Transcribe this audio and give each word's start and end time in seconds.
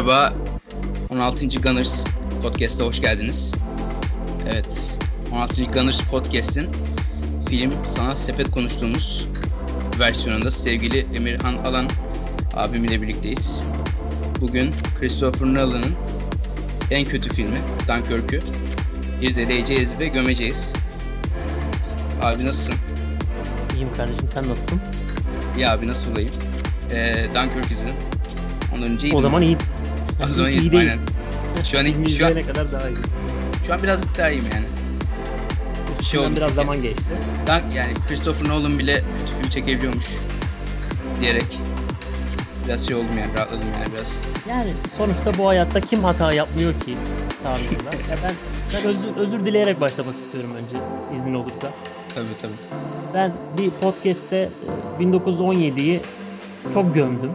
Merhaba, 0.00 0.32
16. 1.10 1.46
Gunners 1.60 2.04
Podcast'a 2.42 2.84
hoş 2.84 3.00
geldiniz. 3.00 3.52
Evet, 4.50 4.66
16. 5.32 5.64
Gunners 5.64 6.00
Podcast'in 6.00 6.68
film 7.48 7.72
sanat 7.96 8.18
sepet 8.18 8.50
konuştuğumuz 8.50 9.28
versiyonunda 9.98 10.50
sevgili 10.50 11.06
Emirhan 11.16 11.54
Alan 11.54 11.84
abim 12.54 12.84
ile 12.84 13.02
birlikteyiz. 13.02 13.60
Bugün 14.40 14.70
Christopher 15.00 15.46
Nolan'ın 15.46 15.94
en 16.90 17.04
kötü 17.04 17.34
filmi 17.34 17.58
Dunkirk'ü 17.88 18.40
irdeleyeceğiz 19.22 19.98
ve 19.98 20.06
gömeceğiz. 20.06 20.68
Abi 22.22 22.46
nasılsın? 22.46 22.74
İyiyim 23.74 23.92
kardeşim 23.92 24.28
sen 24.34 24.42
nasılsın? 24.42 24.80
İyi 25.56 25.68
abi 25.68 25.88
nasıl 25.88 26.12
olayım? 26.12 26.30
Ee, 26.92 27.28
Dunkirk 27.34 27.72
izledim. 27.72 27.94
Ondan 28.74 28.88
önce 28.90 29.16
O 29.16 29.20
zaman 29.20 29.42
iyi. 29.42 29.56
O 30.24 30.26
zaman 30.26 30.50
iyi 30.50 30.72
değil. 30.72 30.90
Şu 31.70 31.78
an- 31.78 31.84
Filmi 31.84 32.10
şu 32.10 32.26
an- 32.26 32.32
kadar 32.42 32.72
daha 32.72 32.88
iyi. 32.88 32.96
Şu 33.66 33.72
an 33.72 33.82
birazcık 33.82 34.18
daha 34.18 34.30
iyiyim 34.30 34.44
yani. 34.54 34.64
Şey 36.02 36.20
oldu 36.20 36.28
biraz 36.36 36.48
çünkü. 36.48 36.54
zaman 36.54 36.82
geçti. 36.82 37.04
Dunk 37.46 37.74
yani 37.74 37.94
Christopher 38.08 38.48
Nolan 38.48 38.78
bile 38.78 39.04
film 39.40 39.50
çekebiliyormuş 39.50 40.04
diyerek 41.20 41.44
biraz 42.66 42.86
şey 42.86 42.96
oldum 42.96 43.18
yani 43.18 43.34
rahatladım 43.34 43.68
yani 43.82 43.92
biraz. 43.94 44.06
Yani 44.48 44.72
sonuçta 44.98 45.38
bu 45.38 45.48
hayatta 45.48 45.80
kim 45.80 46.04
hata 46.04 46.32
yapmıyor 46.32 46.72
ki 46.72 46.96
tarzında. 47.42 47.90
Ya 48.10 48.16
ben 48.24 48.34
ben 48.74 48.84
özür, 48.84 49.16
özür 49.16 49.46
dileyerek 49.46 49.80
başlamak 49.80 50.14
istiyorum 50.24 50.50
önce 50.54 50.76
iznin 51.16 51.34
olursa. 51.34 51.70
Tabii 52.14 52.26
tabii. 52.42 52.52
Ben 53.14 53.32
bir 53.58 53.70
podcast'te 53.70 54.50
e, 55.00 55.02
1917'yi 55.02 56.00
çok 56.74 56.94
gömdüm. 56.94 57.30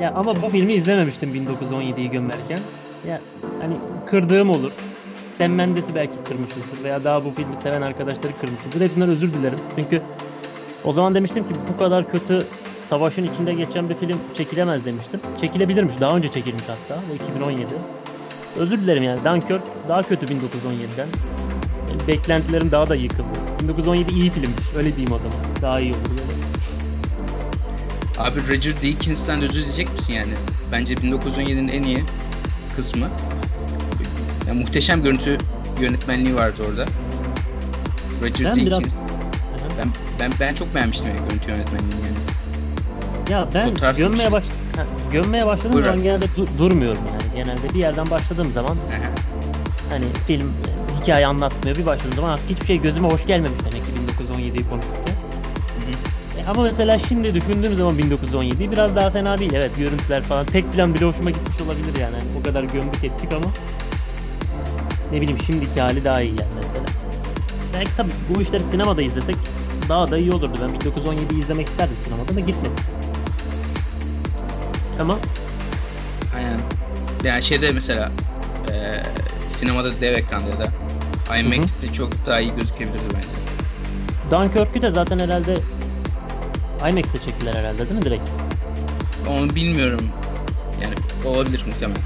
Ya 0.00 0.12
ama 0.14 0.36
bu 0.36 0.48
filmi 0.48 0.72
izlememiştim 0.72 1.34
1917'yi 1.34 2.10
gömerken. 2.10 2.58
Ya 3.08 3.20
hani 3.60 3.74
kırdığım 4.06 4.50
olur. 4.50 4.72
Sam 5.38 5.52
Mendes'i 5.52 5.94
belki 5.94 6.12
kırmışızdır 6.28 6.84
veya 6.84 7.04
daha 7.04 7.24
bu 7.24 7.30
filmi 7.30 7.56
seven 7.62 7.82
arkadaşları 7.82 8.32
kırmışızdır. 8.40 8.80
Hepsinden 8.80 9.08
özür 9.08 9.34
dilerim. 9.34 9.58
Çünkü 9.76 10.02
o 10.84 10.92
zaman 10.92 11.14
demiştim 11.14 11.48
ki 11.48 11.54
bu 11.74 11.78
kadar 11.78 12.10
kötü 12.10 12.46
savaşın 12.88 13.24
içinde 13.34 13.52
geçen 13.52 13.88
bir 13.88 13.94
film 13.94 14.16
çekilemez 14.34 14.84
demiştim. 14.84 15.20
Çekilebilirmiş. 15.40 15.94
Daha 16.00 16.16
önce 16.16 16.28
çekilmiş 16.32 16.64
hatta. 16.66 17.00
Bu 17.10 17.14
2017. 17.14 17.66
Özür 18.58 18.80
dilerim 18.80 19.02
yani. 19.02 19.20
Dunkirk 19.24 19.62
daha 19.88 20.02
kötü 20.02 20.26
1917'den. 20.26 21.08
Beklentilerim 22.08 22.70
daha 22.70 22.86
da 22.86 22.94
yıkıldı. 22.94 23.38
1917 23.62 24.12
iyi 24.12 24.30
filmmiş. 24.30 24.74
Öyle 24.76 24.96
diyeyim 24.96 25.12
o 25.12 25.18
zaman. 25.18 25.62
Daha 25.62 25.80
iyi 25.80 25.92
olur. 25.92 26.37
Abi 28.18 28.40
Roger 28.48 28.82
Deakins'ten 28.82 29.42
de 29.42 29.44
özür 29.44 29.54
dileyecek 29.60 29.92
misin 29.92 30.12
yani? 30.12 30.32
Bence 30.72 30.94
1917'nin 30.94 31.68
en 31.68 31.82
iyi 31.82 32.04
kısmı. 32.76 33.08
Yani 34.48 34.60
muhteşem 34.60 35.02
görüntü 35.02 35.38
yönetmenliği 35.80 36.34
vardı 36.36 36.62
orada. 36.70 36.86
Roger 38.22 38.44
Ben 38.44 38.56
biraz- 38.56 38.70
Deakins. 38.70 38.98
Ben, 39.78 39.88
ben, 40.20 40.32
ben 40.40 40.54
çok 40.54 40.74
beğenmiştim 40.74 41.06
yani 41.08 41.28
görüntü 41.28 41.48
yönetmenliğini 41.48 41.94
yani. 42.06 42.18
Ya 43.30 43.48
ben 43.54 43.70
Fotoğraf 43.70 43.96
gömmeye 43.96 44.32
baş 44.32 44.44
ha, 44.76 44.84
gömmeye 45.12 45.46
başladığım 45.46 45.72
Buyur 45.72 45.84
zaman 45.84 46.02
genelde 46.02 46.24
du- 46.24 46.58
durmuyorum 46.58 47.02
yani. 47.12 47.32
Genelde 47.44 47.74
bir 47.74 47.78
yerden 47.78 48.10
başladığım 48.10 48.52
zaman 48.52 48.70
Aha. 48.76 49.10
hani 49.90 50.04
film 50.26 50.48
e, 50.48 51.02
hikaye 51.02 51.26
anlatmıyor. 51.26 51.76
Bir 51.76 51.86
başladığım 51.86 52.14
zaman 52.16 52.38
hiçbir 52.48 52.66
şey 52.66 52.80
gözüme 52.82 53.08
hoş 53.08 53.26
gelmemiş 53.26 53.58
demek 53.60 53.84
ki 53.84 53.90
1917'yi 53.90 54.68
konuşurken. 54.68 55.07
E, 56.48 56.50
Ama 56.50 56.62
mesela 56.62 56.98
şimdi 56.98 57.34
düşündüğüm 57.34 57.76
zaman 57.76 57.98
1917 57.98 58.70
biraz 58.70 58.96
daha 58.96 59.10
fena 59.10 59.38
değil. 59.38 59.52
Evet 59.54 59.76
görüntüler 59.78 60.22
falan 60.22 60.46
tek 60.46 60.72
plan 60.72 60.94
bile 60.94 61.04
hoşuma 61.04 61.30
gitmiş 61.30 61.60
olabilir 61.60 62.00
yani. 62.00 62.12
Hani 62.12 62.38
o 62.40 62.42
kadar 62.42 62.62
gömdük 62.62 63.04
ettik 63.04 63.32
ama 63.32 63.46
ne 65.12 65.20
bileyim 65.20 65.38
şimdiki 65.46 65.80
hali 65.80 66.04
daha 66.04 66.20
iyi 66.22 66.30
yani 66.40 66.52
mesela. 66.56 66.84
Belki 67.74 67.90
tabii 67.96 68.10
bu 68.34 68.42
işleri 68.42 68.62
sinemada 68.62 69.02
izlesek 69.02 69.36
daha 69.88 70.10
da 70.10 70.18
iyi 70.18 70.32
olurdu. 70.32 70.60
Ben 70.62 70.90
1917'yi 70.90 71.40
izlemek 71.40 71.68
isterdim 71.68 71.96
sinemada 72.04 72.36
da 72.36 72.40
gitmedim. 72.40 72.76
Ama 75.00 75.18
Aynen. 76.36 76.58
Yani 77.24 77.44
şeyde 77.44 77.72
mesela 77.72 78.10
eee 78.70 78.92
sinemada 79.58 80.00
dev 80.00 80.14
ekranda 80.14 80.44
ya 80.48 80.58
da 80.58 80.72
IMAX'te 81.38 81.92
çok 81.92 82.26
daha 82.26 82.40
iyi 82.40 82.54
gözükebilirdi 82.54 82.98
bence. 83.14 83.28
Dunkirk'ü 84.30 84.82
de 84.82 84.90
zaten 84.90 85.18
herhalde 85.18 85.58
IMAX'te 86.90 87.18
çektiler 87.26 87.54
herhalde 87.54 87.78
değil 87.78 87.98
mi 87.98 88.02
direkt? 88.04 88.30
Onu 89.30 89.54
bilmiyorum. 89.54 90.08
Yani 90.82 90.94
olabilir 91.34 91.64
muhtemelen. 91.66 92.00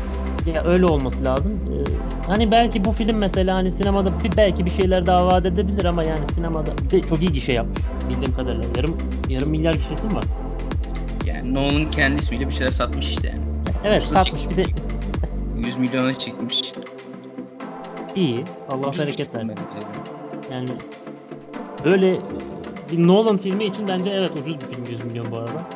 Ya 0.54 0.64
öyle 0.64 0.86
olması 0.86 1.24
lazım. 1.24 1.52
Ee, 1.52 1.90
hani 2.26 2.50
belki 2.50 2.84
bu 2.84 2.92
film 2.92 3.16
mesela 3.16 3.54
hani 3.54 3.72
sinemada 3.72 4.10
bir, 4.24 4.36
belki 4.36 4.64
bir 4.64 4.70
şeyler 4.70 5.06
daha 5.06 5.26
vaat 5.26 5.46
edebilir 5.46 5.84
ama 5.84 6.04
yani 6.04 6.20
sinemada 6.34 6.70
bir 6.84 6.90
de 6.90 7.08
çok 7.08 7.20
iyi 7.22 7.32
gişe 7.32 7.52
yapmış 7.52 7.78
bildiğim 8.08 8.34
kadarıyla. 8.36 8.68
Yarım 8.76 8.98
yarım 9.28 9.50
milyar 9.50 9.74
gişesi 9.74 10.06
mi 10.06 10.14
var? 10.14 10.24
Yani 11.26 11.54
Nolan 11.54 11.90
kendi 11.90 12.20
ismiyle 12.20 12.48
bir 12.48 12.52
şeyler 12.54 12.72
satmış 12.72 13.08
işte 13.10 13.28
yani. 13.28 13.40
Evet 13.84 14.02
Ucuz 14.02 14.12
satmış 14.12 14.42
bir 14.50 14.56
de 14.56 14.64
100 15.56 15.76
milyona 15.76 16.14
çekmiş. 16.18 16.62
iyi. 18.16 18.44
Allah 18.68 18.88
Ucuz 18.88 19.00
bereket 19.02 19.34
versin. 19.34 19.54
Yani 20.52 20.68
böyle 21.84 22.16
Nolan 22.98 23.36
filmi 23.36 23.64
için 23.64 23.88
bence 23.88 24.10
evet 24.10 24.30
ucuz 24.32 24.54
bir 24.54 24.74
film 24.74 24.84
100 24.90 25.04
milyon 25.04 25.30
bu 25.30 25.38
arada. 25.38 25.68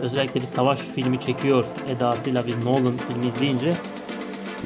Özellikle 0.00 0.40
bir 0.40 0.46
savaş 0.46 0.80
filmi 0.80 1.20
çekiyor 1.20 1.64
edasıyla 1.88 2.46
bir 2.46 2.64
Nolan 2.64 2.96
filmi 3.08 3.26
izleyince 3.36 3.74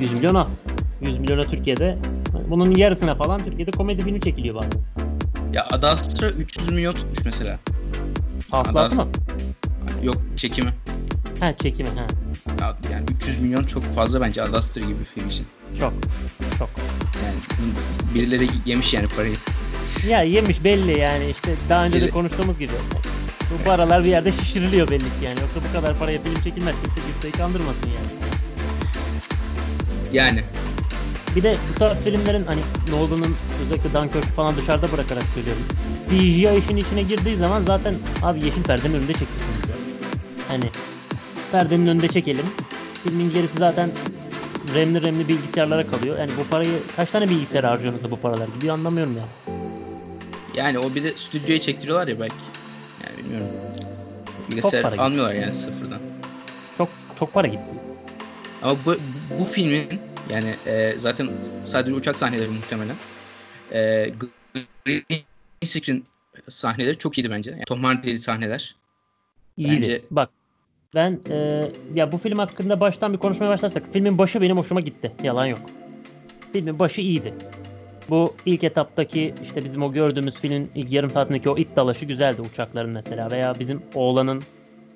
100 0.01 0.13
milyon 0.13 0.35
az. 0.35 0.63
100 1.01 1.19
milyona 1.19 1.45
Türkiye'de 1.45 1.99
bunun 2.49 2.75
yarısına 2.75 3.15
falan 3.15 3.45
Türkiye'de 3.45 3.71
komedi 3.71 4.05
filmi 4.05 4.21
çekiliyor 4.21 4.55
bazen. 4.55 4.83
Ya 5.53 5.67
Ad 5.71 5.83
Astra 5.83 6.29
300 6.31 6.71
milyon 6.71 6.95
tutmuş 6.95 7.19
mesela. 7.25 7.59
Hasılatı 8.51 8.97
mı? 8.97 9.07
Yok 10.03 10.17
çekimi. 10.37 10.75
Ha 11.41 11.53
çekimi 11.63 11.89
ha. 11.89 12.07
Ya, 12.61 12.77
yani 12.93 13.05
300 13.17 13.43
milyon 13.43 13.65
çok 13.65 13.83
fazla 13.83 14.21
bence 14.21 14.43
Ad 14.43 14.53
Astra 14.53 14.81
gibi 14.81 15.01
bir 15.01 15.05
film 15.05 15.27
için. 15.27 15.47
Çok. 15.79 15.93
Çok. 16.59 16.69
Yani 17.25 17.37
birileri 18.15 18.49
yemiş 18.67 18.95
yani 18.95 19.09
parayı. 19.09 19.35
Ya 20.09 20.23
yemiş 20.23 20.65
belli 20.65 20.99
yani 20.99 21.25
işte 21.37 21.55
daha 21.69 21.85
önce 21.85 21.99
de 21.99 22.03
Belli. 22.03 22.11
konuştuğumuz 22.11 22.59
gibi. 22.59 22.73
Bu 23.51 23.65
paralar 23.65 24.05
bir 24.05 24.09
yerde 24.09 24.33
şişiriliyor 24.33 24.91
belli 24.91 24.99
ki 25.05 25.25
yani. 25.25 25.41
Yoksa 25.41 25.69
bu 25.69 25.81
kadar 25.81 25.99
paraya 25.99 26.19
film 26.19 26.35
çekilmez. 26.45 26.75
Kimse 26.85 27.01
kimseyi 27.13 27.33
kandırmasın 27.33 27.87
yani. 27.87 28.11
Yani 30.13 30.41
Bir 31.37 31.43
de 31.43 31.55
bu 31.75 31.79
tarz 31.79 32.05
filmlerin 32.05 32.45
hani 32.47 32.61
Nolan'ın 32.91 33.35
özellikle 33.65 33.93
Dunkirk'ü 33.95 34.33
falan 34.35 34.57
dışarıda 34.57 34.93
bırakarak 34.93 35.25
söylüyorum. 35.35 35.63
CGI 36.11 36.59
işin 36.65 36.77
içine 36.77 37.03
girdiği 37.03 37.37
zaman 37.37 37.63
zaten 37.67 37.95
abi 38.23 38.45
yeşil 38.45 38.63
perdenin 38.63 38.95
önünde 38.95 39.13
çekilsiniz 39.13 39.61
ya. 39.69 39.75
Hani 40.49 40.65
perdenin 41.53 41.87
önünde 41.87 42.09
çekelim. 42.09 42.45
Filmin 43.05 43.31
gerisi 43.31 43.59
zaten 43.59 43.91
remli 44.75 45.03
remli 45.03 45.29
bilgisayarlara 45.29 45.87
kalıyor. 45.87 46.19
Yani 46.19 46.31
bu 46.41 46.45
parayı 46.51 46.79
kaç 46.97 47.11
tane 47.11 47.31
bilgisayar 47.31 47.65
harcıyorsunuz 47.65 48.05
da 48.05 48.11
bu 48.11 48.17
paralar 48.17 48.49
gibi 48.61 48.73
anlamıyorum 48.73 49.17
ya. 49.17 49.55
Yani 50.57 50.79
o 50.79 50.95
bir 50.95 51.05
de 51.05 51.13
stüdyoya 51.17 51.61
çektiriyorlar 51.61 52.09
ya 52.09 52.21
belki. 52.21 52.35
Yani 53.07 53.19
bilmiyorum. 53.19 53.49
Bilgisayar 54.51 54.83
para 54.83 54.91
gitti. 54.93 55.03
almıyorlar 55.03 55.35
yani 55.35 55.55
sıfırdan. 55.55 56.01
Çok 56.79 56.89
çok 57.19 57.33
para 57.33 57.47
gitti. 57.47 57.65
Ama 58.63 58.77
bu, 58.87 58.97
bu 59.41 59.45
filmin 59.45 60.01
yani 60.31 60.55
e, 60.67 60.95
zaten 60.99 61.29
sadece 61.65 61.95
uçak 61.95 62.17
sahneleri 62.17 62.49
muhtemelen. 62.49 62.97
E, 63.73 64.11
green 64.85 65.03
screen 65.65 66.03
sahneleri 66.49 66.99
çok 66.99 67.19
iyiydi 67.19 67.31
bence. 67.31 67.51
Yani 67.51 67.65
Tom 67.65 67.85
Hardy'li 67.85 68.23
sahneler. 68.23 68.75
İyiydi. 69.57 69.83
Bence- 69.83 70.03
Bak 70.11 70.31
ben 70.95 71.19
e, 71.31 71.67
ya 71.95 72.13
bu 72.13 72.19
film 72.19 72.39
hakkında 72.39 72.81
baştan 72.81 73.13
bir 73.13 73.19
konuşmaya 73.19 73.49
başlarsak 73.49 73.83
filmin 73.93 74.19
başı 74.19 74.41
benim 74.41 74.57
hoşuma 74.59 74.81
gitti. 74.81 75.13
Yalan 75.23 75.47
yok. 75.47 75.61
Filmin 76.53 76.79
başı 76.79 77.01
iyiydi. 77.01 77.35
Bu 78.11 78.35
ilk 78.47 78.65
etaptaki 78.65 79.35
işte 79.43 79.65
bizim 79.65 79.83
o 79.83 79.93
gördüğümüz 79.93 80.35
filmin 80.35 80.71
ilk 80.75 80.93
yarım 80.93 81.11
saatindeki 81.11 81.51
o 81.51 81.57
it 81.59 81.77
dalaşı 81.77 82.05
güzeldi 82.07 82.43
uçakların 82.43 82.91
mesela 82.91 83.31
veya 83.31 83.55
bizim 83.61 83.83
oğlanın 83.95 84.43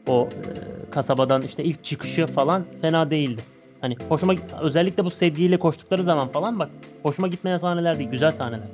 o 0.06 0.28
e, 0.28 0.90
kasabadan 0.90 1.42
işte 1.42 1.64
ilk 1.64 1.84
çıkışı 1.84 2.26
falan 2.26 2.64
fena 2.82 3.10
değildi. 3.10 3.40
Hani 3.80 3.96
hoşuma 4.08 4.34
özellikle 4.60 5.04
bu 5.04 5.10
sedyeyle 5.10 5.58
koştukları 5.58 6.02
zaman 6.02 6.28
falan 6.28 6.58
bak 6.58 6.70
hoşuma 7.02 7.28
gitmeyen 7.28 7.56
sahneler 7.58 7.98
değil 7.98 8.10
güzel 8.10 8.32
sahneler. 8.32 8.66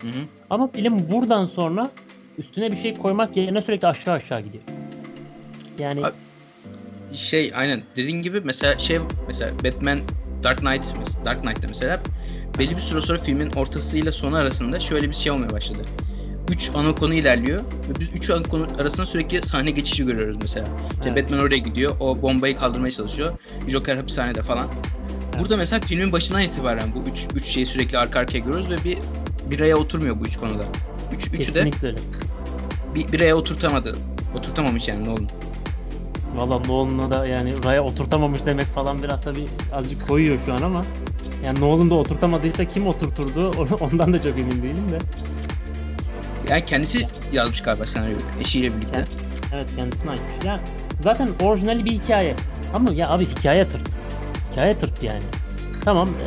Hı 0.00 0.06
hı. 0.08 0.22
Ama 0.50 0.68
film 0.68 1.10
buradan 1.10 1.46
sonra 1.46 1.90
üstüne 2.38 2.72
bir 2.72 2.76
şey 2.76 2.94
koymak 2.94 3.36
yerine 3.36 3.62
sürekli 3.62 3.88
aşağı 3.88 4.14
aşağı 4.14 4.40
gidiyor. 4.40 4.62
Yani 5.78 6.04
Abi- 6.04 6.14
Şey 7.16 7.52
aynen 7.54 7.82
dediğin 7.96 8.22
gibi 8.22 8.40
mesela 8.44 8.78
şey 8.78 8.98
mesela 9.26 9.50
Batman 9.64 10.00
Dark 10.42 10.58
Knight 10.58 10.82
Dark 11.24 11.42
Knight'ta 11.42 11.68
mesela 11.68 12.00
belli 12.58 12.76
bir 12.76 12.80
süre 12.80 13.00
sonra 13.00 13.18
filmin 13.18 13.50
ortasıyla 13.50 14.12
sonu 14.12 14.36
arasında 14.36 14.80
şöyle 14.80 15.08
bir 15.10 15.14
şey 15.14 15.32
olmaya 15.32 15.50
başladı. 15.50 15.84
3 16.50 16.70
ana 16.74 16.94
konu 16.94 17.14
ilerliyor 17.14 17.60
ve 17.60 18.00
biz 18.00 18.08
3 18.14 18.30
ana 18.30 18.42
konu 18.42 18.66
arasında 18.78 19.06
sürekli 19.06 19.46
sahne 19.46 19.70
geçişi 19.70 20.06
görüyoruz 20.06 20.36
mesela. 20.42 20.66
İşte 20.90 21.10
Evet. 21.12 21.24
Batman 21.24 21.40
oraya 21.40 21.56
gidiyor, 21.56 21.96
o 22.00 22.22
bombayı 22.22 22.56
kaldırmaya 22.56 22.92
çalışıyor. 22.92 23.32
Joker 23.68 23.96
hapishanede 23.96 24.42
falan. 24.42 24.66
Burada 25.38 25.56
mesela 25.56 25.80
filmin 25.80 26.12
başından 26.12 26.42
itibaren 26.42 26.94
bu 26.94 26.98
3 27.10 27.26
üç 27.34 27.46
şeyi 27.46 27.66
sürekli 27.66 27.98
arka 27.98 28.18
arkaya 28.20 28.38
görüyoruz 28.38 28.70
ve 28.70 28.84
bir 28.84 28.98
bir 29.50 29.58
araya 29.60 29.76
oturmuyor 29.76 30.20
bu 30.20 30.26
üç 30.26 30.36
konuda. 30.36 30.64
Üç, 31.16 31.26
üçü 31.26 31.32
de 31.32 31.36
Kesinlikle 31.38 31.88
öyle. 31.88 31.98
bir, 32.94 33.12
bir 33.12 33.20
araya 33.20 33.34
oturtamadı. 33.36 33.92
Oturtamamış 34.36 34.88
yani 34.88 35.04
Nolan. 35.04 35.28
Valla 36.36 36.58
Nolan'la 36.58 37.10
da 37.10 37.26
yani 37.26 37.54
raya 37.64 37.84
oturtamamış 37.84 38.46
demek 38.46 38.66
falan 38.66 39.02
biraz 39.02 39.20
tabii 39.22 39.44
azıcık 39.74 40.08
koyuyor 40.08 40.36
şu 40.46 40.54
an 40.54 40.62
ama 40.62 40.80
yani 41.44 41.60
Nolan 41.60 41.90
da 41.90 41.94
oturtamadıysa 41.94 42.64
kim 42.64 42.86
oturturdu 42.86 43.50
ondan 43.80 44.12
da 44.12 44.18
çok 44.22 44.38
emin 44.38 44.62
değilim 44.62 44.90
de. 44.92 44.98
Yani 46.50 46.64
kendisi 46.64 47.06
yazmış 47.32 47.60
galiba 47.60 47.86
senaryoyu 47.86 48.18
eşiyle 48.40 48.66
birlikte. 48.68 48.96
Evet. 48.96 49.08
Evet 49.54 49.76
kendisine 49.76 50.10
aitmiş. 50.10 50.44
Ya 50.44 50.56
zaten 51.02 51.28
orijinali 51.42 51.84
bir 51.84 51.90
hikaye. 51.90 52.34
Ama 52.74 52.92
ya 52.92 53.10
abi 53.10 53.26
hikaye 53.26 53.64
tırt. 53.64 53.88
Hikaye 54.52 54.74
tırt 54.74 55.02
yani. 55.02 55.22
Tamam 55.84 56.08
e, 56.08 56.26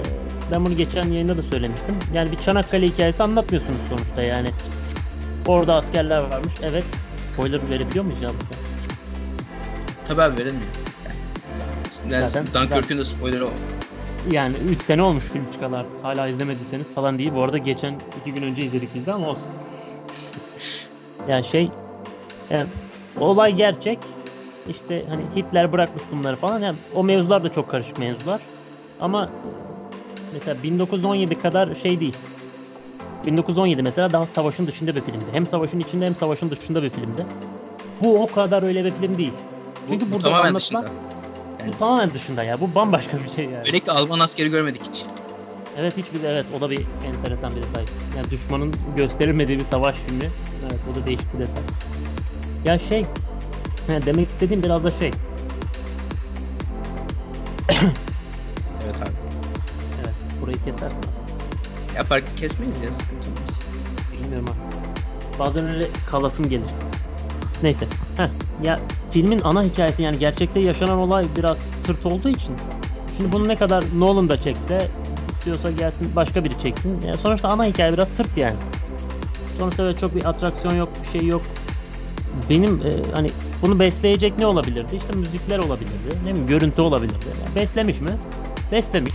ben 0.52 0.66
bunu 0.66 0.78
geçen 0.78 1.12
yayında 1.12 1.38
da 1.38 1.42
söylemiştim. 1.42 1.96
Yani 2.14 2.32
bir 2.32 2.38
Çanakkale 2.38 2.88
hikayesi 2.88 3.24
anlatmıyorsunuz 3.24 3.78
sonuçta 3.90 4.22
yani. 4.22 4.52
Orada 5.48 5.76
askerler 5.76 6.22
varmış. 6.22 6.54
Evet. 6.64 6.84
Spoiler 7.34 7.70
verebiliyor 7.70 8.06
muyuz 8.06 8.22
ya 8.22 8.30
burada? 8.30 8.56
Tabii 10.08 10.22
abi 10.22 10.38
veremiyor. 10.38 10.64
Yani, 12.10 12.30
Zaten- 12.30 12.48
Dunkirk'ün 12.54 12.98
de 12.98 13.06
spoilerı 13.06 13.46
o. 13.46 13.50
Yani 14.32 14.56
3 14.70 14.84
sene 14.84 15.02
olmuş 15.02 15.24
film 15.24 15.46
çıkalı 15.54 15.78
artık. 15.78 16.04
Hala 16.04 16.28
izlemediyseniz 16.28 16.88
falan 16.96 17.18
değil. 17.18 17.32
Bu 17.36 17.42
arada 17.44 17.58
geçen 17.58 17.96
2 18.22 18.34
gün 18.34 18.42
önce 18.44 18.66
izledik 18.66 18.96
biz 18.96 19.06
de 19.06 19.14
ama 19.14 19.30
olsun. 19.30 19.48
yani 21.28 21.46
şey 21.48 21.70
yani 22.50 22.66
olay 23.20 23.56
gerçek. 23.56 24.00
İşte 24.70 25.06
hani 25.10 25.22
Hitler 25.36 25.72
bırakmış 25.72 26.04
bunları 26.12 26.36
falan. 26.36 26.60
Yani 26.60 26.78
o 26.96 27.04
mevzular 27.04 27.44
da 27.44 27.52
çok 27.52 27.72
karışık 27.72 28.00
mevzular. 28.00 28.42
Ama 29.00 29.30
mesela 30.34 30.64
1917 30.64 31.40
kadar 31.40 31.76
şey 31.76 32.00
değil. 32.00 32.16
1917 33.26 33.84
mesela 33.84 34.12
daha 34.12 34.26
savaşın 34.26 34.68
dışında 34.68 34.96
bir 34.96 35.02
filmdi. 35.02 35.26
Hem 35.32 35.48
savaşın 35.48 35.80
içinde 35.80 36.06
hem 36.06 36.16
savaşın 36.16 36.50
dışında 36.50 36.84
bir 36.84 36.90
filmdi. 36.90 37.26
Bu 38.04 38.24
o 38.24 38.28
kadar 38.28 38.64
öyle 38.64 38.86
bir 38.86 38.92
film 38.92 39.18
değil. 39.18 39.34
Bu, 39.88 39.92
Çünkü 39.92 40.08
bu 40.08 40.16
burada 40.16 40.24
tamamen 40.24 40.50
anlatılan 40.50 40.84
dışında. 40.84 41.15
Bu 41.68 41.78
tamamen 41.80 42.14
dışında 42.14 42.44
ya. 42.44 42.62
Bu 42.62 42.76
bambaşka 42.76 43.24
bir 43.24 43.30
şey 43.30 43.46
yani. 43.46 43.58
Özellikle 43.58 43.92
Alman 43.92 44.20
askeri 44.20 44.50
görmedik 44.50 44.82
hiç. 44.84 45.04
Evet 45.78 45.98
hiçbir 45.98 46.24
evet 46.24 46.46
o 46.58 46.62
da 46.62 46.70
bir 46.70 46.82
enteresan 47.08 47.52
bir 47.52 47.56
detay. 47.56 47.86
Yani 48.18 48.30
düşmanın 48.30 48.76
gösterilmediği 48.98 49.60
bir 49.60 49.64
savaş 49.64 49.96
filmi. 49.96 50.30
Evet 50.66 50.80
o 50.92 50.96
da 50.96 51.06
değişik 51.06 51.34
bir 51.34 51.40
detay. 51.40 51.64
Ya 52.66 52.80
şey 52.80 53.06
he, 53.88 54.06
demek 54.06 54.30
istediğim 54.30 54.64
biraz 54.64 54.84
da 54.84 54.90
şey. 54.90 55.12
Evet 58.86 58.96
abi. 59.02 59.12
Evet 60.04 60.14
burayı 60.42 60.58
kesersin. 60.66 60.98
Ya 61.96 62.04
fark 62.04 62.38
kesmeyiz 62.38 62.84
ya 62.84 62.94
sıkıntı 62.94 63.30
olmaz. 63.30 63.60
Bilmiyorum 64.14 64.48
ha. 64.48 64.54
Bazen 65.40 65.72
öyle 65.72 65.88
kalasım 66.12 66.50
gelir. 66.50 66.72
Neyse. 67.64 67.86
Heh. 68.18 68.28
Ya 68.64 68.80
filmin 69.16 69.42
ana 69.44 69.64
hikayesi 69.64 70.02
yani 70.02 70.20
gerçekte 70.20 70.60
yaşanan 70.60 71.02
olay 71.02 71.26
biraz 71.38 71.58
tırt 71.84 72.06
olduğu 72.06 72.30
için. 72.30 72.56
Şimdi 73.18 73.32
bunu 73.32 73.48
ne 73.48 73.56
kadar 73.56 73.84
Nolan 73.96 74.30
da 74.30 74.42
çekse 74.42 74.92
istiyorsa 75.32 75.72
gelsin 75.72 76.12
başka 76.16 76.44
biri 76.44 76.62
çeksin. 76.62 77.02
Yani 77.08 77.18
sonuçta 77.18 77.50
ana 77.50 77.66
hikaye 77.66 77.94
biraz 77.94 78.08
tırt 78.18 78.38
yani. 78.38 78.56
Sonuçta 79.58 79.84
böyle 79.84 79.98
çok 79.98 80.16
bir 80.16 80.26
atraksiyon 80.26 80.76
yok, 80.76 80.90
bir 81.04 81.20
şey 81.20 81.28
yok. 81.28 81.42
Benim 82.50 82.76
e, 82.76 82.92
hani 83.14 83.30
bunu 83.62 83.80
besleyecek 83.80 84.38
ne 84.38 84.46
olabilirdi? 84.46 84.96
İşte 84.96 85.14
müzikler 85.14 85.60
olabilirdi. 85.60 86.18
Ne 86.26 86.34
mi? 86.34 86.48
Görüntü 86.48 86.82
olabilirdi. 86.82 87.26
Yani 87.44 87.56
beslemiş 87.56 88.02
mi? 88.02 88.12
Beslemiş. 88.72 89.14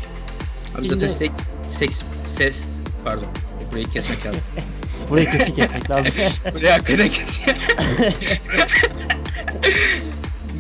Abi 0.75 0.89
Şimdi- 0.89 0.89
zaten 0.89 1.07
seks, 1.07 1.35
seks, 1.63 2.03
ses, 2.27 2.65
pardon. 3.05 3.29
Burayı 3.73 3.87
kesmek 3.87 4.27
lazım. 4.27 4.41
Burayı 5.11 5.31
kesik 5.31 5.59
etmek 5.59 5.91
lazım. 5.91 6.13
Burayı 6.55 6.73
hakikaten 6.73 7.09
kes. 7.09 7.41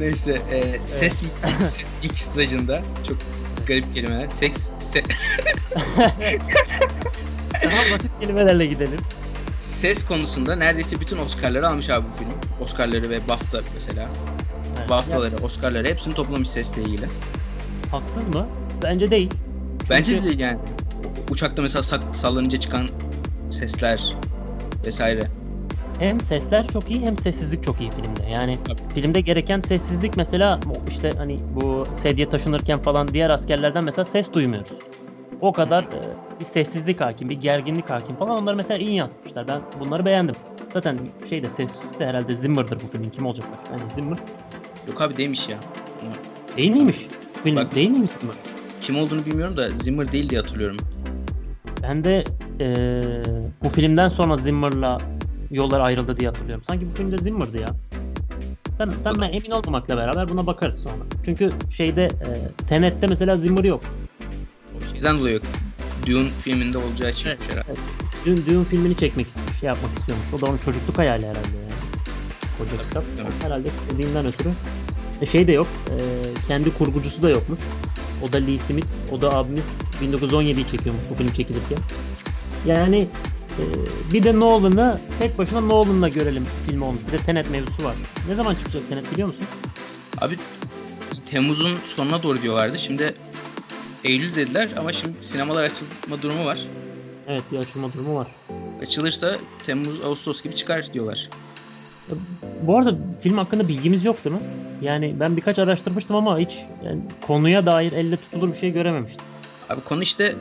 Neyse, 0.01 0.33
e, 0.53 0.79
ses, 0.87 1.23
ses 1.67 1.97
ilk 2.03 2.19
stajında 2.19 2.83
çok 3.09 3.17
garip 3.67 3.95
kelimeler. 3.95 4.31
Seks, 4.31 4.69
se- 4.81 5.05
Daha 7.65 7.95
basit 7.95 8.11
kelimelerle 8.21 8.67
gidelim. 8.67 9.01
ses 9.61 10.05
konusunda 10.05 10.57
neredeyse 10.57 11.01
bütün 11.01 11.19
Oscar'ları 11.19 11.69
almış 11.69 11.91
abi 11.91 12.07
bu 12.15 12.19
film. 12.19 12.31
Oscar'ları 12.61 13.11
ve 13.11 13.19
BAFTA 13.29 13.61
mesela. 13.75 14.09
Evet. 14.79 14.89
BAFTA'ları, 14.91 15.37
Oscar'ları 15.37 15.89
hepsini 15.89 16.15
toplamış 16.15 16.49
sesle 16.49 16.83
ilgili. 16.83 17.07
Haksız 17.91 18.29
mı? 18.35 18.47
Bence 18.83 19.11
değil. 19.11 19.31
Bence 19.91 20.13
Çünkü- 20.23 20.39
de 20.39 20.43
yani 20.43 20.59
uçakta 21.31 21.63
mesela 21.63 21.83
sallanınca 22.15 22.61
çıkan 22.61 22.89
sesler 23.51 24.17
vesaire. 24.87 25.31
Hem 26.01 26.21
sesler 26.21 26.67
çok 26.67 26.91
iyi 26.91 27.01
hem 27.01 27.19
sessizlik 27.19 27.65
çok 27.65 27.81
iyi 27.81 27.91
filmde. 27.91 28.31
Yani 28.33 28.57
Tabii. 28.65 28.81
filmde 28.95 29.21
gereken 29.21 29.61
sessizlik 29.61 30.17
mesela 30.17 30.61
işte 30.89 31.13
hani 31.17 31.39
bu 31.55 31.87
sedye 32.03 32.31
taşınırken 32.31 32.79
falan 32.79 33.09
diğer 33.09 33.31
askerlerden 33.31 33.85
mesela 33.85 34.05
ses 34.05 34.33
duymuyoruz. 34.33 34.71
O 35.41 35.53
kadar 35.53 35.83
e, 35.83 36.01
bir 36.41 36.45
sessizlik 36.45 37.01
hakim, 37.01 37.29
bir 37.29 37.41
gerginlik 37.41 37.91
hakim 37.91 38.17
falan 38.17 38.43
onları 38.43 38.57
mesela 38.57 38.79
iyi 38.79 38.95
yansıtmışlar. 38.95 39.49
Ben 39.49 39.61
bunları 39.81 40.05
beğendim. 40.05 40.35
Zaten 40.73 40.99
şey 41.29 41.43
de 41.43 41.47
sessiz 41.47 41.99
de 41.99 42.07
herhalde 42.07 42.37
Zimmer'dır 42.37 42.79
bu 42.85 42.87
filmin. 42.93 43.11
Kim 43.11 43.27
olacak? 43.27 43.47
Yani 43.71 43.93
Zimmer. 43.95 44.19
Yok 44.89 45.01
abi 45.01 45.17
değilmiş 45.17 45.49
ya. 45.49 45.57
Değil 46.57 46.71
miymiş? 46.71 47.07
Film 47.45 47.57
Bak- 47.57 47.75
değil 47.75 47.91
miymiş 47.91 48.11
Zimmer? 48.21 48.37
Kim 48.83 48.97
olduğunu 48.99 49.27
bilmiyorum 49.27 49.57
da 49.57 49.71
Zimmer 49.71 50.13
değil 50.13 50.29
diye 50.29 50.41
hatırlıyorum. 50.41 50.77
Ben 51.83 52.05
de 52.05 52.25
e, 52.61 52.67
bu 53.65 53.69
filmden 53.69 54.09
sonra 54.09 54.37
Zimmer'la 54.37 54.99
yollar 55.51 55.81
ayrıldı 55.81 56.17
diye 56.17 56.29
hatırlıyorum. 56.29 56.65
Sanki 56.67 56.87
bu 56.91 56.97
filmde 56.97 57.19
Zimmer'dı 57.19 57.59
ya. 57.59 57.69
Tam, 58.79 58.89
tam 59.05 59.21
ben 59.21 59.29
emin 59.29 59.51
olmamakla 59.51 59.97
beraber 59.97 60.29
buna 60.29 60.47
bakarız 60.47 60.77
sonra. 60.77 61.05
Çünkü 61.25 61.53
şeyde 61.77 62.05
e, 62.05 62.29
Tenet'te 62.69 63.07
mesela 63.07 63.33
Zimmer 63.37 63.65
yok. 63.65 63.81
O 64.77 64.93
şeyden 64.95 65.19
dolayı 65.19 65.35
yok. 65.35 65.43
Dune 66.07 66.29
filminde 66.29 66.79
olacağı 66.79 67.11
için 67.11 67.29
Evet, 67.29 67.39
herhalde. 67.51 67.65
evet. 67.69 67.79
Dün 68.27 68.37
Dune 68.47 68.65
filmini 68.65 68.97
çekmek 68.97 69.27
istemiş, 69.27 69.61
şey 69.61 69.67
yapmak 69.67 69.99
istiyormuş. 69.99 70.27
O 70.37 70.41
da 70.41 70.47
onun 70.47 70.59
çocukluk 70.65 70.99
hayali 70.99 71.23
herhalde 71.27 71.39
yani. 71.61 71.71
Koca 72.59 72.83
kitap. 72.83 73.05
Herhalde 73.43 73.69
istediğinden 73.69 74.27
ötürü. 74.27 74.49
E, 75.23 75.27
şey 75.27 75.47
de 75.47 75.53
yok. 75.53 75.67
e, 75.91 75.97
kendi 76.49 76.75
kurgucusu 76.79 77.23
da 77.23 77.31
yokmuş. 77.31 77.61
O 78.29 78.33
da 78.33 78.37
Lee 78.37 78.59
Smith. 78.59 78.87
O 79.13 79.21
da 79.21 79.35
abimiz 79.37 79.65
1917'yi 80.03 80.67
çekiyormuş 80.71 81.05
bu 81.11 81.15
film 81.15 81.33
çekilirken. 81.33 81.79
Yani 82.67 83.09
bir 84.13 84.23
de 84.23 84.41
Nolan'ı 84.41 84.99
tek 85.19 85.39
başına 85.39 85.61
Nolan'la 85.61 86.09
görelim 86.09 86.45
film 86.67 86.83
olmuş. 86.83 86.99
Bir 87.09 87.13
de 87.13 87.17
Tenet 87.19 87.51
mevzusu 87.51 87.85
var. 87.85 87.95
Ne 88.29 88.35
zaman 88.35 88.55
çıkacak 88.55 88.83
Tenet 88.91 89.13
biliyor 89.13 89.29
musun? 89.29 89.47
Abi 90.21 90.37
Temmuz'un 91.31 91.77
sonuna 91.85 92.23
doğru 92.23 92.43
diyorlardı. 92.43 92.79
Şimdi 92.79 93.15
Eylül 94.05 94.37
dediler 94.37 94.69
ama 94.79 94.93
şimdi 94.93 95.13
sinemalar 95.23 95.63
açılma 95.63 96.23
durumu 96.23 96.45
var. 96.45 96.59
Evet 97.29 97.43
bir 97.53 97.59
açılma 97.59 97.93
durumu 97.93 98.17
var. 98.17 98.27
Açılırsa 98.83 99.37
Temmuz, 99.67 100.01
Ağustos 100.05 100.43
gibi 100.43 100.55
çıkar 100.55 100.93
diyorlar. 100.93 101.29
Bu 102.63 102.79
arada 102.79 102.99
film 103.23 103.39
hakkında 103.39 103.69
bilgimiz 103.69 104.05
yok 104.05 104.25
değil 104.25 104.37
mi? 104.37 104.43
Yani 104.83 105.17
ben 105.21 105.37
birkaç 105.37 105.59
araştırmıştım 105.59 106.17
ama 106.17 106.39
hiç 106.39 106.59
yani 106.85 107.01
konuya 107.27 107.67
dair 107.67 107.93
elle 107.93 108.17
tutulur 108.17 108.53
bir 108.53 108.59
şey 108.59 108.73
görememiştim. 108.73 109.25
Abi 109.71 109.81
konu 109.81 110.03
işte 110.03 110.35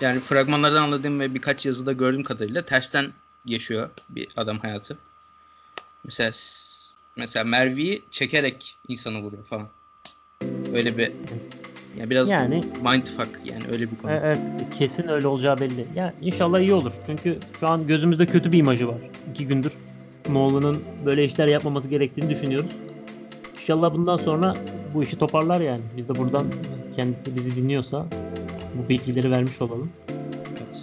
yani 0.00 0.20
fragmanlardan 0.20 0.82
anladığım 0.82 1.20
ve 1.20 1.34
birkaç 1.34 1.66
yazıda 1.66 1.92
gördüğüm 1.92 2.22
kadarıyla 2.22 2.62
tersten 2.62 3.12
yaşıyor 3.44 3.90
bir 4.08 4.28
adam 4.36 4.58
hayatı. 4.58 4.98
Mesela 6.04 6.30
mesela 7.16 7.44
Merve'yi 7.44 8.02
çekerek 8.10 8.76
insanı 8.88 9.18
vuruyor 9.22 9.44
falan. 9.44 9.68
Öyle 10.74 10.98
bir 10.98 11.12
yani 11.98 12.10
biraz 12.10 12.28
Yani 12.28 12.64
mindfuck 12.82 13.40
yani 13.44 13.62
öyle 13.72 13.90
bir 13.90 13.96
konu. 13.98 14.12
e- 14.12 14.20
evet 14.24 14.38
kesin 14.78 15.08
öyle 15.08 15.26
olacağı 15.26 15.60
belli. 15.60 15.86
Ya 15.94 16.14
inşallah 16.22 16.60
iyi 16.60 16.72
olur. 16.74 16.92
Çünkü 17.06 17.38
şu 17.60 17.68
an 17.68 17.86
gözümüzde 17.86 18.26
kötü 18.26 18.52
bir 18.52 18.58
imajı 18.58 18.88
var. 18.88 18.98
İki 19.30 19.46
gündür 19.46 19.72
Nolan'ın 20.28 20.82
böyle 21.04 21.24
işler 21.24 21.46
yapmaması 21.46 21.88
gerektiğini 21.88 22.30
düşünüyoruz. 22.30 22.70
İnşallah 23.60 23.94
bundan 23.94 24.16
sonra 24.16 24.56
bu 24.94 25.02
işi 25.02 25.18
toparlar 25.18 25.60
yani. 25.60 25.82
Biz 25.96 26.08
de 26.08 26.14
buradan 26.14 26.46
kendisi 26.96 27.36
bizi 27.36 27.56
dinliyorsa 27.56 28.06
bu 28.74 28.88
bilgileri 28.88 29.30
vermiş 29.30 29.60
olalım. 29.62 29.90
Evet. 30.50 30.76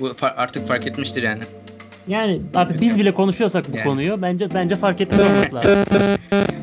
Bu 0.00 0.08
fa- 0.08 0.34
artık 0.34 0.68
fark 0.68 0.86
etmiştir 0.86 1.22
yani. 1.22 1.42
Yani 2.08 2.40
artık 2.54 2.80
biz 2.80 2.96
bile 2.98 3.14
konuşuyorsak 3.14 3.72
bu 3.72 3.76
Yani. 3.76 3.88
konuyu 3.88 4.22
bence 4.22 4.48
bence 4.54 4.76
fark 4.76 5.00
etmiş 5.00 5.20
olmak 5.20 5.54
lazım. 5.54 5.78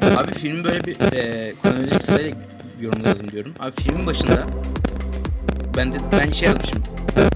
Abi 0.18 0.32
filmi 0.34 0.64
böyle 0.64 0.84
bir 0.84 0.96
e, 1.14 1.54
kronolojik 1.64 2.04
sırayla 2.04 2.32
yorumlayalım 2.82 3.32
diyorum. 3.32 3.54
Abi 3.60 3.72
filmin 3.82 4.06
başında 4.06 4.44
ben 5.78 5.94
de 5.94 5.98
ben 6.12 6.32
şey 6.32 6.48
yazmışım. 6.48 6.84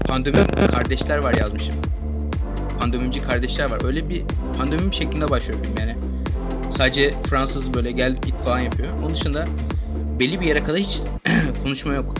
Pandemi 0.08 0.36
kardeşler 0.72 1.18
var 1.18 1.34
yazmışım. 1.34 1.74
pandemimci 2.78 3.20
kardeşler 3.20 3.70
var. 3.70 3.84
Öyle 3.84 4.08
bir 4.08 4.22
pandemim 4.58 4.92
şeklinde 4.92 5.30
başlıyor 5.30 5.60
film 5.64 5.74
yani. 5.78 5.96
Sadece 6.70 7.12
Fransız 7.30 7.74
böyle 7.74 7.92
gel 7.92 8.12
git 8.16 8.34
falan 8.44 8.58
yapıyor. 8.60 8.88
Onun 9.02 9.10
dışında 9.14 9.44
belli 10.20 10.40
bir 10.40 10.46
yere 10.46 10.64
kadar 10.64 10.80
hiç 10.80 10.98
konuşma 11.62 11.94
yok. 11.94 12.14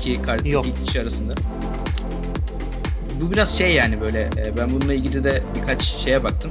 İki, 0.00 0.18
Yok. 0.50 0.66
iki 0.66 0.84
kişi 0.84 1.00
arasında. 1.00 1.34
Bu 3.20 3.30
biraz 3.30 3.58
şey 3.58 3.72
yani 3.74 4.00
böyle 4.00 4.20
e, 4.20 4.52
ben 4.58 4.70
bununla 4.72 4.94
ilgili 4.94 5.24
de 5.24 5.42
birkaç 5.56 5.82
şeye 5.84 6.24
baktım. 6.24 6.50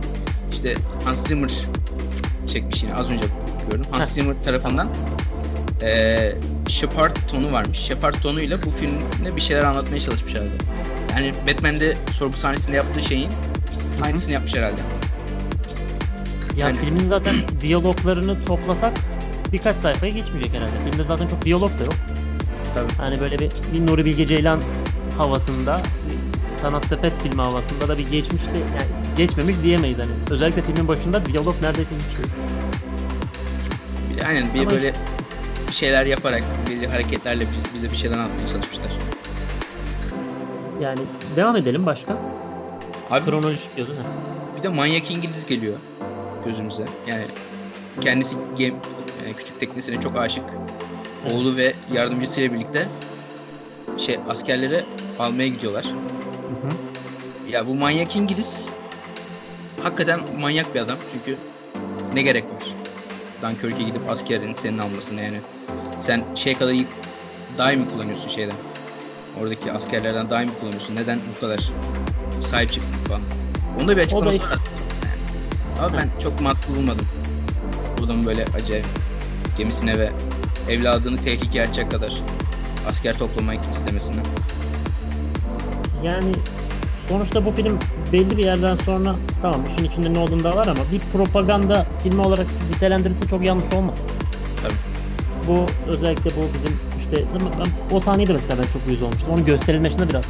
İşte 0.51 0.75
Hans 1.05 1.27
Zimmer 1.27 1.51
çekmiş 2.47 2.83
yine 2.83 2.93
az 2.95 3.09
önce 3.09 3.25
gördüm. 3.71 3.85
Hans. 3.91 4.11
Zimmer 4.11 4.35
tarafından 4.45 4.87
e, 5.81 6.31
Shepard 6.69 7.15
tonu 7.31 7.51
varmış. 7.51 7.79
Shepard 7.79 8.15
tonuyla 8.15 8.57
bu 8.65 8.71
filmde 8.71 9.35
bir 9.35 9.41
şeyler 9.41 9.63
anlatmaya 9.63 9.99
çalışmışlardı. 10.01 10.49
Yani 11.11 11.31
Batman'de 11.47 11.97
sorgu 12.13 12.33
sahnesinde 12.37 12.75
yaptığı 12.75 13.03
şeyin 13.03 13.29
aynısını 14.03 14.33
yapmış 14.33 14.55
herhalde. 14.55 14.81
Ya 16.57 16.67
Yani- 16.67 16.77
filmin 16.77 17.09
zaten 17.09 17.35
diyaloglarını 17.61 18.45
toplasak 18.45 18.93
birkaç 19.53 19.75
sayfaya 19.75 20.11
geçmeyecek 20.11 20.53
herhalde. 20.53 20.73
Filmde 20.91 21.03
zaten 21.07 21.27
çok 21.27 21.45
diyalog 21.45 21.69
da 21.79 21.83
yok. 21.83 21.95
Tabii. 22.75 22.93
Hani 22.97 23.19
böyle 23.19 23.39
bir, 23.39 23.51
bir 23.73 23.87
Nuri 23.87 24.05
Bilge 24.05 24.27
Ceylan 24.27 24.61
havasında, 25.17 25.81
sanat 26.57 26.85
sepet 26.85 27.13
filmi 27.23 27.41
havasında 27.41 27.87
da 27.87 27.97
bir 27.97 28.05
geçmişti. 28.05 28.49
Yani 28.75 28.87
geçmemiş 29.17 29.57
diyemeyiz 29.63 29.97
hani. 29.97 30.11
Özellikle 30.29 30.61
filmin 30.61 30.87
başında 30.87 31.25
diyalog 31.25 31.61
neredeyse 31.61 31.89
hiç 31.95 32.19
yok. 32.19 32.29
Aynen 34.27 34.47
bir 34.53 34.59
Ama- 34.59 34.71
böyle 34.71 34.93
şeyler 35.71 36.05
yaparak, 36.05 36.43
belli 36.69 36.87
hareketlerle 36.87 37.41
biz- 37.41 37.73
bize 37.73 37.91
bir 37.91 37.97
şeyler 37.97 38.17
anlatmaya 38.17 38.47
çalışmışlar. 38.47 38.91
Yani 40.81 40.99
devam 41.35 41.55
edelim 41.55 41.85
başka. 41.85 42.17
Abi 43.11 43.25
Kronolojik 43.25 43.75
diyordun 43.75 43.95
ha. 43.95 44.01
bir 44.57 44.63
de 44.63 44.69
manyak 44.69 45.11
İngiliz 45.11 45.45
geliyor 45.45 45.73
gözümüze. 46.45 46.85
Yani 47.07 47.23
kendisi 48.01 48.35
gem, 48.57 48.75
yani 49.25 49.35
küçük 49.37 49.59
teknesine 49.59 50.01
çok 50.01 50.15
aşık. 50.17 50.43
Oğlu 51.31 51.55
ve 51.55 51.73
yardımcısıyla 51.93 52.53
birlikte 52.53 52.87
şey 53.97 54.19
askerleri 54.29 54.83
almaya 55.19 55.47
gidiyorlar. 55.47 55.83
Hı 55.83 56.67
hı. 56.67 56.71
Ya 57.51 57.67
bu 57.67 57.75
manyak 57.75 58.15
İngiliz 58.15 58.65
hakikaten 59.83 60.19
manyak 60.39 60.75
bir 60.75 60.79
adam 60.79 60.97
çünkü 61.13 61.37
ne 62.13 62.21
gerek 62.21 62.43
var? 62.43 62.63
Dunkirk'e 63.41 63.83
gidip 63.83 64.09
askerin 64.09 64.53
senin 64.53 64.77
almasına 64.77 65.21
yani. 65.21 65.37
Sen 66.01 66.23
şey 66.35 66.55
kadar 66.55 66.73
mi 67.75 67.87
kullanıyorsun 67.93 68.27
şeyden? 68.27 68.55
Oradaki 69.41 69.71
askerlerden 69.71 70.29
mi 70.45 70.51
kullanıyorsun? 70.59 70.95
Neden 70.95 71.19
bu 71.35 71.39
kadar 71.39 71.71
sahip 72.41 72.73
çıktın 72.73 72.97
falan? 73.07 73.21
Onda 73.81 73.97
bir 73.97 74.01
açıklaması 74.01 74.39
var 74.39 74.49
aslında. 74.53 74.75
Ama 75.79 75.97
ben 75.97 76.09
çok 76.23 76.41
mantıklı 76.41 76.75
bulmadım. 76.75 77.07
Buradan 77.97 78.25
böyle 78.25 78.45
acayip 78.45 78.85
gemisine 79.57 79.99
ve 79.99 80.11
evladını 80.69 81.17
tehlikeye 81.17 81.63
edecek 81.63 81.91
kadar 81.91 82.13
asker 82.87 83.17
toplamak 83.17 83.65
istemesine. 83.65 84.21
Yani 86.03 86.31
sonuçta 87.09 87.45
bu 87.45 87.51
film 87.51 87.79
belli 88.13 88.37
bir 88.37 88.43
yerden 88.43 88.75
sonra 88.75 89.15
tamam 89.41 89.61
işin 89.73 89.91
içinde 89.91 90.13
ne 90.13 90.19
olduğunu 90.19 90.43
da 90.43 90.55
var 90.55 90.67
ama 90.67 90.79
bir 90.91 90.99
propaganda 90.99 91.87
filmi 92.03 92.21
olarak 92.21 92.47
nitelendirirse 92.73 93.27
çok 93.29 93.45
yanlış 93.45 93.73
olmaz. 93.73 94.01
Tabii. 94.63 94.73
Bu 95.47 95.65
özellikle 95.87 96.29
bu 96.29 96.41
bizim 96.53 96.77
işte 97.01 97.25
o 97.91 97.99
sahnede 97.99 98.33
mesela 98.33 98.63
ben 98.63 98.73
çok 98.73 98.87
uyuz 98.87 99.01
olmuştum. 99.03 99.29
Onun 99.33 99.45
gösterilmesinde 99.45 100.09
biraz 100.09 100.25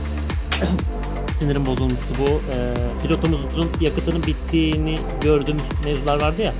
sinirim 1.39 1.65
bozulmuştu. 1.65 2.13
Bu 2.19 2.27
e, 2.27 2.73
pilotumuzun 3.01 3.69
yakıtının 3.81 4.23
bittiğini 4.23 4.95
gördüğümüz 5.21 5.63
mevzular 5.85 6.21
vardı 6.21 6.41
ya. 6.41 6.53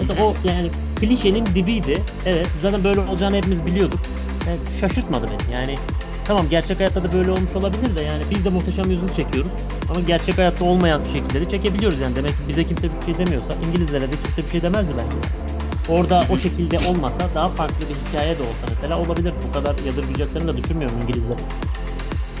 Mesela 0.00 0.24
o 0.24 0.34
yani 0.44 0.70
klişenin 0.96 1.46
dibiydi. 1.46 2.02
Evet 2.26 2.46
zaten 2.62 2.84
böyle 2.84 3.00
olacağını 3.00 3.36
hepimiz 3.36 3.66
biliyorduk. 3.66 4.00
Yani 4.46 4.58
şaşırtmadı 4.80 5.26
beni. 5.26 5.54
Yani 5.54 5.78
tamam 6.26 6.48
gerçek 6.50 6.78
hayatta 6.78 7.02
da 7.02 7.12
böyle 7.12 7.30
olmuş 7.30 7.56
olabilir 7.56 7.96
de 7.96 8.02
yani 8.02 8.22
biz 8.30 8.44
de 8.44 8.48
muhteşem 8.48 8.90
yüzyıl 8.90 9.08
çekiyoruz. 9.08 9.50
Ama 9.90 10.00
gerçek 10.00 10.38
hayatta 10.38 10.64
olmayan 10.64 11.00
şekilleri 11.12 11.50
çekebiliyoruz 11.50 11.98
yani. 11.98 12.16
Demek 12.16 12.30
ki 12.30 12.48
bize 12.48 12.64
kimse 12.64 12.82
bir 12.82 13.06
şey 13.06 13.18
demiyorsa 13.18 13.48
İngilizlere 13.68 14.02
de 14.02 14.14
kimse 14.24 14.44
bir 14.44 14.50
şey 14.50 14.62
demezdi 14.62 14.92
bence. 14.92 15.46
Orada 15.88 16.24
o 16.30 16.36
şekilde 16.36 16.78
olmasa 16.78 17.18
daha 17.34 17.48
farklı 17.48 17.88
bir 17.88 18.08
hikaye 18.08 18.38
de 18.38 18.42
olsa 18.42 18.66
mesela 18.70 18.98
olabilir. 18.98 19.32
Bu 19.48 19.52
kadar 19.52 19.74
yadırgayacaklarını 19.86 20.48
da 20.48 20.56
düşünmüyorum 20.56 20.96
İngilizler. 21.02 21.36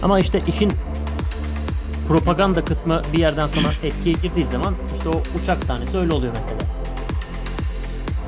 Ama 0.02 0.20
işte 0.20 0.42
işin 0.46 0.72
propaganda 2.08 2.64
kısmı 2.64 3.02
bir 3.12 3.18
yerden 3.18 3.46
sonra 3.46 3.68
etkiye 3.82 4.14
girdiği 4.22 4.46
zaman 4.52 4.74
işte 4.96 5.08
o 5.08 5.22
uçak 5.42 5.64
sahnesi 5.64 5.98
öyle 5.98 6.12
oluyor 6.12 6.32
mesela. 6.36 6.75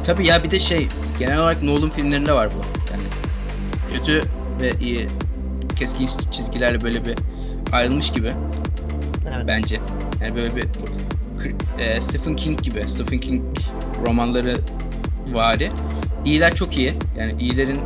Tabii 0.09 0.27
ya 0.27 0.45
bir 0.45 0.50
de 0.50 0.61
şey 0.61 0.88
genel 1.19 1.38
olarak 1.38 1.62
Nolan 1.62 1.91
filmlerinde 1.91 2.33
var 2.33 2.49
bu. 2.50 2.62
Yani 2.93 3.03
kötü 3.93 4.23
ve 4.61 4.73
iyi 4.81 5.07
keskin 5.79 6.07
çizgilerle 6.31 6.81
böyle 6.81 7.07
bir 7.07 7.15
ayrılmış 7.73 8.12
gibi 8.12 8.35
Evet. 9.35 9.45
bence. 9.47 9.81
Yani 10.23 10.37
böyle 10.37 10.57
bir 10.57 10.65
e, 11.79 12.00
Stephen 12.00 12.37
King 12.37 12.62
gibi. 12.62 12.85
Stephen 12.88 13.19
King 13.19 13.43
romanları 14.07 14.55
vari. 15.33 15.71
İyiler 16.25 16.55
çok 16.55 16.77
iyi. 16.77 16.95
Yani 17.19 17.35
iyilerin 17.41 17.79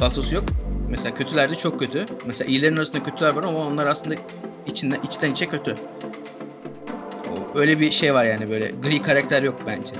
falsosu 0.00 0.34
yok. 0.34 0.44
Mesela 0.88 1.14
kötüler 1.14 1.50
de 1.50 1.54
çok 1.54 1.80
kötü. 1.80 2.06
Mesela 2.26 2.48
iyilerin 2.50 2.76
arasında 2.76 3.02
kötüler 3.02 3.30
var 3.30 3.44
ama 3.44 3.58
onlar 3.58 3.86
aslında 3.86 4.16
içinden 4.66 4.98
içten 5.02 5.32
içe 5.32 5.46
kötü. 5.46 5.74
Öyle 7.54 7.80
bir 7.80 7.90
şey 7.90 8.14
var 8.14 8.24
yani 8.24 8.50
böyle 8.50 8.72
gri 8.82 9.02
karakter 9.02 9.42
yok 9.42 9.60
bence. 9.66 9.92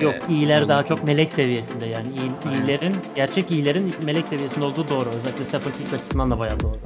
Yok 0.00 0.14
iyiler 0.30 0.68
daha 0.68 0.82
çok 0.82 1.04
melek 1.04 1.32
seviyesinde 1.32 1.86
yani 1.86 2.06
iyi, 2.08 2.54
iyilerin 2.54 2.94
gerçek 3.14 3.50
iyilerin 3.50 3.94
melek 4.04 4.28
seviyesinde 4.28 4.64
olduğu 4.64 4.88
doğru. 4.88 5.08
Özellikle 5.08 5.44
Stephen 5.44 5.72
King 5.72 5.94
açısından 5.94 6.30
da 6.30 6.38
bayağı 6.38 6.60
doğru. 6.60 6.78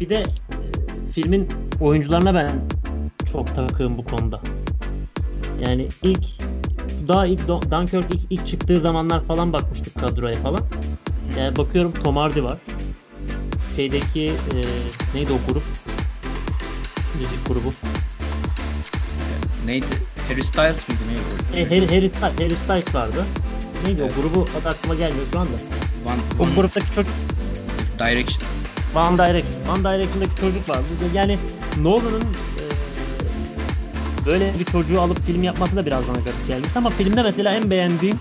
Bir 0.00 0.08
de 0.08 0.14
e, 0.14 0.26
filmin 1.12 1.48
oyuncularına 1.80 2.34
ben 2.34 2.60
çok 3.32 3.54
takığım 3.54 3.98
bu 3.98 4.04
konuda. 4.04 4.40
Yani 5.60 5.88
ilk 6.02 6.24
daha 7.08 7.26
ilk 7.26 7.48
Dunkirk 7.48 8.14
ilk, 8.14 8.20
ilk 8.30 8.48
çıktığı 8.48 8.80
zamanlar 8.80 9.24
falan 9.24 9.52
bakmıştık 9.52 10.00
kadroya 10.00 10.34
falan. 10.34 10.60
Yani 11.38 11.56
bakıyorum 11.56 11.92
Tom 12.04 12.16
Hardy 12.16 12.42
var. 12.42 12.58
Şeydeki 13.76 14.24
e, 14.24 14.56
neydi 15.14 15.32
o 15.32 15.52
grup? 15.52 15.62
Müzik 17.14 17.46
grubu. 17.48 17.68
Neydi? 19.66 19.86
Harry 20.28 20.44
Styles 20.44 20.88
mıydı 20.88 21.00
neydi? 21.08 21.60
E, 21.60 21.64
Harry, 21.76 21.86
Harry, 21.96 22.08
Styles, 22.08 22.40
Harry 22.40 22.54
Styles 22.64 22.94
vardı. 22.94 23.24
Neydi 23.84 24.02
Evet. 24.02 24.12
o 24.18 24.22
grubu 24.22 24.46
adı 24.60 24.68
aklıma 24.68 24.94
gelmiyor 24.94 25.26
şu 25.32 25.38
anda. 25.38 25.52
One, 26.06 26.16
O 26.40 26.42
One 26.42 26.54
gruptaki 26.54 26.86
çocuk 26.94 27.12
Direction. 27.98 28.42
One 28.94 29.18
Direction. 29.18 29.74
One 29.76 29.84
Direction'daki 29.84 30.40
çocuk 30.40 30.68
var. 30.70 30.78
Yani 31.14 31.38
Nolan'ın 31.82 32.20
e, 32.22 32.64
böyle 34.26 34.52
bir 34.58 34.64
çocuğu 34.64 35.00
alıp 35.00 35.26
film 35.26 35.42
yapması 35.42 35.76
da 35.76 35.86
biraz 35.86 36.08
bana 36.08 36.16
garip 36.16 36.46
gelmiş. 36.48 36.68
Ama 36.76 36.88
filmde 36.88 37.22
mesela 37.22 37.54
en 37.54 37.70
beğendiğim 37.70 38.18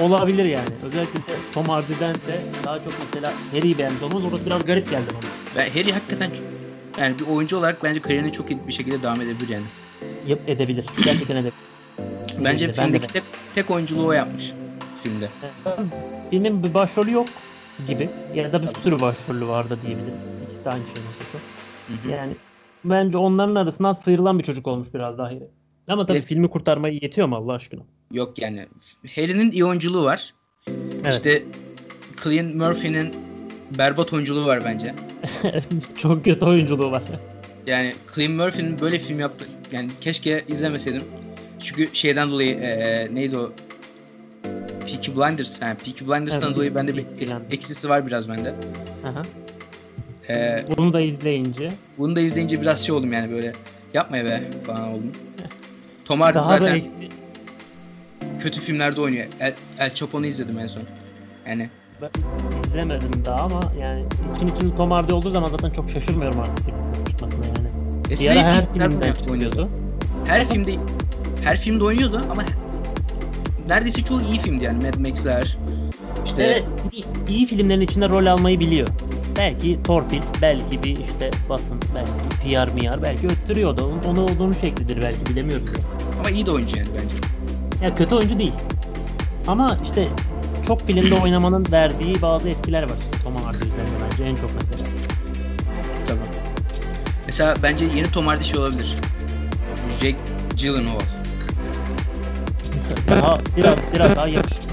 olabilir 0.00 0.44
yani. 0.44 0.68
Özellikle 0.86 1.18
de 1.18 1.32
Tom 1.54 1.68
Hardy'dense 1.68 2.40
daha 2.64 2.78
çok 2.78 2.92
mesela 3.04 3.32
Harry'i 3.52 3.78
beğenmiş 3.78 4.02
olmamız 4.02 4.24
orası 4.24 4.46
biraz 4.46 4.64
garip 4.64 4.90
geldi 4.90 5.06
bana. 5.10 5.30
Ben 5.56 5.70
Harry 5.70 5.92
hakikaten 5.92 6.30
yani 7.00 7.18
bir 7.18 7.26
oyuncu 7.26 7.56
olarak 7.56 7.84
bence 7.84 8.00
kariyerine 8.02 8.32
çok 8.32 8.50
iyi 8.50 8.58
bir 8.68 8.72
şekilde 8.72 9.02
devam 9.02 9.20
edebilir 9.20 9.48
yani. 9.48 9.64
Yap 10.26 10.38
edebilir. 10.46 10.86
Gerçekten 11.04 11.36
edebilir. 11.36 11.52
Bence 12.44 12.68
Ben 12.68 12.72
de 12.72 12.82
filmdeki 12.82 13.12
tek, 13.12 13.22
tek 13.54 13.70
oyunculuğu 13.70 14.06
o 14.06 14.12
yapmış 14.12 14.52
filmde. 15.02 15.28
Filmin 16.30 16.62
bir 16.62 16.74
başrolü 16.74 17.12
yok 17.12 17.26
gibi 17.86 18.08
ya 18.34 18.52
da 18.52 18.62
bir 18.62 18.74
sürü 18.74 19.00
başrolü 19.00 19.46
vardı 19.48 19.78
diyebiliriz. 19.86 20.20
İkisi 20.46 20.64
de 20.64 20.70
aynı 20.70 20.82
şey. 20.84 20.94
Hı 21.88 22.08
hı. 22.08 22.12
Yani 22.12 22.32
bence 22.84 23.18
onların 23.18 23.54
arasından 23.54 23.92
sıyrılan 23.92 24.38
bir 24.38 24.44
çocuk 24.44 24.66
olmuş 24.66 24.88
biraz 24.94 25.18
daha 25.18 25.26
Harry. 25.26 25.48
Ama 25.88 26.06
tabii 26.06 26.18
Evet. 26.18 26.28
filmi 26.28 26.48
kurtarmayı 26.50 26.98
yetiyor 27.02 27.28
mu 27.28 27.36
Allah 27.36 27.52
aşkına? 27.52 27.82
Yok 28.12 28.38
yani. 28.38 28.66
Harry'nin 29.14 29.50
iyi 29.52 29.64
oyunculuğu 29.64 30.04
var. 30.04 30.34
Evet. 31.04 31.14
İşte 31.14 31.42
Cillian 32.22 32.56
Murphy'nin 32.56 33.14
berbat 33.78 34.12
oyunculuğu 34.12 34.46
var 34.46 34.62
bence. 34.64 34.94
Çok 36.02 36.24
kötü 36.24 36.44
oyunculuğu 36.44 36.90
var. 36.90 37.02
Yani 37.66 37.94
Cillian 38.14 38.32
Murphy'nin 38.32 38.80
böyle 38.80 38.98
film 38.98 39.20
yaptı. 39.20 39.46
Yani 39.74 39.88
keşke 40.00 40.44
izlemeseydim. 40.48 41.02
Çünkü 41.60 41.88
şeyden 41.92 42.30
dolayı 42.30 42.48
eee, 42.50 43.08
neydi 43.14 43.38
o? 43.38 43.52
Peaky 44.80 45.10
Blinders. 45.10 45.62
Ha, 45.62 45.76
Peaky 45.84 46.04
Blinders'tan 46.04 46.42
Evet, 46.48 46.56
dolayı 46.56 46.74
bende 46.74 46.96
bir 46.96 47.04
eksisi 47.50 47.88
var 47.88 48.06
biraz 48.06 48.28
bende. 48.28 48.54
Aha. 49.04 49.22
Eee, 50.28 50.64
Bunu 50.76 50.92
da 50.92 51.00
izleyince 51.00 51.68
bunu 51.98 52.16
da 52.16 52.20
izleyince 52.20 52.60
biraz 52.60 52.86
şey 52.86 52.94
oldum 52.94 53.12
yani 53.12 53.30
böyle 53.32 53.52
yapmaya 53.94 54.24
be 54.24 54.42
falan 54.66 54.88
oldum. 54.88 55.12
Tom 56.04 56.20
Hardy 56.20 56.34
daha 56.38 56.48
da 56.50 56.58
zaten 56.58 56.74
eksi. 56.74 56.90
kötü 58.40 58.60
filmlerde 58.60 59.00
oynuyor. 59.00 59.26
El, 59.40 59.52
El 59.78 59.94
Chapo'nu 59.94 60.26
izledim 60.26 60.58
en 60.58 60.66
son. 60.66 60.82
Yani 61.46 61.68
Ben 62.02 62.10
izlemedim 62.68 63.24
daha 63.24 63.40
ama 63.42 63.72
yani 63.80 64.04
için 64.36 64.48
için 64.56 64.70
Tom 64.76 64.90
Hardy 64.90 65.12
olduğu 65.12 65.30
zaman 65.30 65.48
zaten 65.50 65.70
çok 65.70 65.90
şaşırmıyorum 65.90 66.40
artık 66.40 66.66
çıkmasına 67.08 67.46
yani. 67.46 67.63
Bir 68.06 68.10
Eskiden 68.12 68.36
ara 68.36 68.56
hep 68.56 68.62
her 68.62 68.72
filmden 68.72 69.14
oynuyordu. 69.30 69.68
Her 70.24 70.48
filmde 70.48 70.74
her 71.44 71.60
filmde 71.60 71.84
oynuyordu 71.84 72.20
ama 72.30 72.44
neredeyse 73.68 74.02
çoğu 74.02 74.20
iyi 74.22 74.38
filmdi 74.40 74.64
yani 74.64 74.86
Mad 74.86 74.94
Max'ler. 74.98 75.58
İşte 76.24 76.42
Evet, 76.42 76.64
iyi, 76.92 77.04
iyi 77.28 77.46
filmlerin 77.46 77.80
içinde 77.80 78.08
rol 78.08 78.26
almayı 78.26 78.60
biliyor. 78.60 78.88
Belki 79.36 79.82
torpil, 79.82 80.20
belki 80.42 80.82
bir 80.82 80.96
işte 80.96 81.30
basın, 81.48 81.80
belki 81.94 82.12
PR 82.66 82.74
miyar, 82.74 83.02
belki 83.02 83.26
öttürüyordu. 83.26 83.90
Onu 84.08 84.24
olduğunu 84.24 84.54
şeklidir 84.54 85.02
belki 85.02 85.26
bilemiyoruz. 85.26 85.66
ya. 85.66 85.80
ama 86.20 86.30
iyi 86.30 86.46
de 86.46 86.50
oyuncu 86.50 86.76
yani 86.76 86.88
bence. 86.94 87.14
Ya 87.86 87.94
kötü 87.94 88.14
oyuncu 88.14 88.38
değil. 88.38 88.52
Ama 89.46 89.76
işte 89.88 90.08
çok 90.66 90.86
filmde 90.86 91.14
oynamanın 91.14 91.66
verdiği 91.72 92.22
bazı 92.22 92.50
etkiler 92.50 92.82
var. 92.82 92.96
Tom 93.24 93.36
Hardy 93.36 93.56
üzerinde 93.56 93.96
bence 94.10 94.24
en 94.24 94.34
çok 94.34 94.50
mesela. 94.54 95.03
Mesela 97.34 97.54
bence 97.62 97.84
yeni 97.84 98.10
Tom 98.12 98.26
Hardy 98.26 98.44
şey 98.44 98.58
olabilir. 98.58 98.94
Jake 100.00 100.16
Gyllenhaal. 100.56 101.00
Daha 103.10 103.38
biraz 103.56 103.76
biraz 103.94 104.16
daha 104.16 104.28
yakışıklı. 104.28 104.64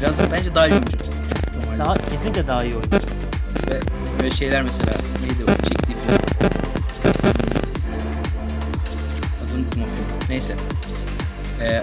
Biraz 0.00 0.18
da 0.18 0.22
bence 0.32 0.54
daha 0.54 0.66
iyi 0.66 0.72
oyuncu. 0.72 0.98
Tom 0.98 1.68
Hardy. 1.68 1.78
Daha 1.78 1.94
kesinlikle 1.94 2.46
daha 2.46 2.64
iyi 2.64 2.74
oyuncu. 2.74 2.90
Ve 3.66 3.80
böyle 4.18 4.30
şeyler 4.30 4.62
mesela 4.62 4.92
neydi 5.22 5.44
o 5.44 5.68
çektiği 5.68 5.96
film. 6.02 6.18
Adını 9.44 9.58
unuttum 9.58 9.82
o 9.82 9.86
film. 9.96 10.28
Neyse. 10.28 10.54
Ee, 11.62 11.82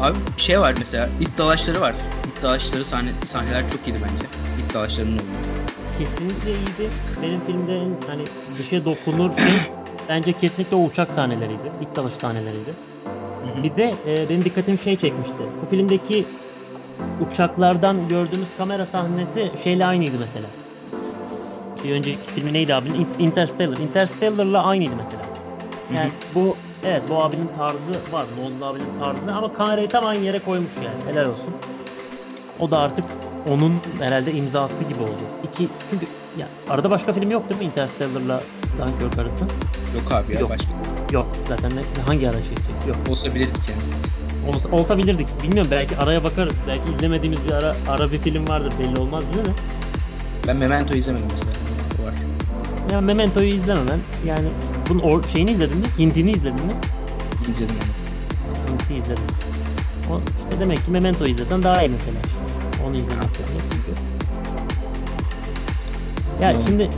abi 0.00 0.16
şey 0.36 0.60
var 0.60 0.74
mesela 0.78 1.08
ilk 1.20 1.38
dalaşları 1.38 1.80
var. 1.80 1.94
İlk 2.26 2.42
dalaşları 2.42 2.84
sahne, 2.84 3.10
sahneler 3.32 3.70
çok 3.72 3.88
iyiydi 3.88 4.00
bence. 4.02 4.26
İlk 4.58 4.74
dalaşlarının 4.74 5.18
olduğu. 5.18 5.59
Kesinlikle 6.00 6.50
iyiydi. 6.50 6.94
Benim 7.22 7.40
filmde 7.40 7.76
en 7.76 7.90
hani 8.06 8.22
bir 8.58 8.64
şey 8.64 8.84
dokunur 8.84 9.30
şey 9.36 9.72
bence 10.08 10.32
kesinlikle 10.32 10.76
o 10.76 10.84
uçak 10.84 11.10
sahneleriydi. 11.10 11.72
İlk 11.80 11.96
dalış 11.96 12.12
sahneleriydi. 12.20 12.70
Bir 13.62 13.76
de 13.76 13.94
e, 14.06 14.28
benim 14.28 14.44
dikkatimi 14.44 14.78
şey 14.78 14.96
çekmişti. 14.96 15.36
Bu 15.62 15.70
filmdeki 15.70 16.24
uçaklardan 17.30 18.08
gördüğümüz 18.08 18.48
kamera 18.58 18.86
sahnesi 18.86 19.52
şeyle 19.64 19.86
aynıydı 19.86 20.16
mesela. 20.18 20.46
Bir 21.84 21.92
önceki 21.92 22.18
filmi 22.34 22.52
neydi 22.52 22.74
abinin? 22.74 22.94
In- 22.94 23.24
Interstellar. 23.24 23.76
Interstellar'la 23.76 24.64
aynıydı 24.64 24.92
mesela. 24.96 25.22
Yani 25.96 26.10
bu 26.34 26.56
evet 26.84 27.02
bu 27.10 27.22
abinin 27.22 27.50
tarzı 27.58 28.12
var. 28.12 28.26
Nolan 28.38 28.72
abinin 28.72 29.00
tarzı 29.02 29.34
ama 29.36 29.52
kamerayı 29.52 29.88
tam 29.88 30.06
aynı 30.06 30.24
yere 30.24 30.38
koymuş 30.38 30.70
yani. 30.76 31.12
Helal 31.12 31.30
olsun. 31.30 31.54
O 32.60 32.70
da 32.70 32.78
artık 32.78 33.04
onun 33.48 33.72
herhalde 34.00 34.32
imzası 34.32 34.74
gibi 34.88 35.02
oldu. 35.02 35.22
İki 35.52 35.68
çünkü 35.90 36.06
ya 36.38 36.46
arada 36.70 36.90
başka 36.90 37.12
film 37.12 37.30
yok 37.30 37.48
değil 37.50 37.60
mi 37.60 37.66
Interstellar'la 37.66 38.40
Dunkirk 38.78 39.18
arası? 39.18 39.44
Yok 39.94 40.12
abi 40.12 40.34
ya 40.34 40.40
Yok. 40.40 40.50
başka. 40.50 40.68
Yok 41.12 41.26
zaten 41.48 41.70
ne, 41.70 42.02
hangi 42.06 42.28
ara 42.28 42.36
çekecek? 42.36 42.86
Yok. 42.88 42.96
Olsa 43.08 43.26
bilirdik 43.26 43.68
yani. 43.68 43.80
Olsa, 44.56 44.68
olsa 44.68 44.98
bilirdik. 44.98 45.28
Bilmiyorum 45.42 45.70
belki 45.70 45.96
araya 45.96 46.24
bakarız. 46.24 46.54
Belki 46.68 46.80
izlemediğimiz 46.96 47.44
bir 47.46 47.50
ara, 47.52 47.72
ara 47.88 48.12
bir 48.12 48.18
film 48.18 48.48
vardır 48.48 48.72
belli 48.80 48.98
olmaz 48.98 49.24
değil 49.34 49.46
mi? 49.46 49.54
Ben 50.46 50.56
Memento 50.56 50.94
izlemedim 50.94 51.26
mesela. 51.32 51.50
O 52.02 52.06
var. 52.06 52.14
Ya 52.92 53.00
Memento'yu 53.00 53.48
izlememen. 53.48 53.98
Yani 54.26 54.48
bunun 54.88 55.00
or- 55.00 55.32
şeyini 55.32 55.50
izledin 55.52 55.76
mi? 55.76 55.86
Hintini 55.98 56.30
izledin 56.30 56.66
mi? 56.66 56.72
İzledim 57.54 57.74
onu. 57.76 58.72
Hint'i 58.72 58.94
izledim. 58.94 59.24
O, 60.10 60.20
işte 60.50 60.60
demek 60.60 60.84
ki 60.84 60.90
Memento'yu 60.90 61.30
izlesen 61.34 61.62
daha 61.62 61.82
iyi 61.82 61.88
mesela. 61.88 62.16
Onu 62.86 62.94
izlemek. 62.96 63.28
Çünkü- 63.72 64.00
Ya 66.42 66.52
Nolan. 66.52 66.66
şimdi 66.66 66.88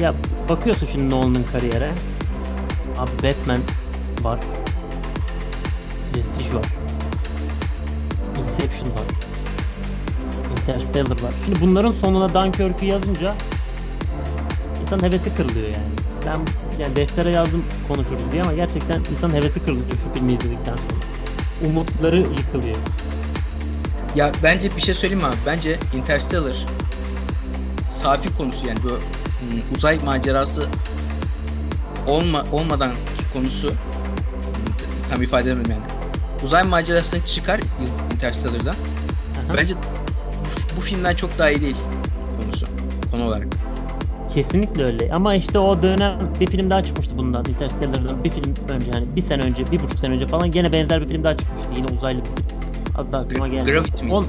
ya 0.00 0.14
bakıyorsun 0.48 0.88
şimdi 0.92 1.10
Nolan'ın 1.10 1.44
kariyere. 1.52 1.90
Abi 2.98 3.10
Batman 3.22 3.60
var. 4.22 4.40
Prestige 6.12 6.54
var. 6.54 6.64
Inception 8.38 8.86
var. 8.94 9.04
Interstellar 10.60 11.22
var. 11.22 11.32
Şimdi 11.44 11.60
bunların 11.60 11.92
sonuna 11.92 12.34
Dunkirk'ü 12.34 12.86
yazınca 12.86 13.34
insan 14.82 15.02
hevesi 15.02 15.34
kırılıyor 15.36 15.64
yani. 15.66 15.90
Ben 16.26 16.38
yani 16.82 16.96
deftere 16.96 17.30
yazdım 17.30 17.64
konuşuruz 17.88 18.32
diye 18.32 18.42
ama 18.42 18.52
gerçekten 18.52 19.00
insan 19.12 19.30
hevesi 19.30 19.60
kırılıyor 19.64 19.86
şu 20.04 20.14
filmi 20.14 20.32
izledikten 20.32 20.76
sonra. 20.76 21.00
Umutları 21.70 22.16
yıkılıyor. 22.16 22.76
Ya 24.16 24.32
bence 24.42 24.76
bir 24.76 24.80
şey 24.80 24.94
söyleyeyim 24.94 25.24
abi? 25.24 25.36
Bence 25.46 25.76
Interstellar 25.94 26.66
safi 27.90 28.36
konusu 28.36 28.66
yani 28.66 28.78
bu 28.84 28.88
hmm, 28.88 29.76
uzay 29.76 29.98
macerası 30.04 30.66
olma 32.06 32.44
olmadan 32.52 32.90
konusu 33.32 33.68
hmm, 33.70 33.76
tam 35.10 35.22
ifade 35.22 35.50
edemem 35.50 35.70
yani. 35.70 35.82
Uzay 36.44 36.62
macerasını 36.62 37.26
çıkar 37.26 37.60
Interstellar'dan. 38.14 38.74
Aha. 39.48 39.56
Bence 39.58 39.74
bu, 39.74 40.76
bu 40.76 40.80
filmden 40.80 41.14
çok 41.14 41.38
daha 41.38 41.50
iyi 41.50 41.60
değil 41.60 41.76
konusu. 42.40 42.66
Konu 43.10 43.24
olarak. 43.24 43.46
Kesinlikle 44.34 44.84
öyle. 44.84 45.12
Ama 45.12 45.34
işte 45.34 45.58
o 45.58 45.82
dönem 45.82 46.18
bir 46.40 46.46
film 46.46 46.70
daha 46.70 46.82
çıkmıştı 46.84 47.18
bundan. 47.18 47.44
Interstellar'dan 47.44 48.24
bir 48.24 48.30
film 48.30 48.54
önce 48.68 48.90
hani 48.92 49.16
bir 49.16 49.22
sene 49.22 49.42
önce, 49.42 49.70
bir 49.70 49.82
buçuk 49.82 50.00
sene 50.00 50.14
önce 50.14 50.26
falan 50.26 50.50
gene 50.50 50.72
benzer 50.72 51.02
bir 51.02 51.08
film 51.08 51.24
daha 51.24 51.36
çıkmıştı. 51.36 51.72
Yine 51.76 51.86
uzaylı 51.98 52.20
bir 52.20 52.24
film. 52.24 52.69
Hatta 53.04 53.18
aklıma 53.18 53.48
geldi. 53.48 53.72
Gravity 53.72 54.04
miydi? 54.04 54.14
On, 54.14 54.26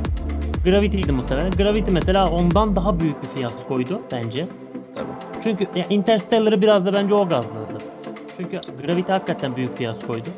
Gravity'ydi 0.66 1.12
muhtemelen. 1.12 1.52
Gravity 1.52 1.92
mesela 1.92 2.30
ondan 2.30 2.76
daha 2.76 3.00
büyük 3.00 3.24
bir 3.24 3.28
fiyaskoydu 3.28 4.02
bence. 4.12 4.48
Tabii. 4.96 5.42
Çünkü 5.44 5.68
ya 5.76 5.86
Interstellar'ı 5.90 6.62
biraz 6.62 6.86
da 6.86 6.94
bence 6.94 7.14
o 7.14 7.30
gazladı. 7.30 7.78
Çünkü 8.38 8.62
Gravity 8.86 9.12
hakikaten 9.12 9.56
büyük 9.56 9.78
fiyaskoydu. 9.78 10.30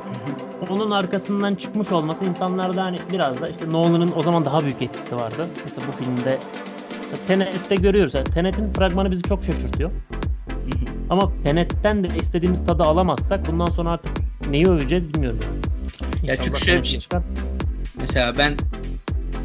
Onun 0.70 0.90
arkasından 0.90 1.54
çıkmış 1.54 1.92
olması 1.92 2.24
insanlarda 2.24 2.84
hani 2.84 2.96
biraz 3.12 3.40
da 3.40 3.48
işte 3.48 3.70
Nolan'ın 3.70 4.10
o 4.16 4.22
zaman 4.22 4.44
daha 4.44 4.62
büyük 4.62 4.82
etkisi 4.82 5.16
vardı. 5.16 5.46
Mesela 5.64 5.86
bu 5.88 6.04
filmde 6.04 6.38
Tenet'te 7.28 7.74
görüyoruz. 7.74 8.14
Yani 8.14 8.24
Tenet'in 8.24 8.72
fragmanı 8.72 9.10
bizi 9.10 9.22
çok 9.22 9.44
şaşırtıyor. 9.44 9.90
Ama 11.10 11.32
Tenet'ten 11.42 12.04
de 12.04 12.08
istediğimiz 12.16 12.66
tadı 12.66 12.82
alamazsak 12.82 13.46
bundan 13.52 13.66
sonra 13.66 13.90
artık 13.90 14.12
neyi 14.50 14.66
öveceğiz 14.66 15.14
bilmiyorum. 15.14 15.38
Ya 16.22 16.36
çünkü 16.36 16.60
şöyle 16.64 16.82
bir 16.82 16.86
şey- 16.88 17.00
çıkar. 17.00 17.22
Mesela 18.04 18.32
ben 18.38 18.54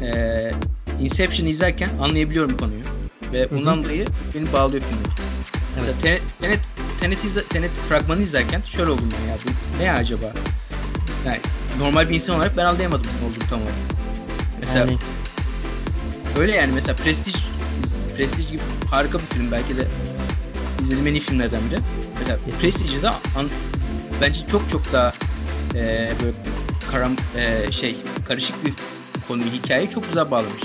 eee 0.02 0.52
Inception 1.00 1.46
izlerken 1.46 1.88
anlayabiliyorum 2.02 2.56
konuyu. 2.56 2.80
Ve 3.34 3.50
bundan 3.50 3.82
dolayı 3.82 4.06
beni 4.34 4.52
bağlıyor 4.52 4.82
filme. 4.82 5.02
Mesela 5.76 5.92
Tenet, 6.02 6.22
Tenet, 6.40 6.58
Tenet, 7.00 7.24
izle, 7.24 7.44
Tenet 7.44 7.70
fragmanı 7.88 8.22
izlerken 8.22 8.62
şöyle 8.76 8.90
oldum 8.90 9.08
ya. 9.28 9.34
Bu 9.44 9.82
ne 9.82 9.92
acaba? 9.92 10.32
Yani 11.26 11.38
normal 11.78 12.08
bir 12.08 12.14
insan 12.14 12.36
olarak 12.36 12.56
ben 12.56 12.64
anlayamadım 12.64 13.06
ne 13.20 13.26
olduğunu 13.26 13.48
tam 13.50 13.58
olarak. 13.62 13.74
Mesela 14.60 14.78
Yani 14.80 14.98
öyle 16.38 16.54
yani 16.56 16.72
mesela 16.74 16.96
Prestige 16.96 17.38
Prestige 18.16 18.50
gibi 18.50 18.62
harika 18.90 19.18
bir 19.18 19.24
film 19.26 19.52
belki 19.52 19.76
de 19.76 19.86
izlediğim 20.80 21.06
en 21.06 21.12
iyi 21.14 21.20
filmlerden 21.20 21.60
biri. 21.70 21.80
Mesela. 22.20 22.38
Prestige'i 22.60 23.02
de 23.02 23.08
an- 23.08 23.50
bence 24.20 24.46
çok 24.46 24.70
çok 24.70 24.92
daha 24.92 25.12
eee 25.74 26.12
böyle 26.22 26.36
karam 26.92 27.12
eee, 27.36 27.72
şey 27.72 27.96
karışık 28.30 28.64
bir 28.64 28.72
konuyu 29.28 29.50
hikayeyi 29.50 29.88
çok 29.88 30.04
güzel 30.08 30.30
bağlamış. 30.30 30.62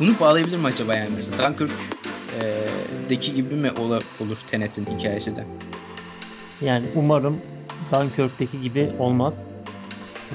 Bunu 0.00 0.10
bağlayabilir 0.20 0.56
mi 0.58 0.66
acaba 0.66 0.94
yani 0.94 1.08
mesela 1.12 1.48
Dunkirk 1.50 1.70
eee, 2.42 2.54
deki 3.08 3.34
gibi 3.34 3.54
mi 3.54 3.70
ola, 3.80 3.98
olur 4.20 4.38
Tenet'in 4.50 4.86
hikayesi 4.98 5.36
de? 5.36 5.44
Yani 6.60 6.86
umarım 6.94 7.40
Dunkirk'teki 7.92 8.60
gibi 8.60 8.92
olmaz. 8.98 9.34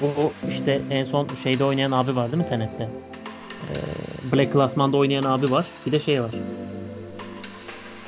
Bu 0.00 0.32
işte 0.50 0.80
en 0.90 1.04
son 1.04 1.28
şeyde 1.42 1.64
oynayan 1.64 1.92
abi 1.92 2.16
var 2.16 2.32
değil 2.32 2.42
mi 2.42 2.48
Tenet'te? 2.48 2.88
Ee, 3.70 3.74
Black 4.32 4.52
Classman'da 4.52 4.96
oynayan 4.96 5.22
abi 5.22 5.50
var. 5.50 5.66
Bir 5.86 5.92
de 5.92 6.00
şey 6.00 6.22
var. 6.22 6.30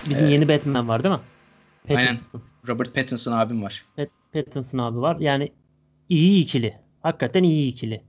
Bizim 0.08 0.22
Evet. 0.24 0.32
yeni 0.32 0.48
Batman 0.48 0.88
var 0.88 1.04
değil 1.04 1.14
mi? 1.14 1.20
Aynen. 1.88 2.06
Pattinson. 2.06 2.42
Robert 2.68 2.94
Pattinson 2.94 3.32
abim 3.32 3.62
var. 3.62 3.84
Pat- 3.98 4.08
Pattinson 4.32 4.78
abi 4.78 5.00
var. 5.00 5.16
Yani 5.20 5.52
iyi 6.08 6.42
ikili. 6.44 6.83
Hakikaten 7.04 7.42
iyi 7.42 7.68
ikili. 7.68 8.00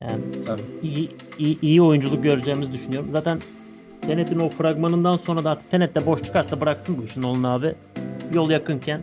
Yani 0.00 0.22
Tabii. 0.46 0.62
iyi, 0.82 1.10
iyi, 1.38 1.60
iyi 1.60 1.82
oyunculuk 1.82 2.22
göreceğimizi 2.22 2.72
düşünüyorum. 2.72 3.08
Zaten 3.12 3.38
Tenet'in 4.02 4.38
o 4.38 4.48
fragmanından 4.48 5.16
sonra 5.16 5.44
da 5.44 5.50
artık 5.50 5.70
Tenet'te 5.70 6.06
boş 6.06 6.22
çıkarsa 6.22 6.60
bıraksın 6.60 6.98
bu 6.98 7.04
işi 7.04 7.22
Nolan 7.22 7.42
abi. 7.42 7.74
Yol 8.32 8.50
yakınken 8.50 9.00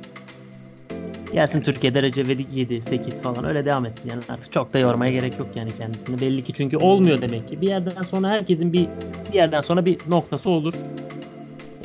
gelsin 1.34 1.62
Türkiye 1.62 1.94
derece 1.94 2.28
ve 2.28 2.38
7, 2.54 2.82
8 2.82 3.22
falan 3.22 3.46
öyle 3.46 3.66
devam 3.66 3.86
etsin. 3.86 4.10
Yani 4.10 4.22
artık 4.30 4.52
çok 4.52 4.74
da 4.74 4.80
yormaya 4.80 5.12
gerek 5.12 5.39
yok 5.39 5.48
yani 5.56 5.70
kendisini. 5.78 6.22
Belli 6.22 6.44
ki 6.44 6.54
çünkü 6.54 6.78
olmuyor 6.78 7.22
demek 7.22 7.50
ki. 7.50 7.62
Bir 7.62 7.68
yerden 7.68 8.04
sonra 8.04 8.30
herkesin 8.30 8.74
bir 8.74 8.88
bir 9.30 9.34
yerden 9.34 9.62
sonra 9.62 9.86
bir 9.86 9.98
noktası 10.10 10.50
olur. 10.50 10.74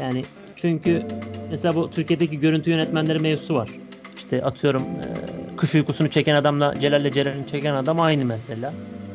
Yani 0.00 0.22
çünkü 0.56 1.02
mesela 1.50 1.74
bu 1.74 1.90
Türkiye'deki 1.90 2.40
görüntü 2.40 2.70
yönetmenleri 2.70 3.18
mevzusu 3.18 3.54
var. 3.54 3.68
İşte 4.16 4.44
atıyorum 4.44 4.82
eee, 4.82 5.37
kış 5.58 5.74
uykusunu 5.74 6.08
çeken 6.10 6.34
adamla 6.34 6.74
Celal'le 6.80 7.12
Ceren'i 7.12 7.48
çeken 7.50 7.74
adam 7.74 8.00
aynı 8.00 8.24
mesela. 8.24 8.72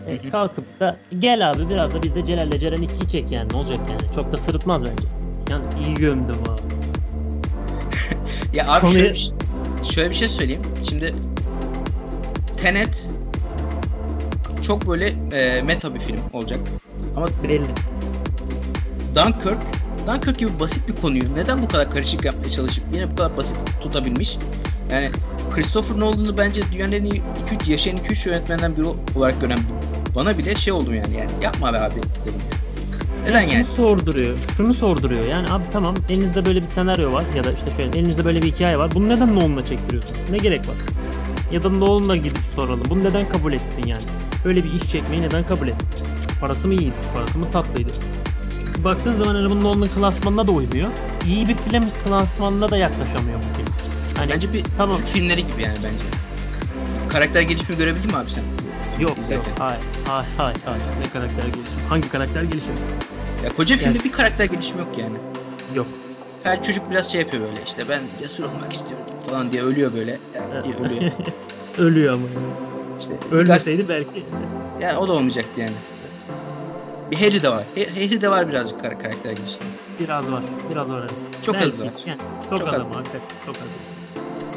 E, 0.08 0.30
kalkıp 0.30 0.80
da 0.80 0.98
gel 1.20 1.52
abi 1.52 1.70
biraz 1.70 1.94
da 1.94 2.04
biz 2.04 2.16
de 2.16 2.26
Celal'le 2.26 2.60
Ceren 2.60 2.82
2'yi 2.84 3.10
çek 3.12 3.32
yani 3.32 3.50
ne 3.54 3.58
olacak 3.58 3.78
yani. 3.90 4.02
Çok 4.16 4.32
da 4.32 4.38
sırıtmaz 4.38 4.82
bence. 4.82 5.04
Yani 5.50 5.64
iyi 5.86 5.94
gömdüm 5.96 6.36
abi. 6.50 6.62
Ya 8.54 8.68
abi 8.74 8.82
Konuyu- 8.82 8.94
şöyle, 9.00 9.12
bir, 9.14 9.16
şey- 9.18 9.34
şöyle 9.94 10.10
bir 10.10 10.16
şey 10.16 10.28
söyleyeyim. 10.30 10.62
Şimdi 10.90 11.16
Tenet 12.58 13.10
çok 14.68 14.88
böyle 14.88 15.14
e, 15.34 15.62
meta 15.62 15.96
bir 15.96 16.00
film 16.00 16.20
olacak. 16.34 16.60
Ama 17.16 17.28
Belli. 17.44 17.62
Dunkirk, 19.16 19.58
Dunkirk 20.08 20.40
gibi 20.40 20.50
basit 20.60 20.88
bir 20.88 20.96
konuyu 20.96 21.24
neden 21.36 21.62
bu 21.62 21.68
kadar 21.68 21.92
karışık 21.92 22.26
yapmaya 22.26 22.50
çalışıp 22.50 22.84
yine 22.94 23.12
bu 23.12 23.16
kadar 23.16 23.38
basit 23.38 23.56
tutabilmiş? 23.82 24.38
Yani 24.92 25.10
Christopher 25.56 26.00
Nolan'ı 26.00 26.38
bence 26.38 26.62
dünyanın 26.72 26.92
en 26.92 27.04
iyi 27.04 27.22
2 27.62 27.72
yaşayan 27.72 27.98
2-3 27.98 28.30
yönetmenden 28.30 28.78
biri 28.78 28.86
olarak 29.16 29.42
gören 29.42 29.60
bana 30.16 30.38
bile 30.38 30.56
şey 30.56 30.74
oldum 30.74 30.96
yani 30.96 31.18
yani 31.18 31.32
yapma 31.42 31.74
be 31.74 31.80
abi 31.80 31.96
dedim. 31.96 32.42
Neden 33.28 33.42
yani? 33.42 33.66
Şunu 33.66 33.76
sorduruyor. 33.76 34.38
Şunu 34.58 34.74
sorduruyor. 34.74 35.24
Yani 35.24 35.50
abi 35.50 35.64
tamam 35.72 35.96
elinizde 36.10 36.46
böyle 36.46 36.62
bir 36.62 36.68
senaryo 36.68 37.14
var 37.14 37.24
ya 37.36 37.44
da 37.44 37.52
işte 37.52 37.70
şöyle 37.70 38.00
elinizde 38.00 38.26
böyle 38.26 38.42
bir 38.42 38.52
hikaye 38.54 38.78
var. 38.78 38.92
Bunu 38.96 39.10
neden 39.10 39.36
Nolan'la 39.36 39.64
çektiriyorsun? 39.64 40.18
Ne 40.32 40.38
gerek 40.38 40.60
var? 40.60 40.76
Ya 41.52 41.64
da 41.64 41.70
Nolan'la 41.70 42.16
gidip 42.16 42.40
soralım. 42.56 42.84
Bunu 42.90 43.04
neden 43.04 43.28
kabul 43.28 43.54
ettin 43.54 43.88
yani? 43.88 44.02
Böyle 44.46 44.64
bir 44.64 44.82
iş 44.82 44.92
çekmeyi 44.92 45.22
neden 45.22 45.46
kabul 45.46 45.68
ettin? 45.68 45.88
Parası 46.42 46.68
mı 46.68 46.74
iyiydi? 46.74 46.98
Parası 47.14 47.38
mı 47.40 47.52
tatlıydı? 47.52 47.92
Baktığın 48.84 49.16
zaman 49.16 49.36
hani 49.36 49.50
bu 49.50 49.64
Nolan'ın 49.64 49.86
klasmanına 49.86 50.48
da 50.48 50.52
uymuyor. 50.52 50.90
İyi 51.26 51.48
bir 51.48 51.56
film 51.56 51.84
klasmanına 52.06 52.70
da 52.70 52.78
yaklaşamıyor 52.78 53.38
bu 53.38 53.58
film. 53.58 53.63
Hani 54.18 54.32
Bence 54.32 54.54
bir 54.54 54.64
Tamam. 54.78 54.98
Filmleri 54.98 55.48
gibi 55.48 55.62
yani 55.62 55.76
bence. 55.78 56.04
Karakter 57.10 57.42
gelişimi 57.42 57.78
görebildin 57.78 58.12
mi 58.12 58.18
abi 58.18 58.30
sen? 58.32 58.44
yok 59.00 59.10
yok. 59.10 59.20
izlerken. 59.20 59.52
Hayır, 59.60 59.80
hayır, 60.08 60.28
hayır, 60.38 60.58
hayır. 60.66 60.84
Ne 61.06 61.10
karakter 61.14 61.44
gelişimi? 61.44 61.88
Hangi 61.90 62.10
karakter 62.10 62.44
gelişimi? 62.44 62.74
Ya 63.44 63.54
koca 63.58 63.76
filmde 63.78 63.98
Yani- 63.98 64.04
bir 64.04 64.12
karakter 64.12 64.46
gelişimi 64.46 64.80
yok 64.80 64.88
yani. 64.98 65.16
Yok. 65.76 65.88
Her 66.44 66.64
çocuk 66.64 66.92
biraz 66.92 67.12
şey 67.12 67.22
yapıyor 67.22 67.44
böyle 67.44 67.64
işte 67.66 67.84
ben 67.90 68.02
cesur 68.20 68.44
olmak 68.44 68.74
istiyorum 68.74 69.06
falan 69.30 69.52
diye 69.52 69.64
ölüyor 69.64 69.94
böyle. 69.94 70.20
Diye 70.64 70.76
ölüyor. 70.76 71.12
Ölüyor 71.78 72.14
ama. 72.14 72.24
İşte 73.00 73.14
Ölmeseydi 73.32 73.90
belki. 73.90 74.26
Yani 74.82 74.98
o 74.98 75.08
da 75.08 75.14
olmayacaktı 75.14 75.62
yani. 75.62 75.72
Bir 77.12 77.16
Harry 77.18 77.42
de 77.44 77.50
var. 77.50 77.64
Harry 77.96 78.22
de 78.22 78.30
var 78.32 78.48
birazcık 78.50 78.82
kar- 78.82 79.00
karakter 79.00 79.32
gelişimi. 79.32 79.66
Biraz 80.00 80.32
var. 80.32 80.44
Biraz 80.72 80.90
var. 80.90 81.08
Çok 81.42 81.56
Belki. 81.56 81.68
az 81.68 81.82
var. 81.82 81.88
Yani, 82.06 82.18
çok, 82.50 82.60
Çok 82.60 82.68
az 82.68 82.74
az. 82.74 82.82
ama 82.82 82.96
hakikaten 82.96 83.22
çok 83.46 83.56
az. 83.56 83.62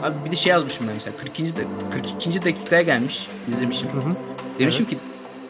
Abi 0.07 0.15
bir 0.25 0.31
de 0.31 0.37
şey 0.37 0.51
yazmışım 0.51 0.89
ben 0.89 0.95
mesela 0.95 1.17
42. 1.17 1.57
de 1.57 1.65
42. 1.93 2.45
dakikaya 2.45 2.83
gelmiş 2.83 3.27
izlemişim. 3.53 3.89
Hı 3.89 3.99
hı. 3.99 4.17
Demişim 4.59 4.87
ki 4.87 4.99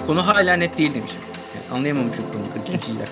konu 0.06 0.26
hala 0.26 0.56
net 0.56 0.78
değil 0.78 0.94
demişim. 0.94 1.18
Yani 1.54 1.78
anlayamamışım 1.78 2.24
konu 2.32 2.64
42. 2.64 2.72
dakikada. 2.98 3.06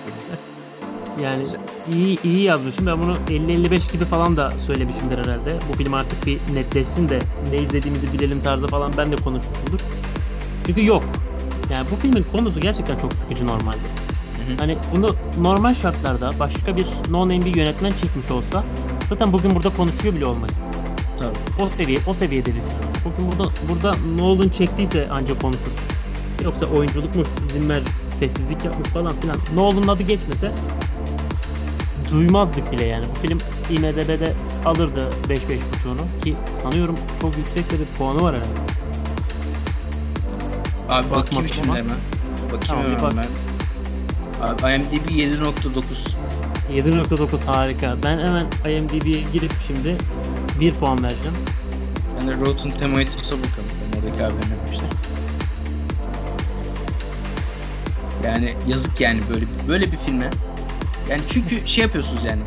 Yani 1.21 1.43
Güzel. 1.43 1.59
iyi 1.93 2.19
iyi 2.23 2.41
yazmışım. 2.41 2.85
Ben 2.85 3.03
bunu 3.03 3.17
50-55 3.29 3.91
gibi 3.91 4.05
falan 4.05 4.37
da 4.37 4.51
söylemişimdir 4.51 5.17
herhalde. 5.17 5.53
Bu 5.69 5.77
film 5.77 5.93
artık 5.93 6.25
bir 6.25 6.39
netleşsin 6.53 7.09
de 7.09 7.19
ne 7.51 7.57
izlediğimizi 7.57 8.13
bilelim 8.13 8.41
tarzı 8.41 8.67
falan 8.67 8.91
ben 8.97 9.11
de 9.11 9.15
konuşmuşumdur. 9.15 9.79
Çünkü 10.65 10.85
yok. 10.85 11.03
Yani 11.71 11.87
bu 11.91 11.95
filmin 11.95 12.25
konusu 12.35 12.59
gerçekten 12.59 12.99
çok 12.99 13.13
sıkıcı 13.13 13.47
normalde. 13.47 13.77
hı. 13.77 14.57
Hani 14.57 14.77
bunu 14.93 15.15
normal 15.41 15.75
şartlarda 15.75 16.29
başka 16.39 16.77
bir 16.77 16.85
no 17.09 17.27
name 17.29 17.45
bir 17.45 17.55
yönetmen 17.55 17.91
çekmiş 17.91 18.31
olsa 18.31 18.63
zaten 19.09 19.33
bugün 19.33 19.55
burada 19.55 19.69
konuşuyor 19.69 20.15
bile 20.15 20.25
olmayız. 20.25 20.55
Tabii. 21.19 21.63
O 21.65 21.69
seviye, 21.69 21.99
o 22.07 22.13
seviyede 22.13 22.47
bir 22.47 22.53
film. 22.53 22.89
Bugün 23.05 23.31
burada 23.31 23.51
burada 23.69 23.95
Nolan 24.17 24.49
çektiyse 24.49 25.07
ancak 25.11 25.41
konuşur. 25.41 25.71
Yoksa 26.43 26.65
oyunculukmuş, 26.65 27.27
Zimmer 27.53 27.81
sessizlik 28.09 28.65
yapmış 28.65 28.89
falan 28.89 29.09
filan. 29.13 29.37
Nolan'ın 29.55 29.87
adı 29.87 30.03
geçmese 30.03 30.51
duymazdık 32.11 32.71
bile 32.71 32.85
yani. 32.85 33.05
Bu 33.15 33.27
film 33.27 33.39
IMDB'de 33.69 34.33
alırdı 34.65 35.09
5-5.5'unu 35.29 36.23
ki 36.23 36.33
sanıyorum 36.63 36.95
çok 37.21 37.37
yüksek 37.37 37.71
bir 37.71 37.97
puanı 37.97 38.21
var 38.23 38.35
herhalde. 38.35 38.49
Abi 40.89 41.11
bakayım 41.11 41.47
şimdi 41.53 41.67
ama. 41.67 41.77
hemen. 41.77 41.95
Bakayım 42.45 42.61
Tamam, 42.67 42.83
bir 42.85 42.89
hemen 42.91 43.01
bak. 43.03 43.13
ben. 43.17 44.67
Abi 44.67 44.75
IMDb 44.75 45.09
7.9. 45.09 45.83
7.9 46.71 47.45
harika. 47.45 47.95
Ben 48.03 48.17
hemen 48.17 48.45
IMDb'ye 48.77 49.23
girip 49.33 49.51
şimdi 49.67 49.95
1 50.59 50.73
puan 50.73 51.03
vereceğim. 51.03 51.37
Ben 52.21 52.27
de 52.27 52.33
Rotten 52.45 52.69
Tomatoes'a 52.69 53.35
bakalım. 53.37 53.69
Ben 53.93 53.99
oradaki 53.99 54.23
abilerin 54.23 54.49
yapmışlar. 54.55 54.89
Yani 58.23 58.53
yazık 58.67 59.01
yani 59.01 59.19
böyle 59.33 59.45
böyle 59.67 59.91
bir 59.91 59.97
filme. 59.97 60.29
Yani 61.09 61.21
çünkü 61.29 61.67
şey 61.67 61.81
yapıyorsunuz 61.81 62.23
yani. 62.23 62.41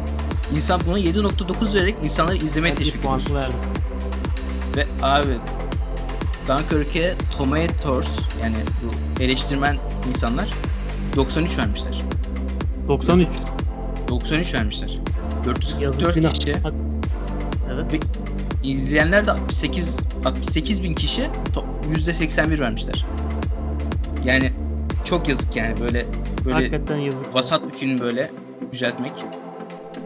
İnsan 0.56 0.80
buna 0.86 0.98
7.9 0.98 1.74
vererek 1.74 1.96
insanları 2.04 2.36
izlemeye 2.36 2.74
1 2.74 2.78
teşvik 2.78 2.96
ediyorsunuz. 2.96 3.34
verdim. 3.34 3.58
Ve 4.76 4.86
abi 5.02 5.38
Dunkirk'e 6.48 7.14
Tomatoes 7.38 8.08
yani 8.42 8.56
bu 8.82 9.22
eleştirmen 9.22 9.76
insanlar 10.08 10.48
93 11.16 11.58
vermişler. 11.58 12.02
93. 12.88 13.28
93 14.08 14.54
vermişler. 14.54 14.98
Yazık 15.46 16.00
444 16.00 16.14
günah. 16.14 16.34
kişi 16.34 16.56
Evet. 17.80 17.92
ve 17.92 17.98
izleyenler 18.68 19.26
de 19.26 19.30
68 19.32 19.96
68 20.24 20.82
bin 20.82 20.94
kişi 20.94 21.22
to- 21.54 21.64
%81 21.94 22.60
vermişler. 22.60 23.04
Yani 24.24 24.52
çok 25.04 25.28
yazık 25.28 25.56
yani 25.56 25.74
böyle 25.80 26.06
böyle 26.44 26.54
Hakikaten 26.54 26.96
yazık. 26.96 27.34
vasat 27.34 27.68
bir 27.68 27.72
film 27.78 28.00
böyle 28.00 28.30
yüceltmek. 28.72 29.12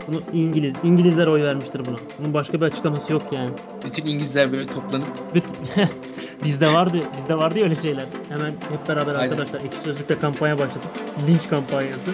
Bunu 0.08 0.22
İngiliz, 0.32 0.74
İngilizler 0.84 1.26
oy 1.26 1.42
vermiştir 1.42 1.82
buna. 1.86 1.96
Bunun 2.18 2.34
başka 2.34 2.52
bir 2.52 2.62
açıklaması 2.62 3.12
yok 3.12 3.22
yani. 3.32 3.50
Bütün 3.84 4.06
İngilizler 4.06 4.52
böyle 4.52 4.66
toplanıp 4.66 5.08
bizde 6.44 6.72
vardı, 6.72 6.98
bizde 7.22 7.34
vardı 7.34 7.58
ya 7.58 7.64
öyle 7.64 7.74
şeyler. 7.74 8.04
Hemen 8.28 8.48
hep 8.50 8.88
beraber 8.88 9.14
Aynen. 9.14 9.30
arkadaşlar 9.30 9.60
ekşi 9.60 9.78
sözlükte 9.84 10.18
kampanya 10.18 10.54
başladık. 10.54 10.90
Linç 11.28 11.48
kampanyası. 11.50 12.10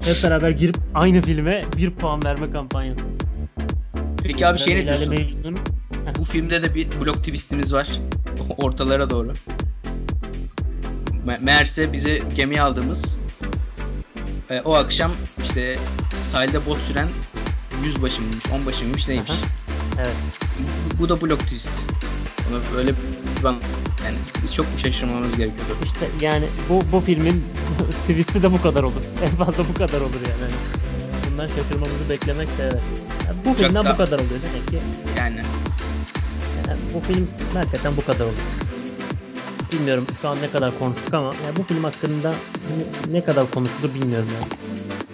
Hep 0.00 0.22
beraber 0.22 0.50
girip 0.50 0.76
aynı 0.94 1.22
filme 1.22 1.64
bir 1.76 1.90
puan 1.90 2.24
verme 2.24 2.50
kampanyası. 2.50 3.04
Peki 4.24 4.46
abi 4.46 4.58
şey 4.58 4.76
ne 4.76 4.84
diyorsun? 4.84 5.58
Bu 6.18 6.24
filmde 6.24 6.62
de 6.62 6.74
bir 6.74 7.00
blok 7.00 7.16
twistimiz 7.18 7.72
var. 7.72 7.88
Ortalara 8.58 9.10
doğru. 9.10 9.32
Me- 11.26 11.44
meğerse 11.44 11.92
bizi 11.92 12.22
gemiye 12.36 12.62
aldığımız 12.62 13.16
e, 14.50 14.60
o 14.60 14.74
akşam 14.74 15.12
işte 15.44 15.76
sahilde 16.32 16.66
bot 16.66 16.78
süren 16.78 17.08
yüzbaşı 17.84 18.22
mıymış, 18.22 18.44
onbaşı 18.54 18.82
mıymış 18.84 19.08
neymiş. 19.08 19.30
Aha. 19.30 19.36
Evet. 19.98 20.14
Bu, 20.58 20.98
bu 20.98 21.08
da 21.08 21.20
blok 21.20 21.40
twist. 21.40 21.68
Onu 22.50 22.60
böyle 22.76 22.94
ben 23.44 23.52
yani 24.04 24.16
biz 24.42 24.54
çok 24.54 24.66
şaşırmamız 24.82 25.36
gerekiyordu. 25.36 25.72
İşte 25.84 26.26
yani 26.26 26.44
bu 26.68 26.82
bu 26.92 27.00
filmin 27.00 27.44
twist'i 28.08 28.42
de 28.42 28.52
bu 28.52 28.62
kadar 28.62 28.82
olur. 28.82 29.02
En 29.24 29.36
fazla 29.44 29.64
bu 29.68 29.74
kadar 29.74 30.00
olur 30.00 30.20
yani. 30.30 30.52
Bundan 31.34 31.46
şaşırmamızı 31.46 32.10
beklemek 32.10 32.48
de 32.48 32.52
evet. 32.62 32.82
Yani 33.26 33.36
bu 33.44 33.54
filmden 33.54 33.84
da- 33.84 33.92
bu 33.92 33.96
kadar 33.96 34.16
oluyor 34.18 34.30
demek 34.30 34.68
ki. 34.68 34.78
Yani 35.18 35.40
Yani 36.68 36.78
bu 36.94 37.00
film 37.00 37.28
hakikaten 37.54 37.92
bu 37.96 38.04
kadar 38.04 38.24
olur. 38.24 38.38
Bilmiyorum 39.72 40.06
şu 40.22 40.28
an 40.28 40.36
ne 40.42 40.50
kadar 40.50 40.78
konuştuk 40.78 41.14
ama 41.14 41.24
yani 41.46 41.56
bu 41.58 41.62
film 41.62 41.84
hakkında 41.84 42.30
ne- 42.30 43.12
ne 43.18 43.24
kadar 43.24 43.50
konuşulur 43.50 43.94
bilmiyorum 43.94 44.28
yani. 44.40 44.46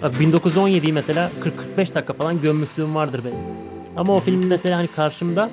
Bak 0.01 0.13
1917'yi 0.19 0.93
mesela 0.93 1.31
40-45 1.77 1.95
dakika 1.95 2.13
falan 2.13 2.41
gömmüşlüğüm 2.41 2.95
vardır 2.95 3.21
benim. 3.25 3.37
Ama 3.97 4.13
o 4.13 4.19
film 4.19 4.47
mesela 4.47 4.77
hani 4.77 4.87
karşımda 4.87 5.49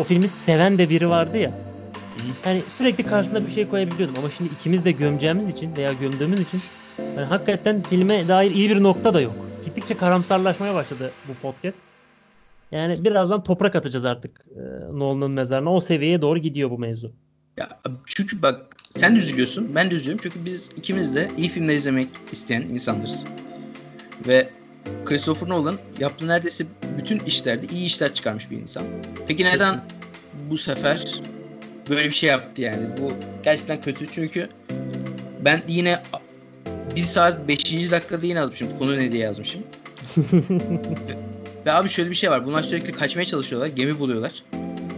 o 0.00 0.04
filmi 0.04 0.26
seven 0.46 0.78
de 0.78 0.88
biri 0.90 1.08
vardı 1.10 1.38
ya. 1.38 1.50
Hani 2.44 2.62
sürekli 2.78 3.04
karşısına 3.04 3.46
bir 3.46 3.52
şey 3.54 3.68
koyabiliyordum 3.68 4.14
ama 4.18 4.28
şimdi 4.36 4.50
ikimiz 4.60 4.84
de 4.84 4.92
gömeceğimiz 4.92 5.48
için 5.54 5.76
veya 5.76 5.92
gömdüğümüz 6.00 6.40
için 6.40 6.60
yani 7.16 7.26
hakikaten 7.26 7.82
filme 7.82 8.28
dair 8.28 8.50
iyi 8.50 8.70
bir 8.70 8.82
nokta 8.82 9.14
da 9.14 9.20
yok. 9.20 9.34
Gittikçe 9.64 9.96
karamsarlaşmaya 9.96 10.74
başladı 10.74 11.10
bu 11.28 11.34
podcast. 11.34 11.76
Yani 12.72 13.04
birazdan 13.04 13.44
toprak 13.44 13.76
atacağız 13.76 14.04
artık 14.04 14.40
e, 14.56 14.60
Nolan'ın 14.98 15.30
mezarına. 15.30 15.72
O 15.72 15.80
seviyeye 15.80 16.22
doğru 16.22 16.38
gidiyor 16.38 16.70
bu 16.70 16.78
mevzu. 16.78 17.12
ya 17.56 17.80
çünkü 18.06 18.42
bak 18.42 18.76
sen 18.96 19.14
de 19.14 19.18
üzülüyorsun, 19.18 19.74
ben 19.74 19.90
de 19.90 19.94
üzülüyorum 19.94 20.20
çünkü 20.22 20.44
biz 20.44 20.68
ikimiz 20.76 21.14
de 21.14 21.30
iyi 21.36 21.48
filmler 21.48 21.74
izlemek 21.74 22.08
isteyen 22.32 22.62
insanlarız. 22.62 23.24
Ve 24.28 24.50
Christopher 25.04 25.48
Nolan 25.48 25.76
yaptığı 25.98 26.28
neredeyse 26.28 26.66
bütün 26.98 27.18
işlerde 27.18 27.66
iyi 27.66 27.86
işler 27.86 28.14
çıkarmış 28.14 28.50
bir 28.50 28.56
insan. 28.56 28.82
Peki 29.26 29.44
neden 29.44 29.84
bu 30.50 30.58
sefer 30.58 31.20
böyle 31.90 32.04
bir 32.04 32.14
şey 32.14 32.28
yaptı 32.28 32.62
yani? 32.62 32.86
Bu 33.00 33.12
gerçekten 33.44 33.80
kötü 33.80 34.06
çünkü 34.10 34.48
ben 35.44 35.62
yine 35.68 36.02
1 36.96 37.02
saat 37.02 37.48
5. 37.48 37.90
dakikada 37.90 38.26
yine 38.26 38.38
yazmışım. 38.38 38.78
Konu 38.78 38.98
ne 38.98 39.12
diye 39.12 39.22
yazmışım. 39.22 39.62
Ve 41.66 41.72
abi 41.72 41.88
şöyle 41.88 42.10
bir 42.10 42.14
şey 42.14 42.30
var. 42.30 42.46
Bunlar 42.46 42.62
sürekli 42.62 42.92
kaçmaya 42.92 43.24
çalışıyorlar. 43.24 43.68
Gemi 43.68 43.98
buluyorlar. 43.98 44.32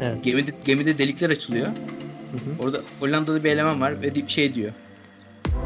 Evet. 0.03 0.25
Gemide, 0.25 0.51
gemide 0.65 0.99
delikler 0.99 1.31
açılıyor. 1.31 1.67
Hı 1.67 2.37
hı. 2.37 2.65
Orada 2.65 2.81
Hollandalı 3.01 3.45
bir 3.45 3.51
eleman 3.51 3.81
var 3.81 4.03
ve 4.03 4.13
şey 4.29 4.55
diyor. 4.55 4.73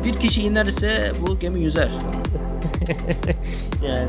Bir 0.04 0.20
kişi 0.20 0.42
inerse 0.42 1.12
bu 1.20 1.38
gemi 1.38 1.64
yüzer. 1.64 1.88
yani 3.85 4.09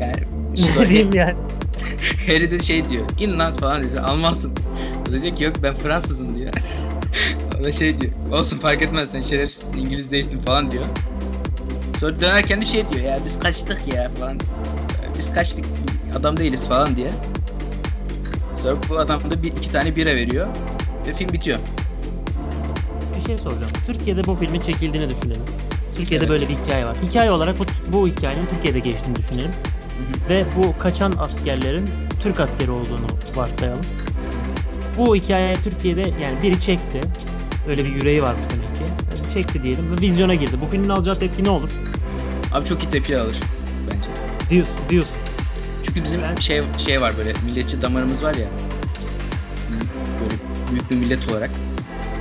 Yani 0.00 0.22
Ne 0.78 0.88
diyeyim 0.88 1.14
yani? 1.14 1.34
Harry 2.26 2.50
de 2.50 2.62
şey 2.62 2.90
diyor. 2.90 3.04
İn 3.20 3.38
lan 3.38 3.56
falan 3.56 3.90
diyor. 3.90 4.04
Almazsın. 4.04 4.52
O 5.02 5.12
da 5.12 5.22
diyor 5.22 5.36
ki 5.36 5.44
yok 5.44 5.54
ben 5.62 5.74
Fransızım 5.74 6.36
diyor. 6.36 6.54
O 7.60 7.64
da 7.64 7.72
şey 7.72 8.00
diyor. 8.00 8.12
Olsun 8.32 8.58
fark 8.58 8.82
etmez 8.82 9.10
sen 9.10 9.22
şerefsizsin 9.22 9.72
İngiliz 9.72 10.10
değilsin 10.10 10.40
falan 10.42 10.72
diyor. 10.72 10.84
Sonra 12.00 12.20
dönerken 12.20 12.60
de 12.60 12.64
şey 12.64 12.84
diyor 12.92 13.04
ya 13.04 13.18
biz 13.26 13.38
kaçtık 13.38 13.82
ya 13.94 14.10
falan. 14.10 14.40
Biz 15.18 15.32
kaçtık 15.32 15.64
biz 15.64 16.16
adam 16.16 16.36
değiliz 16.36 16.68
falan 16.68 16.96
diye. 16.96 17.10
Sonra 18.62 18.76
bu 18.88 18.98
adam 18.98 19.30
da 19.30 19.42
bir 19.42 19.48
iki 19.52 19.72
tane 19.72 19.96
bira 19.96 20.10
veriyor. 20.10 20.46
Ve 21.06 21.14
film 21.14 21.32
bitiyor. 21.32 21.58
Bir 23.20 23.26
şey 23.26 23.38
soracağım. 23.38 23.72
Türkiye'de 23.86 24.24
bu 24.26 24.34
filmin 24.34 24.60
çekildiğini 24.60 25.10
düşünelim. 25.16 25.42
Türkiye'de 25.96 26.24
Evet. 26.24 26.30
böyle 26.30 26.48
bir 26.48 26.54
hikaye 26.64 26.84
var. 26.84 26.96
Hikaye 27.10 27.30
olarak 27.30 27.54
bu, 27.58 27.64
bu 27.92 28.08
hikayenin 28.08 28.42
Türkiye'de 28.54 28.78
geçtiğini 28.78 29.16
düşünelim. 29.16 29.50
Ve 30.28 30.44
bu 30.56 30.78
kaçan 30.78 31.14
askerlerin 31.18 31.84
Türk 32.22 32.40
askeri 32.40 32.70
olduğunu 32.70 33.06
varsayalım. 33.34 33.80
Bu 34.98 35.16
hikaye 35.16 35.54
Türkiye'de 35.64 36.00
yani 36.00 36.42
biri 36.42 36.60
çekti. 36.60 37.00
Öyle 37.68 37.84
bir 37.84 37.94
yüreği 37.94 38.22
varmış 38.22 38.44
demek 38.52 38.66
ki. 38.74 38.80
Yani 39.10 39.34
çekti 39.34 39.62
diyelim 39.62 39.96
ve 39.96 40.00
vizyona 40.00 40.34
girdi. 40.34 40.56
Bu 40.66 40.70
filmin 40.70 40.88
alacağı 40.88 41.18
tepki 41.18 41.44
ne 41.44 41.50
olur? 41.50 41.70
Abi 42.52 42.68
çok 42.68 42.82
iyi 42.84 42.90
tepki 42.90 43.18
alır 43.18 43.36
bence. 43.90 44.08
Diyorsun. 44.50 44.74
diyorsun. 44.88 45.16
Çünkü 45.86 46.04
bizim 46.04 46.22
Ben- 46.22 46.40
şey 46.40 46.62
şey 46.78 47.00
var 47.00 47.14
böyle 47.18 47.32
milletçi 47.46 47.82
damarımız 47.82 48.22
var 48.22 48.34
ya. 48.34 48.48
Böyle 50.22 50.34
büyük 50.72 50.90
bir 50.90 50.96
millet 50.96 51.28
olarak. 51.32 51.50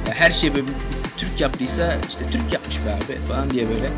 Ya 0.08 0.14
her 0.14 0.32
şey 0.32 0.54
böyle 0.56 0.66
Türk 1.18 1.40
yaptıysa 1.42 1.96
işte 2.10 2.26
Türk 2.26 2.54
yapmış 2.54 2.76
be 2.86 2.94
abi 2.94 3.26
falan 3.26 3.52
diye 3.52 3.68
böyle. 3.70 3.90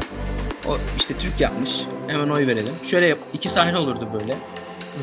O 0.68 0.78
işte 0.98 1.14
Türk 1.20 1.40
yapmış. 1.40 1.72
Hemen 2.08 2.30
oy 2.30 2.48
verelim. 2.48 2.74
Şöyle 2.84 3.08
yap, 3.08 3.20
iki 3.34 3.50
sahne 3.50 3.78
olurdu 3.78 4.08
böyle. 4.14 4.36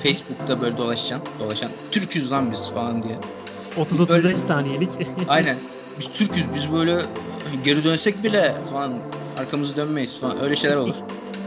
Facebook'ta 0.03 0.61
böyle 0.61 0.77
dolaşan, 0.77 1.21
dolaşan. 1.41 1.71
Türküz 1.91 2.31
lan 2.31 2.53
biz 2.53 2.71
falan 2.75 3.03
diye. 3.03 3.19
30-35 3.77 4.35
saniyelik. 4.49 4.91
Aynen. 5.29 5.57
Biz 6.01 6.09
Türküz 6.13 6.45
biz 6.55 6.73
böyle 6.73 6.99
geri 7.65 7.85
dönsek 7.85 8.25
bile 8.25 8.55
falan 8.71 8.93
arkamızı 9.39 9.77
dönmeyiz 9.77 10.21
falan 10.21 10.43
öyle 10.43 10.57
şeyler 10.57 10.77
olur. 10.77 10.95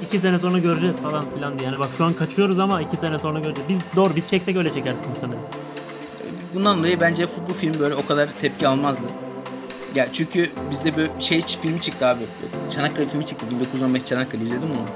İki 0.07 0.19
sene 0.19 0.39
sonra 0.39 0.57
göreceğiz 0.57 0.95
falan 0.95 1.25
filan 1.35 1.59
diye. 1.59 1.69
Yani 1.69 1.79
bak 1.79 1.89
şu 1.97 2.05
an 2.05 2.13
kaçıyoruz 2.13 2.59
ama 2.59 2.81
iki 2.81 2.97
sene 2.97 3.19
sonra 3.19 3.39
göreceğiz. 3.39 3.69
Biz 3.69 3.77
doğru 3.95 4.15
biz 4.15 4.29
çeksek 4.29 4.57
öyle 4.57 4.73
çekerdik 4.73 5.09
muhtemelen. 5.09 5.43
Bundan 6.53 6.79
dolayı 6.79 6.99
bence 6.99 7.27
bu 7.49 7.53
film 7.53 7.79
böyle 7.79 7.95
o 7.95 8.05
kadar 8.05 8.29
tepki 8.41 8.67
almazdı. 8.67 9.03
Ya 9.95 10.07
çünkü 10.13 10.49
bizde 10.71 10.97
böyle 10.97 11.11
şey 11.19 11.43
filmi 11.61 11.81
çıktı 11.81 12.05
abi. 12.05 12.23
Çanakkale 12.75 13.09
filmi 13.09 13.25
çıktı. 13.25 13.45
1915 13.51 14.05
Çanakkale 14.05 14.43
izledin 14.43 14.67
mi 14.67 14.73
onu? 14.75 14.87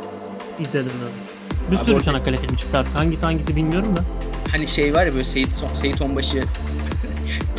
İzledim 0.65 0.91
ben. 1.01 1.71
Bir 1.71 1.77
Abi 1.77 1.85
sürü 1.85 2.03
Çanakkale 2.03 2.37
filmi 2.37 2.57
çıktı 2.57 2.77
artık. 2.77 2.95
Hangisi 2.95 3.21
hangisi 3.21 3.55
bilmiyorum 3.55 3.95
da. 3.95 4.03
Hani 4.51 4.67
şey 4.67 4.93
var 4.93 5.05
ya 5.05 5.13
böyle 5.13 5.25
Seyit, 5.25 5.49
Seyit 5.81 6.01
Onbaşı 6.01 6.43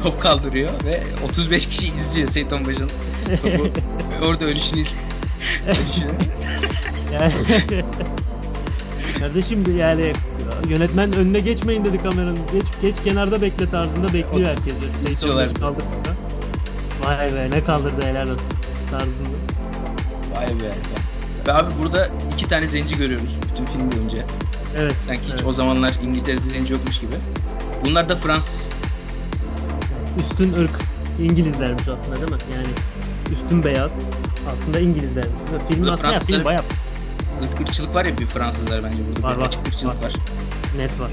top 0.02 0.22
kaldırıyor 0.22 0.70
ve 0.84 1.02
35 1.24 1.66
kişi 1.66 1.94
izliyor 1.94 2.28
Seyit 2.28 2.52
Onbaşı'nın 2.52 2.90
topu. 3.42 3.64
ve 4.20 4.24
orada 4.26 4.44
ölüşünü 4.44 4.80
izliyor. 4.80 6.12
Yani 7.12 7.32
Kardeşim 9.18 9.76
yani 9.78 10.12
yönetmen 10.68 11.12
önüne 11.12 11.38
geçmeyin 11.38 11.84
dedi 11.84 12.02
kameranın. 12.02 12.38
Geç 12.52 12.64
geç 12.82 12.94
kenarda 13.04 13.42
bekle 13.42 13.70
tarzında 13.70 14.12
bekliyor 14.12 14.48
herkes. 14.48 14.72
Seyit 14.72 15.10
İstiyorlar. 15.10 15.54
Kaldırdı. 15.54 15.84
Vay 17.04 17.34
be 17.34 17.50
ne 17.50 17.64
kaldırdı 17.64 18.02
helal 18.02 18.22
olsun 18.22 18.42
tarzında. 18.90 19.28
Vay 20.36 20.46
be. 20.46 20.70
Ve 21.46 21.52
abi 21.52 21.70
burada 21.82 22.08
iki 22.34 22.48
tane 22.48 22.68
zenci 22.68 22.96
görüyoruz 22.96 23.36
bütün 23.50 23.66
film 23.66 23.92
boyunca. 23.92 24.18
Evet. 24.76 24.94
Sanki 25.06 25.22
hiç 25.22 25.34
evet. 25.34 25.46
o 25.46 25.52
zamanlar 25.52 25.92
İngiltere'de 26.02 26.50
zenci 26.50 26.72
yokmuş 26.72 26.98
gibi. 26.98 27.12
Bunlar 27.84 28.08
da 28.08 28.16
Fransız. 28.16 28.68
Üstün 30.18 30.52
ırk 30.52 30.70
İngilizlermiş 31.18 31.88
aslında 31.88 32.16
değil 32.16 32.32
mi? 32.32 32.38
Yani 32.54 32.68
üstün 33.32 33.64
beyaz 33.64 33.90
aslında 34.48 34.80
İngilizlermiş. 34.80 35.40
Film 35.68 35.80
Burada 35.80 35.92
aslında 35.92 36.12
ya, 36.12 36.20
film 36.20 36.44
bayağı 36.44 36.62
ırkçılık 37.60 37.94
var 37.94 38.04
ya 38.04 38.18
bir 38.18 38.26
Fransızlar 38.26 38.84
bence 38.84 38.98
burada. 39.08 39.22
Var, 39.28 39.36
var, 39.36 39.46
açık 39.46 39.66
ırkçılık 39.66 40.02
var. 40.02 40.08
var. 40.08 40.12
net 40.76 41.00
var. 41.00 41.10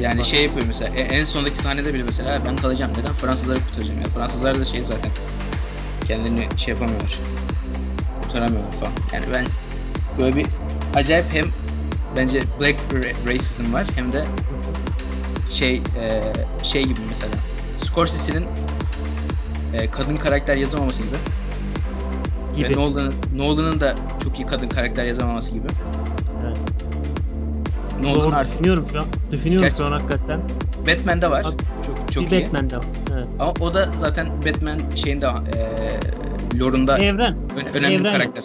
Yani 0.00 0.20
var. 0.20 0.24
şey 0.24 0.44
yapıyor 0.44 0.66
mesela 0.66 0.96
e- 0.96 1.00
en 1.00 1.24
sondaki 1.24 1.58
sahnede 1.58 1.94
bile 1.94 2.02
mesela 2.02 2.38
ben 2.46 2.56
kalacağım 2.56 2.92
neden 2.98 3.12
Fransızları 3.12 3.58
kurtaracağım 3.68 4.00
ya 4.00 4.06
Fransızlar 4.06 4.60
da 4.60 4.64
şey 4.64 4.80
zaten 4.80 5.10
kendilerini 6.06 6.48
şey 6.56 6.74
yapamıyorlar 6.74 7.18
kurtaramıyorlar 8.22 8.72
falan 8.72 8.92
yani 9.12 9.24
ben 9.32 9.46
böyle 10.20 10.36
bir 10.36 10.46
acayip 10.94 11.26
hem 11.32 11.46
bence 12.16 12.42
black 12.60 12.76
ra- 12.92 13.26
racism 13.34 13.72
var 13.72 13.86
hem 13.94 14.12
de 14.12 14.24
şey 15.52 15.74
e, 15.76 16.10
şey 16.64 16.82
gibi 16.84 17.00
mesela 17.08 17.32
Scorsese'nin 17.84 18.46
e, 19.74 19.90
kadın 19.90 20.16
karakter 20.16 20.54
yazamaması 20.56 21.02
gibi, 21.02 21.16
gibi. 22.56 22.68
ve 22.68 22.72
Nolan'ın 22.80 23.14
Nolan'ın 23.36 23.80
da 23.80 23.94
çok 24.24 24.38
iyi 24.38 24.46
kadın 24.46 24.68
karakter 24.68 25.04
yazamaması 25.04 25.50
gibi 25.50 25.66
Evet. 26.46 26.58
Nolan 28.02 28.14
Doğru 28.20 28.34
artık 28.36 28.52
düşünüyorum 28.52 28.86
şu 28.92 28.98
an. 28.98 29.04
Düşünüyorum 29.32 29.66
Gerçi- 29.68 29.78
şu 29.78 29.86
an 29.86 29.92
hakikaten. 29.92 30.40
Batman'de 30.86 31.30
var 31.30 31.42
çok 31.42 31.54
çok 32.12 32.24
bir 32.26 32.30
iyi 32.30 32.44
Batman 32.44 32.70
de 32.70 32.76
var. 32.76 32.84
Evet. 33.14 33.26
Ama 33.40 33.52
o 33.60 33.74
da 33.74 33.88
zaten 34.00 34.28
Batman 34.46 34.78
şeyinde 34.94 35.26
eee 35.26 36.00
lore'unda 36.60 36.98
Evren. 36.98 37.36
ö- 37.56 37.78
önemli 37.78 37.94
bir 37.98 38.00
evren. 38.04 38.12
karakter. 38.12 38.44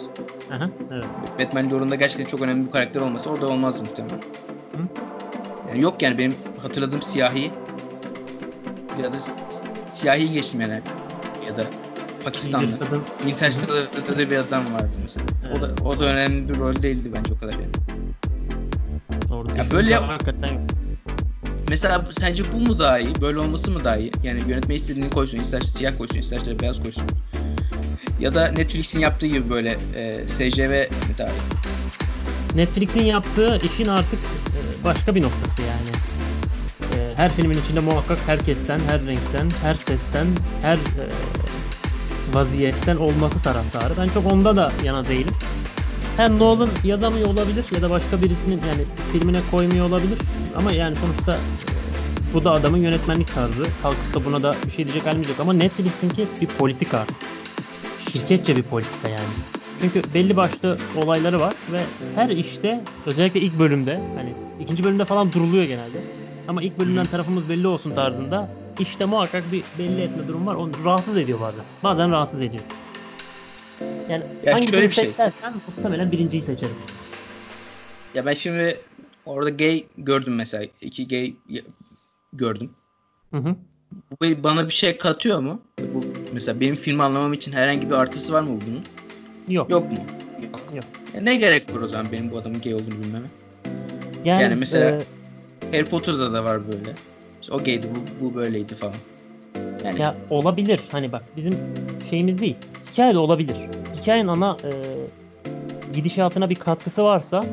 Aha, 0.56 0.70
evet. 0.92 1.04
Batman 1.38 1.70
lore'unda 1.70 1.94
gerçekten 1.94 2.24
çok 2.24 2.40
önemli 2.40 2.66
bir 2.66 2.70
karakter 2.70 3.00
olmasa 3.00 3.30
o 3.30 3.40
da 3.40 3.46
olmazdı 3.48 3.80
muhtemelen. 3.80 4.18
Yani 5.68 5.82
yok 5.82 6.02
yani 6.02 6.18
benim 6.18 6.34
hatırladığım 6.62 7.02
siyahi 7.02 7.50
ya 9.02 9.12
da 9.12 9.16
siyahi 9.92 10.32
geçtim 10.32 10.60
yani 10.60 10.80
ya 11.46 11.58
da 11.58 11.66
Pakistanlı. 12.24 12.66
Interstellar'da 13.26 14.18
da 14.18 14.30
bir 14.30 14.36
adam 14.36 14.74
vardı 14.74 14.90
mesela. 15.02 15.26
O 15.56 15.60
da 15.60 15.70
o 15.84 16.00
da 16.00 16.04
önemli 16.04 16.48
bir 16.48 16.58
rol 16.58 16.82
değildi 16.82 17.10
bence 17.14 17.32
o 17.34 17.38
kadar 17.38 17.52
yani. 17.52 17.72
Doğru. 19.28 19.56
Ya 19.56 19.70
böyle- 19.70 19.94
hakikaten. 19.94 20.68
Mesela 21.68 22.04
sence 22.20 22.42
bu 22.52 22.56
mu 22.56 22.78
daha 22.78 22.98
iyi? 22.98 23.20
Böyle 23.20 23.38
olması 23.38 23.70
mı 23.70 23.84
daha 23.84 23.96
iyi? 23.96 24.12
Yani 24.22 24.40
yönetmen 24.48 24.76
istediğini 24.76 25.10
koysun, 25.10 25.36
isterse 25.36 25.66
siyah 25.66 25.98
koysun, 25.98 26.18
isterse 26.18 26.60
beyaz 26.60 26.82
koysun. 26.82 27.02
Ya 28.20 28.34
da 28.34 28.48
Netflix'in 28.48 28.98
yaptığı 29.00 29.26
gibi 29.26 29.50
böyle 29.50 29.76
e, 29.96 30.28
SCV 30.28 30.70
mi 30.70 31.14
daha 31.18 31.28
iyi? 31.28 32.56
Netflix'in 32.56 33.04
yaptığı 33.04 33.58
işin 33.72 33.86
artık 33.86 34.18
başka 34.84 35.14
bir 35.14 35.22
noktası 35.22 35.62
yani. 35.62 35.90
E, 36.94 37.12
Her 37.16 37.32
filmin 37.32 37.58
içinde 37.58 37.80
muhakkak 37.80 38.18
herkesten, 38.26 38.80
her 38.88 39.06
renkten, 39.06 39.50
her 39.62 39.74
sesten, 39.74 40.26
her 40.62 40.76
e, 40.76 41.04
vaziyetten 42.32 42.96
olması 42.96 43.42
taraftarı. 43.42 43.94
Ben 44.00 44.06
çok 44.14 44.26
onda 44.32 44.56
da 44.56 44.72
yana 44.84 45.04
değilim. 45.04 45.34
Hem 46.16 46.38
Nolan 46.38 46.68
yazamıyor 46.84 47.28
olabilir 47.28 47.64
ya 47.74 47.82
da 47.82 47.90
başka 47.90 48.22
birisinin 48.22 48.60
yani 48.68 48.84
filmine 49.12 49.38
koymuyor 49.50 49.86
olabilir. 49.88 50.18
Ama 50.56 50.72
yani 50.72 50.94
sonuçta 50.94 51.34
e, 51.34 52.34
bu 52.34 52.44
da 52.44 52.52
adamın 52.52 52.78
yönetmenlik 52.78 53.34
tarzı. 53.34 53.66
Kalkıp 53.82 54.24
buna 54.26 54.42
da 54.42 54.54
bir 54.66 54.70
şey 54.72 54.84
diyecek 54.86 55.06
halimiz 55.06 55.28
yok. 55.28 55.40
Ama 55.40 55.52
Netflix'inki 55.52 56.26
bir 56.40 56.46
politika. 56.46 57.06
Şirketçe 58.12 58.56
bir 58.56 58.62
politika 58.62 59.08
yani. 59.08 59.57
Çünkü 59.80 60.02
belli 60.14 60.36
başlı 60.36 60.76
olayları 60.96 61.40
var 61.40 61.54
ve 61.72 61.80
her 62.14 62.28
işte 62.28 62.80
özellikle 63.06 63.40
ilk 63.40 63.58
bölümde 63.58 64.00
hani 64.16 64.34
ikinci 64.60 64.84
bölümde 64.84 65.04
falan 65.04 65.32
duruluyor 65.32 65.64
genelde. 65.64 65.98
Ama 66.48 66.62
ilk 66.62 66.78
bölümden 66.80 67.04
tarafımız 67.04 67.48
belli 67.48 67.66
olsun 67.66 67.94
tarzında 67.94 68.50
işte 68.80 69.04
muhakkak 69.04 69.52
bir 69.52 69.64
belli 69.78 70.00
etme 70.00 70.28
durum 70.28 70.46
var. 70.46 70.54
Onu 70.54 70.70
rahatsız 70.84 71.16
ediyor 71.16 71.40
bazen. 71.40 71.64
Bazen 71.84 72.10
rahatsız 72.10 72.40
ediyor. 72.40 72.62
Yani 74.08 74.24
Ya 74.44 74.52
hangisini 74.54 74.74
şöyle 74.74 74.88
bir 74.90 74.94
şey. 74.94 75.04
seçersen 75.04 75.54
muhtemelen 75.76 76.12
birinciyi 76.12 76.42
seçerim. 76.42 76.74
Ya 78.14 78.26
ben 78.26 78.34
şimdi 78.34 78.76
orada 79.26 79.50
gay 79.50 79.84
gördüm 79.98 80.34
mesela. 80.34 80.64
iki 80.80 81.08
gay 81.08 81.34
gördüm. 82.32 82.70
Hı 83.30 83.36
hı. 83.36 83.56
Bu 84.20 84.42
bana 84.42 84.66
bir 84.68 84.74
şey 84.74 84.98
katıyor 84.98 85.38
mu? 85.40 85.62
Bu 85.94 86.04
mesela 86.32 86.60
benim 86.60 86.74
filmi 86.76 87.02
anlamam 87.02 87.32
için 87.32 87.52
herhangi 87.52 87.90
bir 87.90 87.94
artısı 87.94 88.32
var 88.32 88.42
mı 88.42 88.48
bunun? 88.66 88.82
Yok. 89.48 89.70
Yok 89.70 89.92
mu? 89.92 89.98
Yok. 90.42 90.60
Yok. 90.74 90.84
Ya 91.14 91.20
ne 91.20 91.36
gerek 91.36 91.74
var 91.76 91.80
o 91.80 91.88
zaman 91.88 92.12
benim 92.12 92.30
bu 92.30 92.38
adamın 92.38 92.60
gay 92.60 92.74
olduğunu 92.74 92.90
bilmeme? 93.04 93.26
Yani, 94.24 94.42
yani 94.42 94.54
mesela- 94.54 94.90
e, 94.90 95.76
Harry 95.76 95.84
Potter'da 95.84 96.32
da 96.32 96.44
var 96.44 96.60
böyle. 96.66 96.92
İşte 97.40 97.54
o 97.54 97.58
gaydi, 97.58 97.86
bu, 98.20 98.24
bu 98.24 98.34
böyleydi 98.34 98.74
falan. 98.74 98.94
Yani 99.84 100.00
Ya 100.00 100.14
olabilir. 100.30 100.80
Hani 100.92 101.12
bak 101.12 101.22
bizim 101.36 101.54
şeyimiz 102.10 102.38
değil. 102.38 102.56
Hikaye 102.92 103.14
de 103.14 103.18
olabilir. 103.18 103.56
Hikayenin 104.02 104.28
ana 104.28 104.56
e, 104.64 104.70
gidişatına 105.94 106.50
bir 106.50 106.54
katkısı 106.54 107.04
varsa 107.04 107.44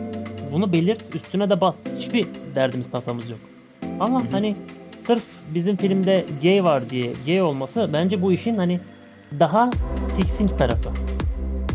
bunu 0.51 0.71
belirt, 0.73 1.15
üstüne 1.15 1.49
de 1.49 1.61
bas. 1.61 1.75
Hiçbir 1.99 2.27
derdimiz 2.55 2.91
tasamız 2.91 3.29
yok. 3.29 3.39
Ama 3.99 4.19
Hı 4.21 4.27
hı. 4.27 4.31
hani 4.31 4.55
sırf 5.07 5.23
bizim 5.53 5.75
filmde 5.75 6.25
gay 6.43 6.63
var 6.63 6.89
diye 6.89 7.11
gay 7.25 7.41
olması 7.41 7.89
bence 7.93 8.21
bu 8.21 8.31
işin 8.33 8.55
hani 8.55 8.79
daha 9.39 9.69
tiksinç 10.17 10.51
tarafı. 10.51 10.89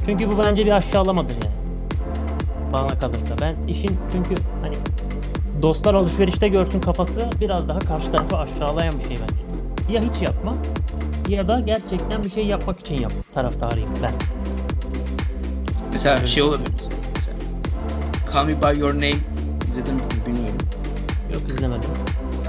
Çünkü 0.06 0.28
bu 0.30 0.38
bence 0.38 0.66
bir 0.66 0.70
aşağılamadır 0.70 1.34
yani. 1.34 1.54
bana 2.72 2.98
kalırsa. 2.98 3.34
Ben 3.40 3.56
işin 3.68 3.98
çünkü 4.12 4.34
hani 4.62 4.74
dostlar 5.62 5.94
alışverişte 5.94 6.48
görsün 6.48 6.80
kafası 6.80 7.30
biraz 7.40 7.68
daha 7.68 7.78
karşı 7.78 8.12
tarafı 8.12 8.36
aşağılayan 8.36 8.94
bir 8.98 9.08
şey 9.08 9.18
bence. 9.22 9.94
Ya 9.94 10.02
hiç 10.02 10.22
yapma 10.22 10.54
ya 11.28 11.46
da 11.46 11.60
gerçekten 11.60 12.24
bir 12.24 12.30
şey 12.30 12.46
yapmak 12.46 12.80
için 12.80 12.94
yap 12.94 13.12
taraftarıyım 13.34 13.90
ben. 14.02 14.12
Mesela 15.92 16.26
şey 16.26 16.42
olabilir 16.42 16.70
mesela. 17.16 17.36
Call 18.34 18.44
Me 18.46 18.52
By 18.62 18.80
Your 18.80 18.94
Name 18.94 19.14
izledim 19.70 19.94
mi 19.94 20.02
bilmiyorum. 20.26 20.58
Yok 21.34 21.42
izlemedim. 21.48 21.90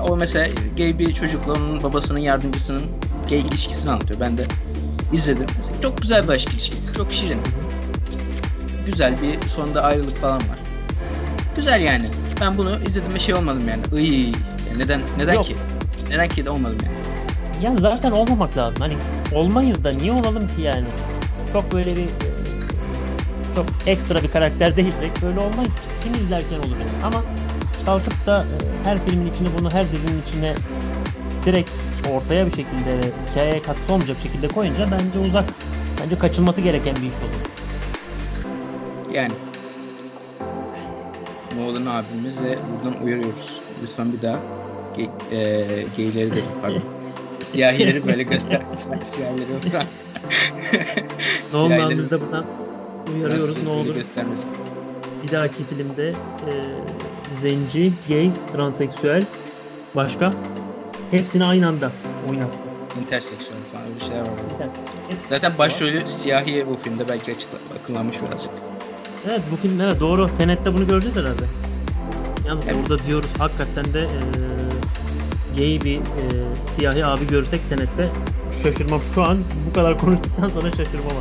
O 0.10 0.18
mesela 0.18 0.48
gay 0.78 1.00
bir 1.00 1.14
çocukla 1.14 1.54
onun 1.54 1.84
babasının 1.84 2.20
yardımcısının 2.20 2.82
gay 3.30 3.40
ilişkisini 3.40 3.92
anlatıyor. 3.92 4.20
Ben 4.20 4.38
de 4.38 4.44
izledim. 5.14 5.48
Mesela 5.58 5.82
çok 5.82 6.02
güzel 6.02 6.24
bir 6.24 6.30
aşk 6.30 6.54
ilişkisi. 6.54 6.81
Çok 6.98 7.14
şirin. 7.14 7.40
Güzel 8.86 9.16
bir 9.22 9.50
sonunda 9.50 9.84
ayrılık 9.84 10.18
falan 10.18 10.38
var. 10.38 10.60
Güzel 11.56 11.82
yani. 11.82 12.06
Ben 12.42 12.58
bunu 12.58 12.80
izledim 12.88 13.14
ve 13.14 13.20
şey 13.20 13.34
olmadım 13.34 13.70
yani. 13.70 14.02
Iy, 14.04 14.30
ya 14.30 14.34
neden 14.78 15.02
neden 15.18 15.34
Yok. 15.34 15.46
ki? 15.46 15.56
Neden 16.10 16.30
ki 16.30 16.46
de 16.46 16.50
olmadım 16.50 16.78
yani. 16.86 16.98
Ya 17.66 17.76
zaten 17.80 18.12
olmamak 18.12 18.58
lazım. 18.58 18.80
Hani 18.80 18.94
olmayız 19.34 19.84
da 19.84 19.92
niye 19.92 20.12
olalım 20.12 20.48
ki 20.48 20.62
yani? 20.62 20.86
Çok 21.54 21.74
böyle 21.74 21.96
bir 21.96 22.04
e, 22.04 22.30
çok 23.56 23.66
ekstra 23.88 24.24
bir 24.24 24.32
karakter 24.32 24.76
değilsek 24.76 25.22
böyle 25.22 25.40
olmayız. 25.40 25.72
Kim 26.04 26.14
izlerken 26.26 26.58
olur 26.58 26.78
yani. 26.80 27.06
Ama 27.06 27.24
kalkıp 27.86 28.26
da 28.26 28.44
e, 28.44 28.90
her 28.90 29.06
filmin 29.06 29.30
içine 29.30 29.48
bunu 29.60 29.72
her 29.72 29.84
dizinin 29.84 30.22
içine 30.28 30.54
direkt 31.46 31.70
ortaya 32.12 32.46
bir 32.46 32.52
şekilde 32.52 33.12
hikayeye 33.32 33.62
katkı 33.62 33.94
olmayacak 33.94 34.18
şekilde 34.24 34.48
koyunca 34.48 34.88
bence 34.92 35.30
uzak. 35.30 35.46
Bence 36.04 36.20
kaçılması 36.20 36.62
gereken 36.62 36.96
bir 36.96 37.02
iş 37.02 37.08
olur. 37.08 37.52
Yani. 39.14 39.34
Nolan 41.58 41.86
abimiz 41.86 42.38
de 42.38 42.60
buradan 42.74 43.04
uyarıyoruz. 43.04 43.60
Lütfen 43.84 44.14
bir 44.14 44.22
daha 44.22 44.40
gay, 44.96 45.10
e, 45.32 45.66
gayleri 45.98 46.32
de 46.32 46.42
pardon. 46.62 46.84
Siyahileri 47.44 48.08
böyle 48.08 48.24
göstermesin. 48.24 49.00
Siyahileri 49.06 49.48
biraz. 49.66 50.02
Ne 51.54 51.58
oldu 51.58 51.98
biz 51.98 52.12
de 52.12 52.22
buradan 52.22 52.46
uyarıyoruz 53.16 53.64
ne 53.64 53.70
olur. 53.70 53.96
göstermesin. 53.96 54.50
Bir 55.24 55.32
dahaki 55.32 55.64
filmde 55.64 56.10
e, 56.10 56.52
zenci, 57.42 57.94
gay, 58.10 58.32
transseksüel 58.54 59.24
başka 59.96 60.32
hepsini 61.12 61.46
aynı 61.46 61.68
anda 61.68 61.92
oynatsın. 62.30 62.62
Interseksüel 63.02 63.61
falan 63.72 63.86
öyle 63.88 64.00
şeyler 64.00 64.22
var. 64.22 64.28
Zaten 65.30 65.52
başrolü 65.58 66.02
siyahi 66.08 66.68
bu 66.68 66.76
filmde 66.84 67.08
belki 67.10 67.36
akıllanmış 67.84 68.16
birazcık. 68.22 68.50
Evet 69.30 69.42
bu 69.52 69.56
film 69.56 69.82
evet 69.82 70.00
doğru. 70.00 70.30
Tenet'te 70.38 70.74
bunu 70.74 70.88
göreceğiz 70.88 71.18
herhalde. 71.18 71.44
Yalnız 72.48 72.68
Evet. 72.68 72.78
orada 72.82 73.04
diyoruz 73.04 73.30
hakikaten 73.38 73.94
de 73.94 74.00
eee 74.02 74.08
gay 75.58 75.86
bir 75.86 75.96
eee, 75.96 76.02
siyahi 76.78 77.06
abi 77.06 77.28
görsek 77.28 77.70
Tenet'te 77.70 78.06
şaşırmam. 78.64 79.02
Şu 79.16 79.24
an 79.24 79.38
bu 79.70 79.74
kadar 79.74 79.98
konuştuktan 79.98 80.48
sonra 80.48 80.70
şaşırmam. 80.72 81.14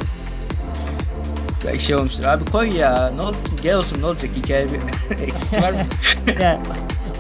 Belki 1.66 1.84
şey 1.84 1.96
olmuştur. 1.96 2.24
Abi 2.24 2.44
koy 2.44 2.76
ya. 2.76 3.12
Ne 3.16 3.22
oldu? 3.22 3.36
Gel 3.62 3.76
olsun 3.76 4.00
ne 4.02 4.06
olacak? 4.06 4.30
Hikaye 4.36 4.66
bir 4.68 5.10
eksisi 5.24 5.62
var 5.62 5.72
mı? 5.72 5.78
ya, 6.42 6.60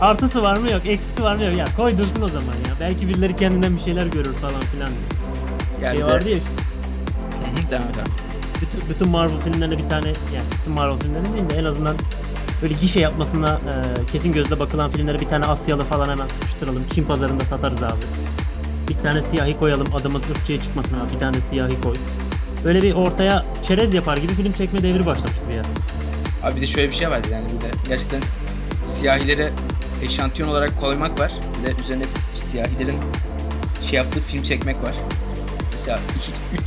artısı 0.00 0.42
var 0.42 0.56
mı 0.56 0.70
yok, 0.70 0.82
eksisi 0.86 1.22
var 1.22 1.36
mı 1.36 1.44
yok. 1.44 1.54
Ya 1.56 1.66
koy 1.76 1.90
dursun 1.90 2.22
o 2.22 2.28
zaman 2.28 2.54
ya. 2.68 2.74
Belki 2.80 3.08
birileri 3.08 3.36
kendinden 3.36 3.76
bir 3.76 3.82
şeyler 3.84 4.06
görür 4.06 4.32
falan 4.34 4.60
filan. 4.72 4.88
Yani 5.82 5.96
Şey 5.98 6.06
bir- 6.06 6.12
vardı 6.12 6.28
ya 6.30 6.36
Hı 6.36 7.68
tamam. 7.70 7.88
bütün, 8.60 8.88
bütün 8.90 9.08
Marvel 9.08 9.40
filmlerine 9.40 9.78
bir 9.78 9.88
tane 9.88 10.06
yani 10.08 10.44
bütün 10.58 10.72
Marvel 10.74 10.98
filmlerine 11.00 11.32
değil 11.34 11.50
de 11.50 11.54
en 11.56 11.64
azından 11.64 11.96
böyle 12.62 12.74
gişe 12.74 13.00
yapmasına 13.00 13.54
e, 13.58 14.06
kesin 14.12 14.32
gözle 14.32 14.58
bakılan 14.60 14.90
filmlere 14.92 15.18
bir 15.20 15.26
tane 15.26 15.44
Asyalı 15.46 15.84
falan 15.84 16.08
hemen 16.08 16.26
sıkıştıralım. 16.40 16.82
Çin 16.94 17.04
pazarında 17.04 17.44
satarız 17.44 17.82
abi. 17.82 18.00
Bir 18.88 18.98
tane 18.98 19.22
siyahi 19.30 19.58
koyalım 19.60 19.94
adamın 19.94 20.22
ırkçıya 20.30 20.60
çıkmasın 20.60 20.94
abi. 20.94 21.12
Bir 21.14 21.18
tane 21.20 21.36
siyahi 21.50 21.80
koy. 21.80 21.94
Böyle 22.64 22.82
bir 22.82 22.94
ortaya 22.94 23.42
çerez 23.68 23.94
yapar 23.94 24.16
gibi 24.16 24.34
film 24.34 24.52
çekme 24.52 24.82
devri 24.82 25.06
başlamıştı 25.06 25.48
bir 25.50 25.54
yer. 25.54 25.64
Abi 26.42 26.56
bir 26.56 26.60
de 26.60 26.66
şöyle 26.66 26.90
bir 26.90 26.94
şey 26.96 27.10
vardı 27.10 27.28
yani 27.32 27.44
bir 27.44 27.50
de 27.64 27.70
gerçekten 27.88 28.22
siyahileri 28.88 29.48
eşantiyon 30.02 30.48
olarak 30.48 30.80
koymak 30.80 31.20
var. 31.20 31.32
Bir 31.62 31.68
de 31.68 31.82
üzerine 31.82 32.04
siyahilerin 32.50 32.96
şey 33.90 33.96
yaptığı 33.96 34.20
film 34.20 34.42
çekmek 34.42 34.82
var. 34.82 34.92
Mesela 35.80 35.98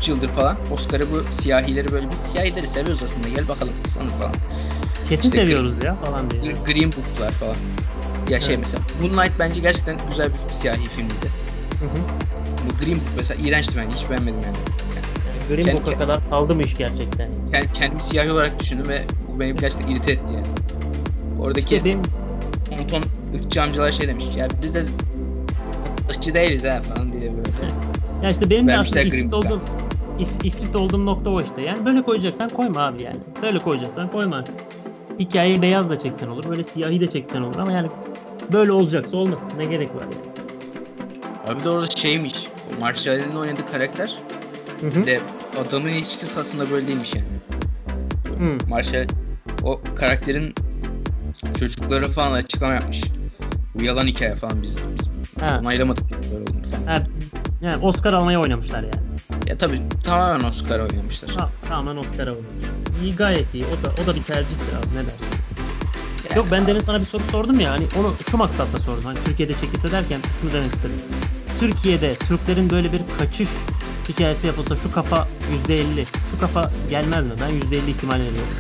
2-3 0.02 0.10
yıldır 0.10 0.28
falan 0.28 0.58
Oscar'ı 0.74 1.04
bu 1.12 1.42
siyahileri 1.42 1.92
böyle 1.92 2.10
biz 2.12 2.18
siyahileri 2.18 2.68
seviyoruz 2.68 3.04
aslında 3.04 3.30
gel 3.30 3.48
bakalım 3.48 3.74
sana 3.88 4.10
falan. 4.10 4.34
Kesin 5.10 5.24
İşte 5.24 5.38
seviyoruz 5.38 5.84
ya 5.84 5.96
falan 6.06 6.32
diye. 6.32 6.42
Gr- 6.42 6.74
Green 6.74 6.92
Book'lar 6.92 7.32
falan. 7.32 7.56
Ya 8.30 8.42
şey 8.42 8.50
Evet. 8.56 8.60
mesela 8.64 8.84
Moonlight 9.02 9.40
bence 9.40 9.60
gerçekten 9.60 9.98
güzel 10.10 10.30
bir 10.34 10.54
siyahi 10.54 10.86
filmdi. 10.86 11.14
Hı 11.80 11.86
hı. 11.86 12.04
Bu 12.70 12.86
Green 12.86 12.96
Book 12.96 13.04
mesela 13.18 13.42
iğrençti 13.48 13.74
bence 13.78 13.98
hiç 14.00 14.10
beğenmedim 14.10 14.40
yani. 14.44 14.58
Yani 15.50 15.64
Green 15.64 15.78
Book'a 15.78 15.98
kadar 15.98 16.30
kaldı 16.30 16.56
mı 16.56 16.64
iş 16.64 16.76
gerçekten? 16.78 17.30
Kend- 17.52 17.74
kendimi 17.74 18.02
siyahi 18.04 18.32
olarak 18.32 18.60
düşündüm 18.60 18.88
ve 18.88 19.02
bu 19.36 19.40
beni 19.40 19.56
gerçekten 19.56 19.88
irite 19.90 20.12
etti 20.12 20.34
yani. 20.34 20.48
Oradaki 21.40 21.66
Ki 21.68 21.86
benim 21.86 22.02
ton 22.70 22.88
ton 22.88 23.04
ırkçı 23.40 23.62
amcalar 23.62 23.92
şey 23.92 24.08
demiş. 24.08 24.26
Ya 24.38 24.48
biz 24.64 24.74
de 24.76 24.84
ırkçı 26.10 26.34
değiliz 26.34 26.64
ha 26.64 26.82
falan 26.94 27.14
diye 27.14 27.32
böyle. 27.32 27.74
Ya 28.24 28.30
işte 28.30 28.50
benim 28.50 28.68
de 28.68 28.72
Vermişler 28.72 29.00
aslında 29.02 29.16
Green 29.16 29.22
ifrit 29.22 29.34
olduğum, 29.34 29.62
if- 30.20 30.48
ifrit 30.48 30.76
olduğum 30.76 31.06
nokta 31.06 31.30
o 31.30 31.42
işte. 31.42 31.62
Yani 31.62 31.86
böyle 31.86 32.02
koyacaksan 32.02 32.50
koyma 32.50 32.80
abi 32.82 33.02
yani. 33.02 33.20
Böyle 33.42 33.60
koyacaksan 33.60 34.12
koyma. 34.12 34.44
Hikayeyi 35.20 35.62
beyaz 35.62 35.90
da 35.90 36.00
çeksen 36.00 36.28
olur, 36.28 36.50
böyle 36.50 36.64
siyahi 36.64 37.00
de 37.00 37.10
çeksen 37.10 37.42
olur 37.42 37.60
ama 37.60 37.72
yani 37.72 37.88
böyle 38.54 38.72
olacaksa 38.72 39.18
olmasın. 39.18 39.48
Ne 39.58 39.66
gerek 39.66 39.96
var 39.96 40.02
yani. 40.04 41.54
Abi 41.58 41.64
de 41.64 41.70
orada 41.70 41.90
şeymiş. 41.90 42.48
O 42.78 42.80
Marshall'in 42.80 43.36
oynadığı 43.36 43.66
karakter 43.72 44.18
Hı 44.82 44.88
hı. 44.88 45.00
ile 45.00 45.20
adamın 45.68 45.90
ilişkisi 45.90 46.40
aslında 46.40 46.70
böyle 46.72 46.88
değilmiş 46.88 47.14
yani. 47.16 47.26
Hı. 48.40 48.70
Marshall 48.70 49.06
o 49.64 49.82
karakterin 49.96 50.54
çocukları 51.60 52.10
falan 52.10 52.32
açıklama 52.32 52.74
yapmış. 52.74 53.02
Bu 53.76 53.84
yalan 53.84 54.08
hikaye 54.08 54.36
falan 54.36 54.62
biz, 54.62 54.76
biz 54.78 55.42
Ha. 55.44 55.58
onaylamadık 55.62 56.04
böyle 56.12 56.44
olduğunu 56.44 56.64
falan. 56.72 56.88
Ha, 56.88 57.04
yani 57.64 57.86
Oscar 57.86 58.14
almaya 58.14 58.42
oynamışlar 58.42 58.84
yani. 58.84 58.96
Ya 59.48 59.58
tabii 59.58 59.82
tamamen 60.04 60.50
Oscar 60.50 60.80
oynamışlar. 60.80 61.36
Ha, 61.36 61.50
tamamen 61.70 62.02
Oscar'a 62.02 62.32
oynamış. 62.32 62.66
İyi 63.04 63.16
gayet 63.16 63.54
iyi. 63.54 63.64
O 63.66 63.86
da 63.86 63.92
o 64.04 64.08
da 64.08 64.16
bir 64.16 64.24
tercihtir 64.24 64.78
abi 64.78 64.94
ne 64.94 65.00
dersin? 65.00 65.26
Yani 66.30 66.38
Yok 66.38 66.48
ben 66.52 66.68
demin 66.68 66.80
sana 66.82 67.00
bir 67.00 67.06
soru 67.06 67.24
sordum 67.32 67.60
ya 67.60 67.72
hani 67.72 67.88
onu 68.00 68.14
şu 68.32 68.38
maksatla 68.38 68.80
sordum. 68.80 69.04
Hani 69.04 69.18
Türkiye'de 69.26 69.54
çekilse 69.54 69.92
derken 69.92 70.20
şunu 70.42 70.54
demek 70.54 70.74
istedim. 70.74 70.96
Türkiye'de 71.60 72.16
Türklerin 72.16 72.70
böyle 72.70 72.92
bir 72.92 73.02
kaçış 73.20 73.48
hikayesi 74.10 74.48
yapılsa 74.48 74.76
şu 74.76 74.92
kafa 74.92 75.28
%50, 75.68 76.06
şu 76.32 76.40
kafa 76.40 76.72
gelmez 76.90 77.28
mi? 77.28 77.34
Ben 77.42 77.50
%50 77.50 77.90
ihtimal 77.90 78.16
veriyorum. 78.16 78.54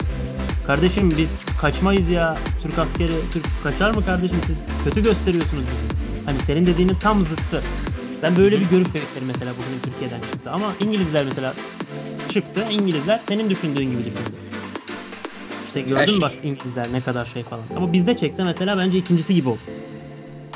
Kardeşim 0.67 1.13
biz 1.17 1.29
kaçmayız 1.61 2.09
ya. 2.09 2.37
Türk 2.63 2.79
askeri, 2.79 3.31
Türk 3.33 3.45
kaçar 3.63 3.91
mı 3.91 4.05
kardeşim 4.05 4.37
siz? 4.47 4.57
Kötü 4.83 5.03
gösteriyorsunuz 5.03 5.63
bizi. 5.63 6.25
Hani 6.25 6.37
senin 6.47 6.65
dediğinin 6.65 6.95
tam 6.95 7.19
zıttı. 7.19 7.61
Ben 8.23 8.37
böyle 8.37 8.59
bir 8.59 8.69
görüş 8.69 8.87
beklerim 8.93 9.27
mesela 9.27 9.51
bugün 9.53 9.91
Türkiye'den 9.91 10.19
çıksa. 10.31 10.51
Ama 10.51 10.73
İngilizler 10.79 11.25
mesela 11.25 11.53
çıktı. 12.29 12.63
İngilizler 12.71 13.19
senin 13.27 13.49
düşündüğün 13.49 13.91
gibi 13.91 13.99
düşündü. 13.99 14.19
İşte 15.67 15.81
gördün 15.81 16.15
mü 16.15 16.21
bak 16.21 16.31
İngilizler 16.43 16.93
ne 16.93 17.01
kadar 17.01 17.25
şey 17.25 17.43
falan. 17.43 17.63
Ama 17.75 17.93
bizde 17.93 18.17
çekse 18.17 18.43
mesela 18.43 18.77
bence 18.77 18.97
ikincisi 18.97 19.35
gibi 19.35 19.49
olur. 19.49 19.59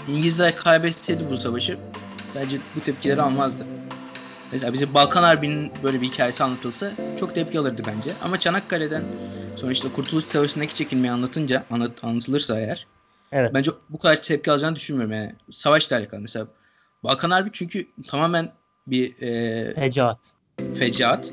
İngilizler 0.07 0.55
kaybetseydi 0.55 1.29
bu 1.31 1.37
savaşı 1.37 1.77
bence 2.35 2.57
bu 2.75 2.79
tepkileri 2.79 3.21
almazdı. 3.21 3.65
Mesela 4.51 4.73
bize 4.73 4.93
Balkan 4.93 5.23
Harbi'nin 5.23 5.71
böyle 5.83 6.01
bir 6.01 6.07
hikayesi 6.07 6.43
anlatılsa 6.43 6.91
çok 7.19 7.35
tepki 7.35 7.59
alırdı 7.59 7.81
bence. 7.87 8.11
Ama 8.23 8.39
Çanakkale'den 8.39 9.03
sonra 9.55 9.71
işte 9.71 9.87
Kurtuluş 9.95 10.25
Savaşı'ndaki 10.25 10.75
çekilmeyi 10.75 11.11
anlatınca 11.11 11.63
anlat, 11.71 12.03
anlatılırsa 12.03 12.59
eğer 12.59 12.87
Evet. 13.31 13.51
bence 13.53 13.71
bu 13.89 13.97
kadar 13.97 14.21
tepki 14.21 14.51
alacağını 14.51 14.75
düşünmüyorum 14.75 15.13
yani. 15.13 15.35
Savaşla 15.51 15.97
alakalı 15.97 16.21
mesela. 16.21 16.47
Balkan 17.07 17.29
Harbi 17.29 17.49
çünkü 17.53 17.87
tamamen 18.07 18.49
bir 18.87 19.21
e, 19.21 19.73
Fecaat. 19.73 20.17
fecaat. 20.79 21.31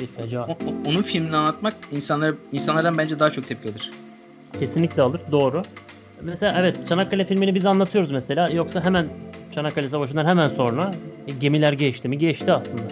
Bir 0.00 0.06
fecaat. 0.06 0.48
O- 0.48 0.52
o- 0.52 0.90
onun 0.90 1.02
filmini 1.02 1.36
anlatmak 1.36 1.74
insanlar 1.92 2.34
insanlardan 2.52 2.98
bence 2.98 3.18
daha 3.18 3.30
çok 3.30 3.48
tepki 3.48 3.68
alır. 3.70 3.90
Kesinlikle 4.58 5.02
alır. 5.02 5.20
Doğru. 5.30 5.62
Mesela 6.22 6.54
evet 6.58 6.88
Çanakkale 6.88 7.24
filmini 7.24 7.54
biz 7.54 7.66
anlatıyoruz 7.66 8.10
mesela. 8.10 8.48
Yoksa 8.50 8.84
hemen 8.84 9.06
Çanakkale 9.54 9.88
Savaşı'ndan 9.88 10.26
hemen 10.26 10.48
sonra 10.48 10.94
e, 11.28 11.32
gemiler 11.40 11.72
geçti 11.72 12.08
mi? 12.08 12.18
Geçti 12.18 12.52
aslında. 12.52 12.82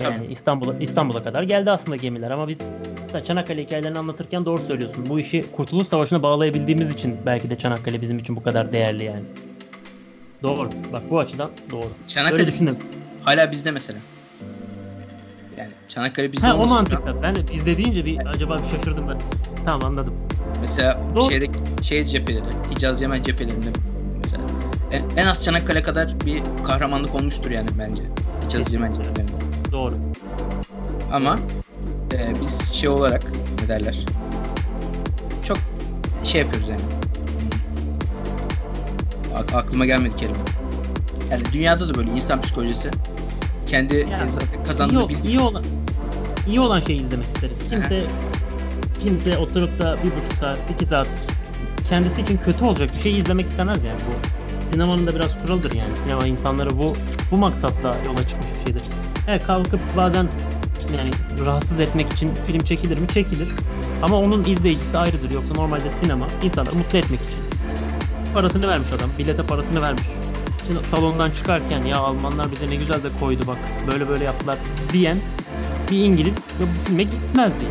Yani. 0.00 0.26
İstanbul'a 0.26 0.74
İstanbul'a 0.80 1.24
kadar 1.24 1.42
geldi 1.42 1.70
aslında 1.70 1.96
gemiler 1.96 2.30
ama 2.30 2.48
biz 2.48 2.58
mesela 3.02 3.24
Çanakkale 3.24 3.62
hikayelerini 3.64 3.98
anlatırken 3.98 4.44
doğru 4.44 4.58
söylüyorsun. 4.62 5.06
Bu 5.08 5.20
işi 5.20 5.42
Kurtuluş 5.52 5.88
Savaşı'na 5.88 6.22
bağlayabildiğimiz 6.22 6.90
için 6.90 7.16
belki 7.26 7.50
de 7.50 7.56
Çanakkale 7.58 8.02
bizim 8.02 8.18
için 8.18 8.36
bu 8.36 8.42
kadar 8.42 8.72
değerli 8.72 9.04
yani. 9.04 9.22
Doğru. 10.42 10.70
Bak 10.92 11.02
bu 11.10 11.18
açıdan 11.18 11.50
doğru. 11.70 11.88
Çanakkale 12.06 12.40
Öyle 12.40 12.52
düşündüm. 12.52 12.76
hala 13.22 13.52
bizde 13.52 13.70
mesela. 13.70 13.98
Yani 15.56 15.70
Çanakkale 15.88 16.32
bizde 16.32 16.46
Ha 16.46 16.56
o 16.56 16.66
mantıkta. 16.66 17.22
Ben 17.22 17.36
de 17.36 17.40
bizde 17.54 17.76
deyince 17.76 18.04
bir 18.04 18.26
acaba 18.26 18.56
bir 18.58 18.76
şaşırdım 18.78 19.08
ben. 19.08 19.18
Tamam 19.64 19.86
anladım. 19.86 20.14
Mesela 20.60 21.00
Doğru. 21.16 21.30
şeyde 21.30 21.46
şey 21.82 22.04
cepheleri, 22.04 22.44
Hicaz 22.74 23.00
Yemen 23.00 23.22
cephelerinde 23.22 23.66
mesela 24.24 24.42
en, 24.92 25.02
en 25.22 25.26
az 25.26 25.44
Çanakkale 25.44 25.82
kadar 25.82 26.14
bir 26.26 26.42
kahramanlık 26.64 27.14
olmuştur 27.14 27.50
yani 27.50 27.68
bence. 27.78 28.02
Hicaz 28.46 28.72
Yemen 28.72 28.92
cephelerinde. 28.92 29.32
Doğru. 29.72 29.94
Ama 31.12 31.38
e, 32.12 32.32
biz 32.42 32.72
şey 32.72 32.88
olarak 32.88 33.22
ne 33.62 33.68
derler? 33.68 33.98
Çok 35.46 35.58
şey 36.24 36.40
yapıyoruz 36.40 36.68
yani. 36.68 36.80
Aklıma 39.54 39.86
gelmedi 39.86 40.16
kelime. 40.16 40.38
Yani 41.30 41.42
dünyada 41.52 41.88
da 41.88 41.94
böyle 41.94 42.10
insan 42.10 42.42
psikolojisi 42.42 42.90
kendi 43.66 43.94
Yani 43.96 44.32
zaten 44.32 44.58
İyi, 44.60 44.64
kazandığını 44.66 45.04
ol- 45.04 45.08
bildiği 45.08 45.28
iyi 45.28 45.40
olan 45.40 45.62
iyi 46.48 46.60
olan 46.60 46.80
şeyi 46.80 47.02
izlemek 47.06 47.26
isteriz. 47.34 47.56
Kimse 47.70 48.06
kimse 49.02 49.38
oturup 49.38 49.78
da 49.78 49.96
bir 49.96 50.02
buçuk 50.10 50.32
saat, 50.40 50.60
iki 50.74 50.86
saat 50.86 51.08
kendisi 51.88 52.20
için 52.20 52.40
kötü 52.44 52.64
olacak 52.64 52.90
bir 52.96 53.02
şey 53.02 53.18
izlemek 53.18 53.46
istemez 53.46 53.84
yani 53.84 53.96
bu. 54.00 54.38
Sinemanın 54.72 55.06
da 55.06 55.14
biraz 55.14 55.42
kuralıdır 55.42 55.74
yani. 55.74 55.90
Sinema 56.04 56.26
insanları 56.26 56.78
bu 56.78 56.92
bu 57.30 57.36
maksatla 57.36 57.96
yola 58.06 58.28
çıkmış 58.28 58.46
bir 58.60 58.64
şeydir. 58.66 58.82
Evet 59.28 59.46
kalkıp 59.46 59.80
bazen 59.96 60.28
yani 60.96 61.10
rahatsız 61.46 61.80
etmek 61.80 62.12
için 62.12 62.30
film 62.46 62.64
çekilir 62.64 62.98
mi? 62.98 63.06
Çekilir. 63.14 63.48
Ama 64.02 64.16
onun 64.16 64.44
izleyicisi 64.44 64.98
ayrıdır. 64.98 65.30
Yoksa 65.32 65.54
normalde 65.54 65.84
sinema 66.02 66.26
insanları 66.42 66.74
mutlu 66.76 66.98
etmek 66.98 67.20
için. 67.22 67.36
Parasını 68.38 68.68
vermiş 68.68 68.88
adam. 68.96 69.10
Bilete 69.18 69.42
parasını 69.42 69.82
vermiş. 69.82 70.02
Şimdi 70.66 70.78
salondan 70.90 71.30
çıkarken 71.30 71.84
ya 71.84 71.96
Almanlar 71.96 72.52
bize 72.52 72.66
ne 72.66 72.76
güzel 72.76 73.02
de 73.02 73.08
koydu 73.20 73.42
bak 73.46 73.58
böyle 73.92 74.08
böyle 74.08 74.24
yaptılar 74.24 74.58
diyen 74.92 75.16
bir 75.90 76.04
İngiliz 76.04 76.32
ve 76.32 76.62
bu 76.62 76.86
filme 76.86 77.02
gitmez 77.02 77.52
diye. 77.60 77.70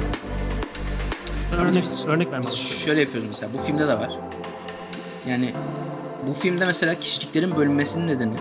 Örnek, 1.62 1.84
örnek 2.08 2.32
vermek 2.32 2.50
şöyle 2.86 3.02
yapıyoruz 3.02 3.30
mesela. 3.30 3.54
Bu 3.54 3.64
filmde 3.64 3.88
de 3.88 3.94
var. 4.00 4.10
Yani 5.28 5.54
bu 6.28 6.34
filmde 6.34 6.66
mesela 6.66 6.96
kişiliklerin 6.96 7.56
bölünmesinin 7.56 8.08
nedeni 8.08 8.36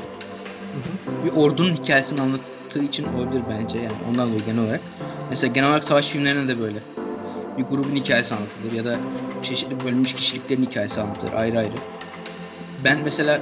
bir 1.25 1.33
ordunun 1.37 1.75
hikayesini 1.75 2.21
anlattığı 2.21 2.83
için 2.83 3.07
olabilir 3.13 3.43
bence 3.51 3.79
yani 3.79 3.93
ondan 4.11 4.29
dolayı 4.29 4.45
genel 4.47 4.65
olarak. 4.65 4.81
Mesela 5.31 5.53
genel 5.53 5.69
olarak 5.69 5.85
savaş 5.85 6.09
filmlerinde 6.09 6.57
de 6.57 6.61
böyle. 6.61 6.79
Bir 7.59 7.63
grubun 7.63 7.97
hikayesi 7.97 8.35
anlatılır 8.35 8.73
ya 8.73 8.85
da 8.85 8.97
çeşitli 9.43 9.85
bölünmüş 9.85 10.15
kişiliklerin 10.15 10.63
hikayesi 10.63 11.01
anlatılır 11.01 11.33
ayrı 11.33 11.59
ayrı. 11.59 11.75
Ben 12.85 12.99
mesela 13.05 13.41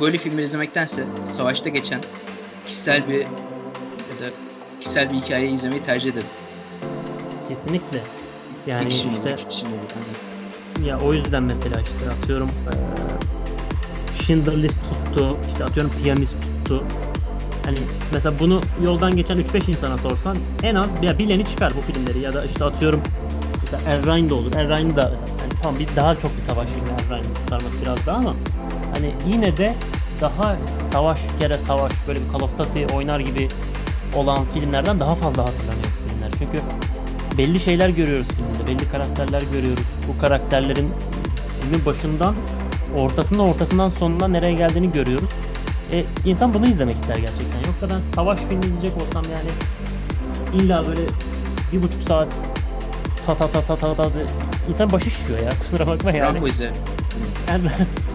böyle 0.00 0.18
filmleri 0.18 0.46
izlemektense 0.46 1.04
savaşta 1.36 1.68
geçen 1.68 2.00
kişisel 2.66 3.08
bir 3.08 3.18
ya 3.18 3.24
da 4.20 4.30
kişisel 4.80 5.10
bir 5.10 5.14
hikaye 5.14 5.48
izlemeyi 5.48 5.82
tercih 5.82 6.10
ederim. 6.12 6.26
Kesinlikle. 7.48 8.00
Yani 8.66 8.88
işte 8.88 9.08
olur? 9.08 10.86
Ya 10.86 10.98
o 10.98 11.14
yüzden 11.14 11.42
mesela 11.42 11.80
işte 11.80 12.10
atıyorum 12.22 12.48
eee 12.48 12.78
Schindler 14.24 14.62
List 14.62 14.78
tuttu, 14.92 15.38
işte 15.48 15.64
atıyorum 15.64 15.92
piyanist 16.02 16.34
tuttu. 16.40 16.84
Hani 17.64 17.78
mesela 18.12 18.38
bunu 18.38 18.60
yoldan 18.84 19.16
geçen 19.16 19.36
3-5 19.36 19.70
insana 19.70 19.98
sorsan 19.98 20.36
en 20.62 20.74
az 20.74 20.90
ya 21.02 21.18
bileni 21.18 21.46
çıkar 21.46 21.72
bu 21.76 21.80
filmleri 21.80 22.18
ya 22.20 22.32
da 22.32 22.44
işte 22.44 22.64
atıyorum 22.64 23.00
mesela 23.74 23.96
Er 23.96 24.06
Ryan 24.06 24.28
da 24.28 24.34
olur. 24.34 24.52
Er 24.56 24.68
Ryan'ı 24.68 24.96
da 24.96 25.12
mesela 25.20 25.42
hani 25.42 25.52
tamam 25.62 25.80
bir 25.80 25.96
daha 25.96 26.14
çok 26.14 26.36
bir 26.36 26.42
savaş 26.42 26.68
filmi 26.68 26.88
Er 26.90 27.08
Ryan'ı 27.10 27.34
kurtarmak 27.34 27.72
biraz 27.82 28.06
daha 28.06 28.16
ama 28.16 28.34
hani 28.94 29.14
yine 29.26 29.56
de 29.56 29.74
daha 30.20 30.56
savaş 30.92 31.20
kere 31.38 31.58
savaş 31.66 31.92
böyle 32.08 32.20
bir 32.20 32.32
Call 32.32 32.40
of 32.40 32.58
Duty 32.58 32.94
oynar 32.94 33.20
gibi 33.20 33.48
olan 34.14 34.44
filmlerden 34.44 34.98
daha 34.98 35.14
fazla 35.14 35.42
hatırlanıyor 35.42 35.86
filmler. 36.08 36.30
Çünkü 36.38 36.58
belli 37.38 37.60
şeyler 37.60 37.88
görüyoruz 37.88 38.26
filmde, 38.28 38.66
belli 38.66 38.90
karakterler 38.90 39.42
görüyoruz. 39.52 39.84
Bu 40.08 40.20
karakterlerin 40.20 40.90
filmin 41.60 41.86
başından 41.86 42.34
ortasından 42.98 43.48
ortasından 43.48 43.90
sonuna 43.90 44.28
nereye 44.28 44.54
geldiğini 44.54 44.92
görüyoruz. 44.92 45.28
E, 45.92 46.04
insan 46.24 46.54
bunu 46.54 46.66
izlemek 46.66 46.94
ister 46.94 47.16
gerçekten. 47.16 47.66
Yoksa 47.66 47.88
ben 47.88 48.14
savaş 48.14 48.40
filmi 48.40 48.66
izleyecek 48.66 49.02
olsam 49.02 49.24
yani 49.24 49.50
illa 50.62 50.84
böyle 50.84 51.00
bir 51.72 51.82
buçuk 51.82 52.08
saat 52.08 52.28
ta 53.26 53.34
ta 53.34 53.48
ta 53.48 53.62
ta 53.62 53.76
ta 53.76 53.94
ta 53.94 54.10
insan 54.68 54.92
başı 54.92 55.10
şişiyor 55.10 55.38
ya 55.38 55.52
kusura 55.62 55.86
bakma 55.86 56.10
yani. 56.10 56.34
Rambo 56.36 56.48
izle. 56.48 56.72
Yani 57.48 57.64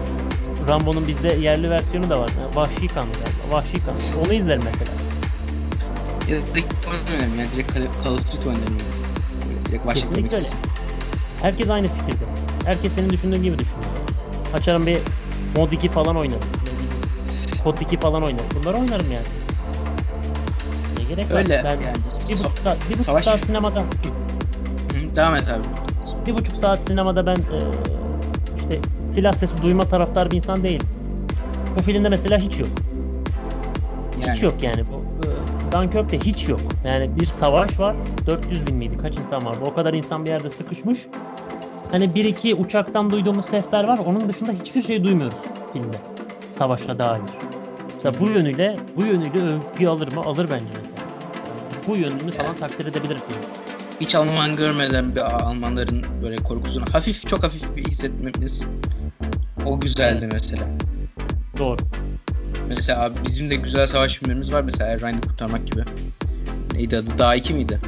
Rambo'nun 0.68 1.08
bizde 1.08 1.28
yerli 1.28 1.70
versiyonu 1.70 2.10
da 2.10 2.20
var. 2.20 2.32
Yani 2.42 2.56
Vahşi 2.56 2.88
Kan 2.88 3.04
galiba. 3.06 3.56
Vahşi 3.56 3.74
Kan. 3.74 4.24
Onu 4.26 4.34
izlerim 4.34 4.62
mesela. 4.66 4.92
Ya 6.28 6.46
direkt 6.46 6.74
oynarım 6.88 7.40
yani 7.40 7.48
direkt 7.56 8.04
Call 8.04 8.12
of 8.12 8.20
Duty. 8.34 8.50
Böyle 8.50 8.58
Direkt 9.66 9.86
başlamak 9.86 10.10
Kesinlikle 10.10 10.38
öyle. 10.38 10.48
Herkes 11.42 11.70
aynı 11.70 11.88
fikirde. 11.88 12.26
Herkes 12.66 12.94
senin 12.94 13.10
düşündüğün 13.10 13.44
gibi 13.44 13.60
düşünüyor. 13.60 13.86
Açarım 14.54 14.86
bir 14.86 14.98
Mod 15.56 15.72
2 15.72 15.90
falan 15.90 16.18
oynarım. 16.18 16.42
Kod 17.64 17.78
2 17.78 17.98
falan 18.00 18.24
oynarım. 18.24 18.46
Bunları 18.62 18.78
oynarım 18.78 19.12
yani. 19.12 19.26
Ne 20.98 21.04
gerek 21.04 21.32
var? 21.32 21.36
Öyle 21.38 21.62
Ben 21.66 21.72
yani. 21.72 21.98
bir 22.30 22.34
buçuk 22.40 22.60
saat, 22.64 22.78
bir 22.90 22.94
buçuk 23.00 23.22
saat 23.22 23.46
sinemada, 23.46 23.84
devam 25.16 25.36
et 25.36 25.48
abi. 25.48 25.64
bir 26.28 26.38
buçuk 26.38 26.56
saat 26.56 26.80
sinemada 26.88 27.26
ben 27.26 27.36
e, 27.36 27.58
işte 28.58 28.80
silah 29.14 29.34
sesi 29.34 29.62
duyma 29.62 29.84
taraftar 29.84 30.32
bir 30.32 30.38
insan 30.38 30.64
değilim. 30.64 30.88
Bu 31.78 31.84
filmde 31.84 32.10
mesela 32.10 32.38
hiç 32.38 32.60
yok. 32.60 32.70
Yani. 34.22 34.32
Hiç 34.34 34.44
yok 34.44 34.54
yani. 34.62 34.84
Bu, 34.92 35.26
e, 35.28 35.72
Dunkirk'te 35.72 36.20
hiç 36.20 36.50
yok. 36.50 36.60
Yani 36.86 37.10
bir 37.20 37.26
savaş 37.26 37.80
var. 37.80 37.96
400 38.28 38.68
bin 38.68 38.76
miydi? 38.76 38.98
Kaç 39.02 39.14
insan 39.20 39.46
vardı? 39.46 39.60
O 39.66 39.74
kadar 39.74 39.94
insan 39.94 40.26
bir 40.26 40.30
yerde 40.30 40.50
sıkışmış. 40.50 41.00
Hani 41.92 42.16
bir 42.16 42.26
iki 42.26 42.56
uçaktan 42.56 43.12
duyduğumuz 43.12 43.46
sesler 43.46 43.84
var. 43.84 44.00
Onun 44.06 44.30
dışında 44.30 44.52
hiçbir 44.52 44.84
şey 44.84 45.04
duymuyoruz 45.04 45.38
filmde. 45.74 45.98
Savaşa 46.58 47.00
dair. 47.00 47.22
Mesela 47.96 48.20
bu 48.20 48.30
yönüyle 48.30 48.76
bu 48.96 49.06
yönüyle 49.06 49.42
övgü 49.42 49.88
alır 49.88 50.14
mı? 50.14 50.22
Alır 50.22 50.50
bence 50.52 50.66
mesela. 50.66 51.08
Bu 51.88 51.96
yönünü 51.98 52.32
falan 52.32 52.56
takdir 52.56 52.86
edebilir 52.86 53.18
film. 53.18 53.69
Hiç 54.02 54.16
Alman 54.16 54.56
görmeden 54.56 55.16
bir 55.16 55.22
Almanların 55.22 56.06
böyle 56.24 56.36
korkusunu 56.36 56.86
hafif 56.92 57.28
çok 57.28 57.44
hafif 57.44 57.76
bir 57.76 57.86
hissetmemiz 57.86 58.62
o 59.66 59.80
güzeldi 59.80 60.30
mesela. 60.34 60.68
Doğru. 61.58 61.78
Mesela 62.68 63.12
bizim 63.28 63.52
de 63.52 63.56
güzel 63.56 63.88
savaş 63.88 64.14
filmlerimiz 64.16 64.54
var 64.54 64.62
mesela 64.62 64.90
Errani 64.90 65.22
kurtarmak 65.22 65.66
gibi. 65.68 65.84
Neydi 66.74 66.98
adı? 66.98 67.20
Dağ 67.20 67.36
2 67.36 67.54
miydi? 67.54 67.80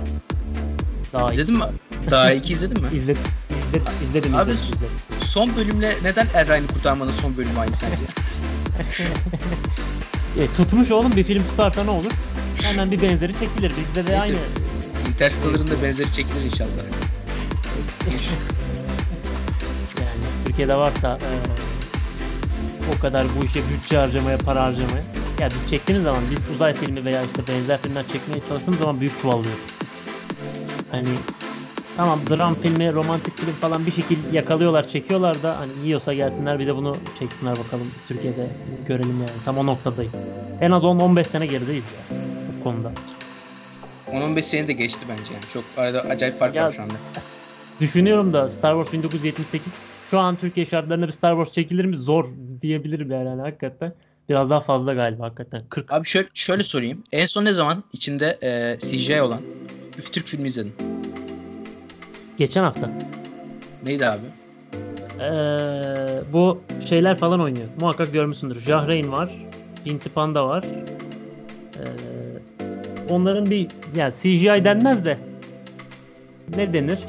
Daha 1.14 1.30
iyi. 1.30 1.34
İzledin 1.34 1.58
mi? 1.58 1.64
Dağ 2.12 2.32
2 2.32 2.54
izledin 2.54 2.82
mi? 2.82 2.88
İzledim. 2.98 3.22
İzledim. 3.70 3.94
İzledim. 4.10 4.36
Abi- 4.36 4.52
izledim, 4.52 4.66
izledim. 4.76 5.26
Son 5.28 5.56
bölümle 5.56 5.96
neden 6.04 6.28
Errani 6.34 6.68
kurtarmanın 6.68 7.12
son 7.22 7.38
bölümü 7.38 7.60
aynı 7.60 7.76
sence? 7.76 7.96
E, 10.40 10.48
tutmuş 10.58 10.92
oğlum 10.92 11.16
bir 11.16 11.24
film 11.24 11.44
tutarsa 11.44 11.84
ne 11.84 11.90
olur? 11.90 12.12
Hemen 12.62 12.92
bir 12.92 13.02
benzeri 13.02 13.34
çekilir. 13.34 13.74
Bizde 13.80 14.08
de 14.08 14.12
Neyse. 14.12 14.22
aynı. 14.22 14.36
Interstellar'ın 15.12 15.68
da 15.68 15.84
benzeri 15.84 16.14
çekilir 16.14 16.46
inşallah. 16.46 16.70
Yani 20.00 20.24
Türkiye'de 20.46 20.76
varsa 20.76 21.18
e, 21.22 21.30
o 22.98 23.02
kadar 23.02 23.26
bu 23.40 23.46
işe 23.46 23.60
bütçe 23.60 23.98
harcamaya, 23.98 24.38
para 24.38 24.62
harcamaya. 24.62 25.04
Ya 25.40 25.50
biz 25.50 25.70
çektiğimiz 25.70 26.04
zaman 26.04 26.22
biz 26.32 26.56
uzay 26.56 26.74
filmi 26.74 27.06
veya 27.06 27.24
işte 27.24 27.54
benzer 27.54 27.82
filmler 27.82 28.08
çekmeye 28.08 28.42
çalıştığımız 28.50 28.80
zaman 28.80 29.00
büyük 29.00 29.22
çuvallıyoruz. 29.22 29.62
Hani 30.92 31.08
tamam 31.98 32.20
dram 32.30 32.54
filmi, 32.54 32.94
romantik 32.94 33.38
film 33.38 33.54
falan 33.54 33.86
bir 33.86 33.92
şekilde 33.92 34.38
yakalıyorlar, 34.38 34.90
çekiyorlar 34.90 35.44
da 35.44 35.60
hani 35.60 35.72
yiyorsa 35.86 36.14
gelsinler 36.14 36.60
bir 36.60 36.68
de 36.68 36.76
bunu 36.76 36.96
çeksinler 37.20 37.58
bakalım 37.58 37.88
Türkiye'de 38.08 38.48
görelim 38.88 39.20
yani. 39.20 39.44
Tam 39.46 39.58
o 39.58 39.66
noktadayız. 39.66 40.14
En 40.62 40.72
az 40.72 40.84
10-15 40.84 41.24
sene 41.24 41.46
gerideyiz 41.46 41.84
ya 41.84 42.18
bu 42.60 42.64
konuda. 42.64 42.92
10-15 44.14 44.42
sene 44.42 44.68
de 44.68 44.74
geçti 44.74 45.06
bence 45.10 45.34
yani. 45.34 45.44
Çok 45.54 45.64
arada 45.78 46.02
acayip 46.02 46.38
fark 46.40 46.56
Ya- 46.56 46.66
var 46.66 46.70
şu 46.70 46.82
anda. 46.82 46.94
Düşünüyorum 47.80 48.34
da 48.34 48.50
Star 48.50 48.74
Wars 48.74 48.94
1978 48.94 49.74
şu 50.12 50.20
an 50.20 50.36
Türkiye 50.36 50.66
şartlarında 50.66 51.08
bir 51.08 51.12
Star 51.12 51.32
Wars 51.36 51.52
çekilir 51.52 51.86
mi? 51.86 51.98
Zor 51.98 52.26
diyebilirim 52.62 53.12
yani, 53.12 53.42
hakikaten. 53.42 53.94
Biraz 54.30 54.50
daha 54.50 54.62
fazla 54.62 54.94
galiba 54.94 55.24
hakikaten. 55.24 55.64
40. 55.70 55.92
Abi 55.94 56.08
şöyle, 56.08 56.28
şöyle 56.34 56.64
sorayım. 56.64 57.04
En 57.12 57.26
son 57.26 57.46
ne 57.46 57.54
zaman 57.54 57.84
içinde 57.94 58.38
e, 58.44 58.80
CGI 58.80 59.22
olan 59.22 59.42
bir 59.98 60.04
Türk 60.04 60.26
filmi 60.28 60.48
izledin? 60.48 60.74
Geçen 62.38 62.64
hafta. 62.64 62.92
Neydi 63.86 64.08
abi? 64.08 64.26
Ee, 65.22 66.34
bu 66.34 66.62
şeyler 66.90 67.18
falan 67.18 67.42
oynuyor. 67.42 67.68
Muhakkak 67.82 68.14
görmüşsündür. 68.14 68.60
Jahreyn 68.60 69.12
var. 69.12 69.30
Pinti 69.84 70.10
Panda 70.10 70.48
var. 70.48 70.64
Ee, 71.76 71.82
onların 73.12 73.46
bir 73.46 73.68
yani 73.96 74.14
CGI 74.22 74.64
denmez 74.64 75.06
de 75.06 75.18
ne 76.58 76.74
denir? 76.74 77.00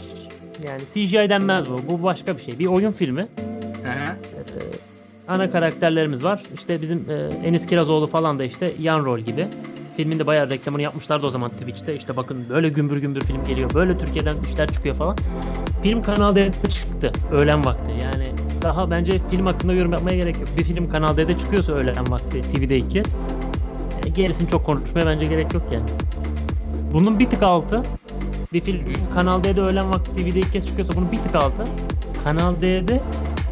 Yani 0.66 0.80
CGI 0.94 1.28
denmez 1.28 1.70
bu. 1.70 1.80
Bu 1.88 2.02
başka 2.02 2.36
bir 2.38 2.42
şey. 2.42 2.58
Bir 2.58 2.66
oyun 2.66 2.92
filmi. 2.92 3.20
Hı 3.84 3.90
hı. 3.90 4.16
Ee, 4.36 4.62
ana 5.28 5.50
karakterlerimiz 5.50 6.24
var. 6.24 6.42
İşte 6.54 6.82
bizim 6.82 7.10
e, 7.10 7.46
Enis 7.48 7.66
Kirazoğlu 7.66 8.06
falan 8.06 8.38
da 8.38 8.44
işte 8.44 8.72
yan 8.80 9.04
rol 9.04 9.18
gibi. 9.18 9.46
filmin 9.96 10.18
de 10.18 10.26
bayağı 10.26 10.50
reklamını 10.50 10.82
yapmışlardı 10.82 11.26
o 11.26 11.30
zaman 11.30 11.50
Twitch'te. 11.50 11.96
İşte 11.96 12.16
bakın 12.16 12.46
böyle 12.50 12.68
gümbür 12.68 12.96
gümbür 12.96 13.20
film 13.20 13.44
geliyor. 13.44 13.74
Böyle 13.74 13.98
Türkiye'den 13.98 14.34
işler 14.52 14.68
çıkıyor 14.68 14.96
falan. 14.96 15.16
Film 15.82 16.02
Kanal 16.02 16.34
D'de 16.36 16.50
çıktı 16.70 17.12
öğlen 17.32 17.64
vakti. 17.64 17.92
Yani 18.02 18.24
daha 18.62 18.90
bence 18.90 19.20
film 19.30 19.46
hakkında 19.46 19.72
yorum 19.72 19.92
yapmaya 19.92 20.16
gerek 20.16 20.36
yok. 20.38 20.48
Bir 20.58 20.64
film 20.64 20.90
Kanal 20.90 21.16
D'de 21.16 21.38
çıkıyorsa 21.38 21.72
öğlen 21.72 22.10
vakti 22.10 22.42
TV'de 22.42 22.76
ilk 22.76 22.90
kez. 22.90 23.06
E, 24.06 24.08
gerisini 24.08 24.50
çok 24.50 24.66
konuşmaya 24.66 25.06
bence 25.06 25.24
gerek 25.24 25.54
yok 25.54 25.62
yani. 25.72 25.84
Bunun 26.92 27.18
bir 27.18 27.30
tık 27.30 27.42
altı. 27.42 27.82
Bir 28.52 28.60
film 28.60 28.78
Kanal 29.14 29.44
D'de 29.44 29.60
öğlen 29.60 29.90
vakti 29.90 30.12
TV'de 30.12 30.38
ilk 30.38 30.52
kez 30.52 30.66
çıkıyorsa 30.66 30.96
bunun 30.96 31.12
bir 31.12 31.16
tık 31.16 31.34
altı. 31.34 31.64
Kanal 32.24 32.60
D'de 32.60 33.00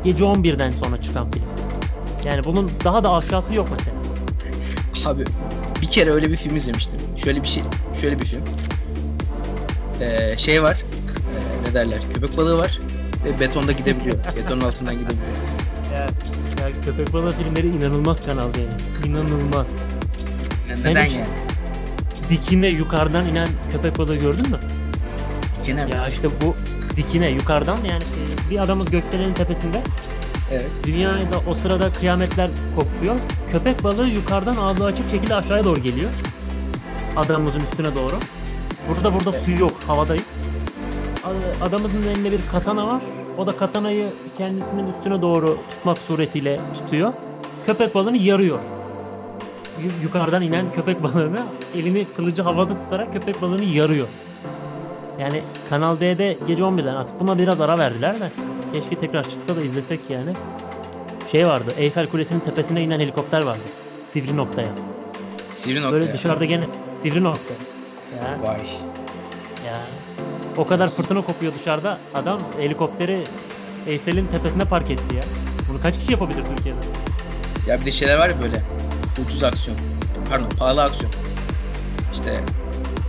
gece 0.05 0.25
11'den 0.25 0.73
sonra 0.73 1.03
çıkan 1.03 1.31
film. 1.31 1.45
Yani 2.25 2.45
bunun 2.45 2.71
daha 2.85 3.05
da 3.05 3.15
aşağısı 3.15 3.55
yok 3.55 3.69
mesela. 3.73 4.01
Abi 5.13 5.25
bir 5.83 5.91
kere 5.91 6.11
öyle 6.11 6.31
bir 6.31 6.37
film 6.37 6.57
izlemiştim. 6.57 6.95
Şöyle 7.25 7.43
bir 7.43 7.49
şey, 7.49 7.63
şöyle 8.01 8.21
bir 8.21 8.27
film. 8.27 8.43
Ee, 10.01 10.39
şey 10.39 10.63
var. 10.63 10.83
ee, 11.35 11.69
ne 11.69 11.75
derler? 11.75 11.99
Köpek 12.15 12.37
balığı 12.37 12.59
var 12.59 12.79
ve 13.25 13.41
betonda 13.41 13.73
gidebiliyor. 13.73 14.17
Betonun 14.37 14.61
altından 14.61 14.95
gidebiliyor. 14.95 15.37
Ya, 15.95 16.01
ya 16.61 16.73
köpek 16.85 17.13
balığı 17.13 17.33
filmleri 17.33 17.69
inanılmaz 17.77 18.27
kanal 18.27 18.49
yani. 18.59 19.07
İnanılmaz. 19.07 19.67
Ne- 20.85 20.91
Neden 20.91 21.05
yani? 21.05 21.27
Dikine 22.31 22.69
yukarıdan 22.69 23.27
inen 23.27 23.49
köpek 23.73 23.99
balığı 23.99 24.17
gördün 24.17 24.51
mü? 24.51 24.59
Gene 25.67 25.85
mi? 25.85 25.91
Ya 25.91 26.07
işte 26.07 26.29
bu 26.43 26.55
dikine 26.97 27.31
yukarıdan 27.31 27.77
yani 27.77 28.03
e, 28.03 28.51
bir 28.51 28.59
adamız 28.59 28.91
gökdelenin 28.91 29.35
tepesinde. 29.35 29.81
Evet. 30.51 30.67
Dünyada 30.87 31.41
o 31.51 31.55
sırada 31.55 31.93
kıyametler 31.93 32.51
kopuyor. 32.77 33.17
Köpek 33.53 33.85
balığı 33.85 34.09
yukarıdan 34.09 34.57
ağzı 34.57 34.85
açık 34.85 35.11
şekilde 35.11 35.35
aşağıya 35.35 35.65
doğru 35.65 35.81
geliyor. 35.81 36.11
Adamımızın 37.17 37.61
üstüne 37.61 37.95
doğru. 37.95 38.15
Burada 38.89 39.15
burada 39.15 39.31
Evet. 39.37 39.47
su 39.47 39.51
yok, 39.53 39.73
havadayız. 39.87 40.25
Adamımızın 41.63 42.03
elinde 42.03 42.33
bir 42.33 42.41
katana 42.53 42.87
var. 42.87 43.03
O 43.39 43.47
da 43.47 43.57
katanayı 43.57 44.07
kendisinin 44.39 44.93
üstüne 44.99 45.23
doğru 45.23 45.59
tutmak 45.71 45.99
suretiyle 45.99 46.61
tutuyor. 46.79 47.13
Köpek 47.67 47.95
balığını 47.95 48.17
yarıyor. 48.17 48.59
Yu- 49.85 50.03
yukarıdan 50.03 50.43
inen 50.43 50.65
köpek 50.75 51.03
balığını 51.03 51.41
elini 51.75 52.07
kılıcı 52.17 52.43
havada 52.43 52.83
tutarak 52.85 53.13
köpek 53.13 53.43
balığını 53.43 53.65
yarıyor. 53.65 54.09
Yani 55.19 55.43
Kanal 55.71 56.01
D'de 56.01 56.39
gece 56.47 56.63
11'den 56.63 56.95
artık 56.95 57.21
buna 57.21 57.39
biraz 57.39 57.61
ara 57.61 57.79
verdiler 57.79 58.21
de 58.21 58.31
keşke 58.73 58.97
tekrar 59.01 59.25
çıksa 59.25 59.57
da 59.57 59.63
izlesek 59.63 60.01
yani. 60.09 60.33
Şey 61.33 61.47
vardı 61.47 61.71
Eyfel 61.79 62.07
Kulesi'nin 62.07 62.41
tepesine 62.41 62.83
inen 62.83 63.01
helikopter 63.01 63.43
vardı. 63.43 63.63
Sivri 64.13 64.37
noktaya. 64.37 64.69
Sivri 65.59 65.81
nokta 65.83 65.93
Böyle 65.93 66.13
dışarıda 66.13 66.45
gene 66.45 66.65
sivri 67.03 67.25
nokta. 67.25 67.55
Ya, 68.17 68.49
Vay. 68.49 68.59
ya. 69.67 69.81
O 70.57 70.67
kadar 70.67 70.89
fırtına 70.89 71.23
kopuyor 71.23 71.53
dışarıda. 71.61 71.99
Adam 72.15 72.41
helikopteri 72.61 73.19
Eyfel'in 73.87 74.27
tepesine 74.27 74.65
park 74.65 74.91
etti 74.91 75.17
ya. 75.17 75.23
Bunu 75.69 75.83
kaç 75.83 75.95
kişi 75.95 76.13
yapabilir 76.13 76.43
Türkiye'de? 76.57 76.79
Ya 77.71 77.81
bir 77.81 77.85
de 77.85 77.93
şeyler 77.93 78.19
var 78.19 78.31
ya 78.31 78.37
böyle 78.43 78.63
ucuz 79.25 79.43
aksiyon. 79.43 79.79
Pardon 80.31 80.49
pahalı 80.59 80.83
aksiyon. 80.83 81.13
İşte 82.15 82.41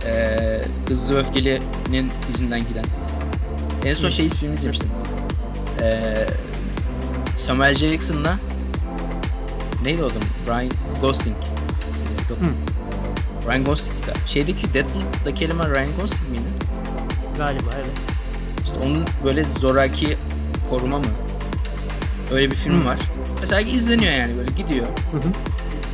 ee, 0.06 0.60
Hızlı 0.88 1.18
Öfkeli'nin 1.18 2.12
izinden 2.34 2.60
giden. 2.68 2.84
En 3.84 3.94
son 3.94 4.08
şey 4.08 4.28
filmi 4.30 4.54
izlemiştim. 4.54 4.90
Ee, 5.80 6.26
Samuel. 7.36 7.74
Jackson'la 7.74 8.38
neydi 9.84 10.02
o 10.02 10.06
adam? 10.06 10.22
Ryan 10.46 10.72
Gosling. 11.00 11.36
Yok. 12.30 12.38
Hı. 12.38 13.50
Ryan 13.50 13.64
Gosling. 13.64 13.92
Şeydeki 14.26 14.74
Deadpool'daki 14.74 15.44
eleman 15.44 15.70
Ryan 15.70 15.90
Gosling 16.00 16.28
miydi? 16.28 16.42
Galiba 17.38 17.70
evet. 17.76 17.90
İşte 18.64 18.78
onun 18.84 19.04
böyle 19.24 19.44
zoraki 19.60 20.16
koruma 20.70 20.98
mı? 20.98 21.06
Öyle 22.32 22.50
bir 22.50 22.56
film 22.56 22.80
Hı. 22.80 22.86
var. 22.86 22.98
Mesela 23.40 23.60
izleniyor 23.60 24.12
yani 24.12 24.38
böyle 24.38 24.50
gidiyor. 24.50 24.86
Hı 24.86 25.16
hı. 25.16 25.32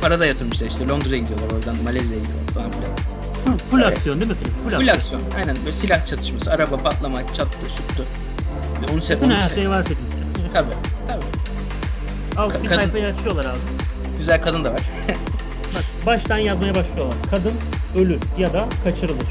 Para 0.01 0.19
da 0.19 0.25
yatırmışlar 0.25 0.67
işte 0.67 0.87
Londra'ya 0.87 1.17
gidiyorlar 1.17 1.51
oradan 1.57 1.75
Malezya'ya 1.83 2.21
gidiyorlar 2.21 2.53
falan 2.53 2.71
filan. 2.71 2.91
Full, 3.45 3.57
full 3.71 3.81
Evet. 3.81 3.97
aksiyon 3.97 4.21
değil 4.21 4.31
mi? 4.31 4.37
Full, 4.63 4.69
Full 4.69 4.87
aksiyon. 4.87 5.21
Aynen 5.37 5.55
böyle 5.55 5.71
silah 5.71 6.05
çatışması, 6.05 6.51
araba 6.51 6.77
patlama, 6.77 7.17
çattı, 7.37 7.57
şuttu. 7.77 8.05
Ve 8.81 8.93
onu 8.93 9.01
se 9.01 9.15
Bütün 9.15 9.25
onu 9.25 9.33
her 9.37 9.49
se- 9.49 9.55
şey 9.55 9.69
var 9.69 9.83
filmde. 9.85 10.01
Tabii. 10.53 10.65
Tabii. 11.07 11.23
Ka- 12.55 12.63
bir 12.63 12.69
sayfayı 12.69 13.07
açıyorlar 13.07 13.45
abi. 13.45 13.57
Güzel 14.17 14.41
kadın 14.41 14.63
da 14.63 14.73
var. 14.73 14.81
Bak 15.75 15.83
baştan 16.05 16.37
yazmaya 16.37 16.75
başlıyorlar. 16.75 17.15
Kadın 17.29 17.53
ölür 17.97 18.19
ya 18.37 18.53
da 18.53 18.65
kaçırılır. 18.83 19.25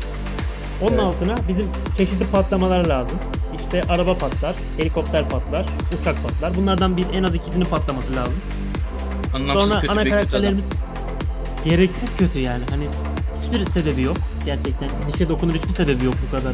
Onun 0.83 0.91
Evet. 0.93 1.01
altına 1.03 1.37
bizim 1.49 1.64
çeşitli 1.97 2.27
patlamalar 2.27 2.85
lazım. 2.87 3.19
İşte 3.57 3.83
araba 3.89 4.19
patlar, 4.19 4.55
helikopter 4.77 5.29
patlar, 5.29 5.66
uçak 6.01 6.23
patlar. 6.23 6.55
Bunlardan 6.57 6.97
bir 6.97 7.07
en 7.14 7.23
az 7.23 7.35
ikisinin 7.35 7.64
patlaması 7.64 8.16
lazım. 8.16 8.35
Anlamsız 9.35 9.55
Sonra 9.62 9.81
kötü 9.81 9.93
ana 9.93 10.01
bir 10.01 10.05
kötü 10.05 10.14
adam. 10.16 10.29
karakterlerimiz 10.29 10.64
gereksiz 11.64 12.16
kötü 12.18 12.39
yani. 12.39 12.62
Hani 12.70 12.85
hiçbir 13.43 13.81
sebebi 13.81 14.03
yok. 14.03 14.16
Gerçekten 14.45 14.89
dişe 15.12 15.29
dokunur 15.29 15.55
hiçbir 15.55 15.72
sebebi 15.72 16.05
yok 16.05 16.14
bu 16.26 16.37
kadar 16.37 16.53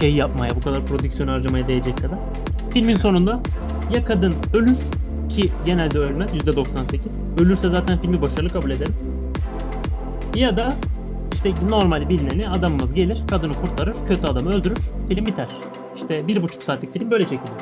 şey 0.00 0.14
yapmaya, 0.14 0.56
bu 0.56 0.60
kadar 0.60 0.86
prodüksiyon 0.86 1.28
harcamaya 1.28 1.68
değecek 1.68 1.98
kadar. 1.98 2.18
Filmin 2.72 2.96
sonunda 2.96 3.40
ya 3.94 4.04
kadın 4.04 4.34
ölür 4.54 4.76
ki 5.28 5.50
genelde 5.66 5.98
ölmez 5.98 6.30
%98. 6.34 7.00
Ölürse 7.40 7.70
zaten 7.70 8.00
filmi 8.00 8.22
başarılı 8.22 8.48
kabul 8.48 8.70
ederim. 8.70 8.94
Ya 10.34 10.56
da 10.56 10.76
işte 11.34 11.52
normal 11.68 12.08
bilineni 12.08 12.48
adamımız 12.48 12.94
gelir, 12.94 13.18
kadını 13.30 13.52
kurtarır, 13.52 13.94
kötü 14.08 14.26
adamı 14.26 14.50
öldürür, 14.54 14.78
film 15.08 15.26
biter. 15.26 15.46
İşte 15.96 16.28
bir 16.28 16.42
buçuk 16.42 16.62
saatlik 16.62 16.92
film 16.92 17.10
böyle 17.10 17.24
çekiliyor. 17.24 17.60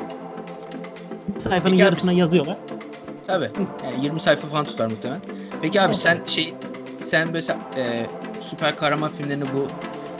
Sayfanın 1.43 1.75
yarısına 1.75 2.11
yazıyorlar. 2.11 2.57
Tabii. 3.27 3.49
Yani 3.83 4.05
20 4.05 4.19
sayfa 4.19 4.47
falan 4.47 4.65
tutar 4.65 4.85
muhtemelen. 4.91 5.21
Peki 5.61 5.81
abi 5.81 5.95
sen 5.95 6.17
şey 6.27 6.53
sen 7.01 7.27
mesela 7.33 7.59
e, 7.77 8.05
süper 8.41 8.75
kahraman 8.75 9.09
filmlerini 9.09 9.43
bu 9.43 9.67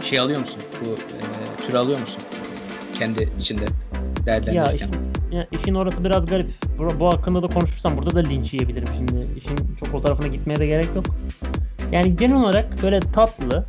şey 0.05 0.20
alıyor 0.20 0.39
musun? 0.39 0.60
Bu 0.86 0.89
e, 0.89 1.20
tür 1.68 1.74
alıyor 1.74 1.99
musun? 1.99 2.22
Kendi 2.99 3.30
içinde 3.39 3.64
Ya 3.64 4.26
değerlendirirken. 4.26 4.88
işin, 4.88 5.36
ya 5.38 5.47
işin 5.51 5.74
orası 5.74 6.03
biraz 6.03 6.26
garip. 6.26 6.49
Bu, 6.80 6.99
bu 6.99 7.08
hakkında 7.08 7.43
da 7.43 7.47
konuşursam 7.47 7.97
burada 7.97 8.16
da 8.16 8.20
linç 8.20 8.53
yiyebilirim 8.53 8.88
şimdi. 8.97 9.28
İşin 9.38 9.58
çok 9.80 9.95
o 9.95 10.01
tarafına 10.01 10.28
gitmeye 10.28 10.55
de 10.55 10.68
gerek 10.68 10.88
yok. 10.95 11.05
Yani 11.91 12.16
genel 12.16 12.36
olarak 12.36 12.84
böyle 12.84 12.99
tatlı, 12.99 13.66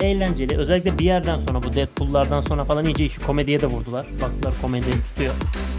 eğlenceli. 0.00 0.56
Özellikle 0.56 0.98
bir 0.98 1.04
yerden 1.04 1.38
sonra 1.48 1.62
bu 1.62 1.72
Deadpool'lardan 1.72 2.40
sonra 2.40 2.64
falan 2.64 2.86
iyice 2.86 3.06
işi 3.06 3.18
komediye 3.18 3.60
de 3.60 3.66
vurdular. 3.66 4.06
Baktılar 4.22 4.54
komedi 4.62 4.86
tutuyor. 5.08 5.34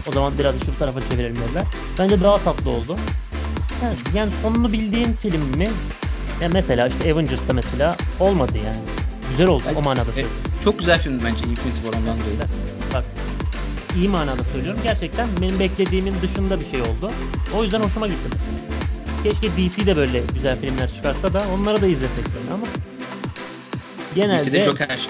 O 0.08 0.12
zaman 0.12 0.32
biraz 0.38 0.54
şu 0.66 0.78
tarafa 0.78 1.00
çevirelim 1.00 1.36
dediler. 1.36 1.64
Bence 1.98 2.20
daha 2.20 2.38
tatlı 2.38 2.70
oldu. 2.70 2.96
Yani, 3.82 3.96
yani 4.14 4.32
sonunu 4.42 4.72
bildiğin 4.72 5.12
film 5.12 5.40
mi? 5.58 5.68
Ya 6.42 6.48
mesela 6.52 6.88
işte 6.88 7.12
Avengers'ta 7.12 7.52
mesela 7.52 7.96
olmadı 8.20 8.52
yani. 8.64 8.76
Güzel 9.30 9.46
oldu 9.46 9.62
Bence- 9.66 9.78
o 9.78 9.82
manada. 9.82 10.10
E, 10.10 10.24
çok 10.64 10.78
güzel 10.78 11.02
film 11.02 11.18
bence 11.24 11.44
Infinity 11.44 11.80
War 11.82 12.00
ondan 12.00 12.18
dolayı. 12.18 12.38
Bak 12.94 13.04
iyi 13.96 14.08
manada 14.08 14.44
söylüyorum. 14.52 14.80
Gerçekten 14.84 15.28
benim 15.40 15.58
beklediğimin 15.58 16.14
dışında 16.22 16.60
bir 16.60 16.66
şey 16.66 16.82
oldu. 16.82 17.10
O 17.56 17.62
yüzden 17.62 17.80
hoşuma 17.80 18.06
gitti. 18.06 18.28
Keşke 19.22 19.48
DC 19.50 19.86
de 19.86 19.96
böyle 19.96 20.22
güzel 20.34 20.56
filmler 20.60 20.90
çıkarsa 20.90 21.34
da 21.34 21.42
onları 21.58 21.82
da 21.82 21.86
izlesek 21.86 22.24
ama 22.52 22.66
genelde 24.14 24.44
DC'de 24.46 24.64
Joker. 24.64 25.08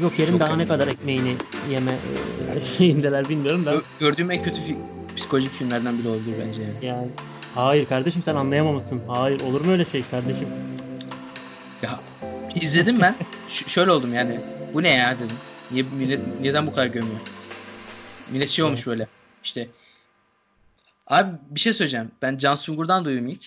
Joker'in 0.00 0.38
daha 0.40 0.48
Joker. 0.48 0.58
ne 0.58 0.64
kadar 0.66 0.88
ekmeğini 0.88 1.34
yeme 1.70 1.92
e, 1.92 1.96
şeyindeler 2.78 3.28
bilmiyorum 3.28 3.66
da. 3.66 3.74
Gö- 3.74 3.82
gördüğüm 4.00 4.30
en 4.30 4.42
kötü 4.42 4.60
fi- 4.60 4.76
psikolojik 5.16 5.52
filmlerden 5.52 5.98
biri 5.98 6.08
olabilir 6.08 6.34
bence 6.46 6.62
yani. 6.62 6.74
Yani 6.86 7.08
hayır 7.54 7.86
kardeşim 7.86 8.22
sen 8.22 8.34
anlayamamışsın. 8.34 9.00
Hayır 9.08 9.40
olur 9.40 9.60
mu 9.64 9.72
öyle 9.72 9.84
şey 9.84 10.02
kardeşim? 10.10 10.48
Ya 11.82 12.00
izledim 12.54 13.00
ben. 13.00 13.14
Ş- 13.48 13.68
şöyle 13.68 13.90
oldum 13.90 14.14
yani. 14.14 14.40
Bu 14.74 14.82
ne 14.82 14.88
ya 14.94 15.16
dedim. 15.18 15.36
Niye 15.70 15.84
millet 15.98 16.20
neden 16.40 16.66
bu 16.66 16.70
kadar 16.74 16.86
gömüyor? 16.86 17.20
Millet 18.30 18.48
şey 18.48 18.64
olmuş 18.64 18.86
böyle. 18.86 19.08
İşte 19.44 19.68
Abi 21.06 21.30
bir 21.50 21.60
şey 21.60 21.72
söyleyeceğim. 21.72 22.10
Ben 22.22 22.38
Can 22.38 22.54
Sungur'dan 22.54 23.04
duydum 23.04 23.26
ilk. 23.26 23.42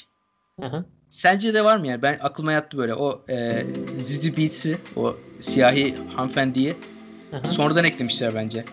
Aha. 0.62 0.86
Sence 1.10 1.54
de 1.54 1.64
var 1.66 1.78
mı 1.78 1.88
yani? 1.88 2.02
Ben 2.02 2.18
aklıma 2.22 2.52
yattı 2.52 2.78
böyle. 2.78 2.94
O 2.96 3.22
e, 3.30 3.64
Zizi 3.90 4.38
Beats'i, 4.38 4.78
o 4.96 5.16
siyahi 5.40 5.96
hanımefendiyi 6.16 6.74
Aha. 7.34 7.44
sonradan 7.48 7.86
eklemişler 7.86 8.36
bence. 8.36 8.66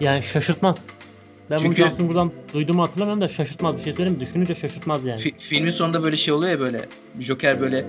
Yani 0.00 0.22
şaşırtmaz. 0.22 0.78
Ben 1.50 1.56
Çünkü- 1.56 1.82
bunu 1.82 1.88
Johnson 1.88 2.08
buradan 2.08 2.32
duyduğumu 2.54 2.82
hatırlamıyorum 2.82 3.20
da 3.20 3.28
şaşırtmaz 3.28 3.76
bir 3.76 3.82
şey 3.82 3.94
söyleyeyim? 3.94 4.20
Düşününce 4.20 4.54
şaşırtmaz 4.54 5.04
yani. 5.04 5.20
Fi- 5.20 5.38
filmin 5.38 5.70
sonunda 5.70 6.02
böyle 6.02 6.16
şey 6.16 6.34
oluyor 6.34 6.52
ya 6.52 6.60
böyle. 6.60 6.80
Joker 7.20 7.60
böyle 7.60 7.84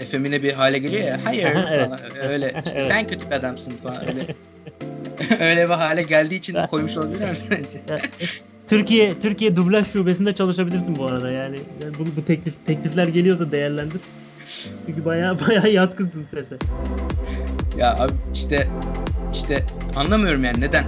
efemine 0.00 0.42
bir 0.42 0.52
hale 0.52 0.78
geliyor 0.78 1.02
ya. 1.04 1.20
Hayır 1.24 1.44
Aha, 1.44 1.70
evet. 1.74 1.86
falan. 1.88 2.00
Öyle. 2.30 2.46
işte 2.64 2.70
Evet. 2.74 2.92
Sen 2.92 3.06
kötü 3.06 3.26
bir 3.26 3.34
adamsın 3.34 3.70
falan 3.82 4.08
öyle. 4.08 4.26
öyle 5.40 5.64
bir 5.64 5.74
hale 5.74 6.02
geldiği 6.02 6.34
için 6.34 6.56
koymuş 6.70 6.96
olabilir 6.96 7.30
mi 7.30 7.36
sence? 7.36 8.02
Türkiye 8.72 9.20
Türkiye 9.20 9.56
dublaj 9.56 9.92
şubesinde 9.92 10.34
çalışabilirsin 10.34 10.96
bu 10.96 11.06
arada 11.06 11.30
yani. 11.30 11.56
yani 11.84 11.94
bu, 11.98 12.04
bu 12.16 12.24
teklif 12.24 12.66
teklifler 12.66 13.08
geliyorsa 13.08 13.52
değerlendir. 13.52 14.00
Çünkü 14.86 15.04
bayağı 15.04 15.40
bayağı 15.48 15.70
yatkınsın 15.70 16.26
sese. 16.30 16.56
Ya 17.78 17.98
abi 17.98 18.12
işte 18.34 18.68
işte 19.32 19.64
anlamıyorum 19.96 20.44
yani 20.44 20.60
neden? 20.60 20.84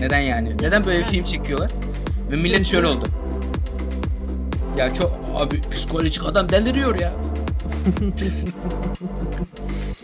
Neden 0.00 0.20
yani? 0.20 0.56
Neden 0.62 0.84
böyle 0.84 0.98
bir 0.98 1.04
film 1.04 1.24
çekiyorlar? 1.24 1.70
Ve 2.30 2.36
millet 2.36 2.66
şöyle 2.66 2.86
oldu. 2.86 3.06
Ya 4.78 4.94
çok 4.94 5.20
abi 5.36 5.60
psikolojik 5.74 6.24
adam 6.24 6.48
deliriyor 6.48 7.00
ya. 7.00 7.12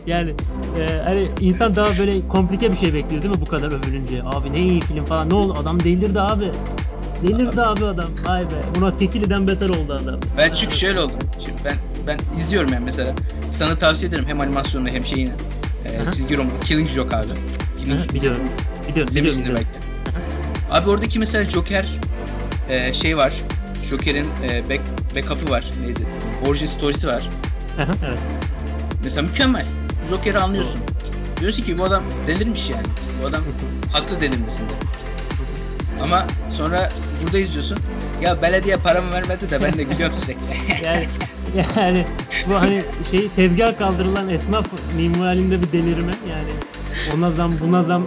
Yani 0.06 0.34
e, 0.80 1.02
hani 1.04 1.26
insan 1.40 1.76
daha 1.76 1.98
böyle 1.98 2.28
komplike 2.28 2.72
bir 2.72 2.76
şey 2.76 2.94
bekliyor 2.94 3.22
değil 3.22 3.34
mi 3.34 3.40
bu 3.40 3.44
kadar 3.44 3.66
övülünce? 3.72 4.22
Abi 4.24 4.52
ne 4.52 4.60
iyi 4.60 4.80
film 4.80 5.04
falan. 5.04 5.30
Ne 5.30 5.34
oldu? 5.34 5.54
Adam 5.60 5.84
delirdi 5.84 6.20
abi. 6.20 6.50
Delirdi 7.22 7.62
abi 7.62 7.84
adam. 7.84 8.08
Vay 8.26 8.42
be. 8.42 8.46
Buna 8.76 8.98
Tekili'den 8.98 9.46
beter 9.46 9.68
oldu 9.68 9.92
adam. 9.92 10.20
Ben 10.38 10.54
çünkü 10.54 10.76
şöyle 10.76 11.00
oldum. 11.00 11.18
Şimdi 11.44 11.58
ben 11.64 11.76
ben 12.06 12.18
izliyorum 12.40 12.72
yani 12.72 12.84
mesela. 12.84 13.12
Sana 13.52 13.78
tavsiye 13.78 14.08
ederim 14.08 14.24
hem 14.26 14.40
animasyonunu 14.40 14.88
hem 14.88 15.04
şeyini. 15.04 15.30
E, 15.84 16.12
çizgi 16.12 16.36
roman 16.38 16.60
Killing 16.64 16.88
Joke 16.88 17.16
abi. 17.16 17.26
Killing 17.82 18.00
Aha, 18.00 18.14
biliyorum. 18.14 18.40
Biliyorum, 18.88 19.14
biliyorum. 19.16 19.44
belki. 19.54 19.68
Abi 20.70 20.90
oradaki 20.90 21.18
mesela 21.18 21.50
Joker 21.50 21.86
e, 22.68 22.94
şey 22.94 23.16
var. 23.16 23.32
Joker'in 23.90 24.26
e, 24.42 24.70
back, 24.70 24.80
backup'ı 25.16 25.50
var. 25.50 25.70
Neydi? 25.82 26.06
Origin 26.48 26.66
story'si 26.66 27.06
var. 27.06 27.22
Aha, 27.79 27.93
evet. 28.09 28.20
Mesela 29.03 29.22
mükemmel. 29.22 29.66
Joker'i 30.11 30.39
anlıyorsun. 30.39 30.81
Diyorsun 31.41 31.62
ki 31.62 31.79
bu 31.79 31.85
adam 31.85 32.03
delirmiş 32.27 32.70
yani. 32.70 32.87
Bu 33.22 33.27
adam 33.27 33.43
haklı 33.93 34.20
delirmesinde. 34.20 34.72
Ama 36.03 36.27
sonra 36.51 36.89
burada 37.22 37.39
izliyorsun. 37.39 37.79
Ya 38.22 38.43
belediye 38.43 38.77
paramı 38.77 39.11
vermedi 39.12 39.51
de 39.51 39.62
ben 39.62 39.72
de 39.72 39.83
gülüyorum 39.83 40.16
sürekli. 40.16 40.57
Yani 40.85 41.07
yani 41.77 42.07
bu 42.49 42.55
hani 42.55 42.83
şey 43.11 43.29
tezgah 43.37 43.79
kaldırılan 43.79 44.29
esnaf 44.29 44.66
minvalinde 44.97 45.62
bir 45.62 45.72
delirme 45.72 46.12
yani 46.31 46.49
ona 47.16 47.31
zam 47.31 47.53
buna 47.61 47.83
zam 47.83 48.07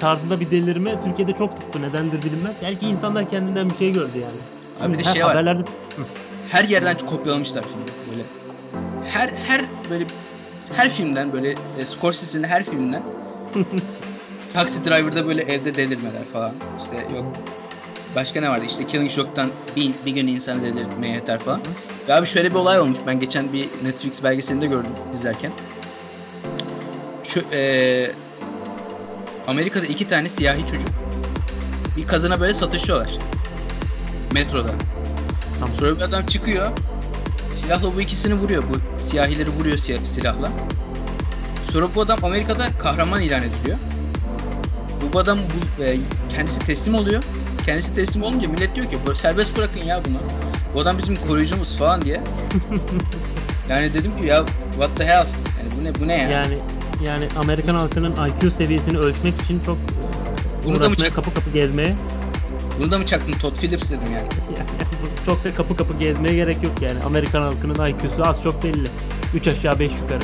tarzında 0.00 0.40
bir 0.40 0.50
delirme 0.50 1.02
Türkiye'de 1.04 1.32
çok 1.32 1.60
tuttu 1.60 1.82
nedendir 1.82 2.22
bilinmez. 2.22 2.54
Belki 2.62 2.86
insanlar 2.86 3.30
kendinden 3.30 3.70
bir 3.70 3.76
şey 3.76 3.92
gördü 3.92 4.12
yani. 4.14 4.36
Abi 4.80 4.98
bir 4.98 5.04
de 5.04 5.08
Her 5.08 5.12
şey 5.14 5.22
var. 5.24 5.30
haberlerde 5.30 5.62
Her 6.50 6.64
yerden 6.64 6.98
kopyalamışlar 6.98 7.62
filmi. 7.62 7.84
Her 9.08 9.28
her 9.28 9.62
böyle 9.90 10.04
her 10.76 10.90
filmden 10.90 11.32
böyle 11.32 11.50
e, 11.50 11.86
Scorsese'nin 11.86 12.44
her 12.44 12.64
filminden 12.64 13.02
Taxi 14.54 14.84
Driver'da 14.84 15.26
böyle 15.26 15.42
evde 15.42 15.74
delirmeler 15.74 16.24
falan. 16.32 16.52
İşte 16.82 17.16
yok 17.16 17.24
başka 18.14 18.40
ne 18.40 18.50
vardı? 18.50 18.64
İşte 18.68 18.86
Killing 18.86 19.10
Joke'tan 19.10 19.50
bir, 19.76 19.90
bir 20.06 20.10
gün 20.12 20.26
insanı 20.26 20.62
delirtmeye 20.62 21.14
yeter 21.14 21.38
falan. 21.38 21.60
Ve 22.08 22.14
abi 22.14 22.26
şöyle 22.26 22.50
bir 22.50 22.54
olay 22.54 22.80
olmuş. 22.80 22.98
Ben 23.06 23.20
geçen 23.20 23.52
bir 23.52 23.68
Netflix 23.84 24.22
belgeselinde 24.22 24.66
gördüm 24.66 24.90
izlerken. 25.14 25.52
Şu 27.24 27.40
eee 27.52 28.10
Amerika'da 29.48 29.86
iki 29.86 30.08
tane 30.08 30.28
siyahi 30.28 30.62
çocuk 30.62 30.88
bir 31.96 32.06
kadına 32.06 32.40
böyle 32.40 32.54
satışıyorlar. 32.54 33.12
Metroda. 34.32 34.70
Tamam. 35.60 35.76
Sonra 35.78 35.96
bir 35.96 36.02
adam 36.02 36.26
çıkıyor. 36.26 36.70
Silahla 37.50 37.96
bu 37.96 38.00
ikisini 38.00 38.34
vuruyor. 38.34 38.62
Bu 38.62 38.95
siyahileri 39.16 39.48
vuruyor 39.50 39.78
siyah, 39.78 39.98
silahla. 40.14 40.48
Sonra 41.72 41.86
bu 41.94 42.00
adam 42.00 42.18
Amerika'da 42.24 42.68
kahraman 42.78 43.20
ilan 43.22 43.42
ediliyor. 43.42 43.78
Bu, 45.12 45.18
adam 45.18 45.38
bu, 45.78 45.82
e, 45.84 45.96
kendisi 46.34 46.58
teslim 46.58 46.94
oluyor. 46.94 47.22
Kendisi 47.66 47.94
teslim 47.94 48.22
olunca 48.22 48.48
millet 48.48 48.74
diyor 48.74 48.86
ki 48.90 48.98
"Bu- 49.06 49.14
serbest 49.14 49.56
bırakın 49.56 49.80
ya 49.86 50.00
bunu. 50.08 50.16
Bu 50.74 50.80
adam 50.80 50.98
bizim 50.98 51.16
koruyucumuz 51.16 51.76
falan 51.76 52.02
diye. 52.02 52.20
yani 53.68 53.94
dedim 53.94 54.20
ki 54.20 54.28
ya 54.28 54.44
what 54.70 54.96
the 54.96 55.04
hell? 55.06 55.26
Yani 55.58 55.70
bu 55.80 55.84
ne 55.84 55.94
bu 56.00 56.08
ne 56.08 56.22
ya? 56.22 56.28
yani 56.30 56.58
yani 57.06 57.24
Amerikan 57.38 57.74
halkının 57.74 58.12
IQ 58.12 58.50
seviyesini 58.50 58.98
ölçmek 58.98 59.42
için 59.42 59.60
çok 59.60 59.78
Bunu 60.64 60.74
da 60.74 60.78
mı 60.78 60.86
uğraşmaya 60.86 61.08
çak- 61.10 61.14
kapı 61.14 61.34
kapı 61.34 61.50
gezmeye 61.50 61.96
Bunu 62.78 62.90
da 62.90 62.98
mı 62.98 63.06
çaktın 63.06 63.32
Todd 63.32 63.56
Phillips 63.56 63.90
dedim 63.90 64.02
yani. 64.04 64.28
yani 64.58 64.68
çok 65.26 65.44
da 65.44 65.52
kapı 65.52 65.76
kapı 65.76 65.98
gezmeye 65.98 66.34
gerek 66.34 66.62
yok 66.62 66.72
yani. 66.82 67.02
Amerikan 67.06 67.40
halkının 67.40 67.86
IQ'su 67.88 68.24
az 68.28 68.42
çok 68.42 68.64
belli. 68.64 68.88
3 69.34 69.46
aşağı 69.48 69.78
5 69.78 69.90
yukarı. 69.90 70.22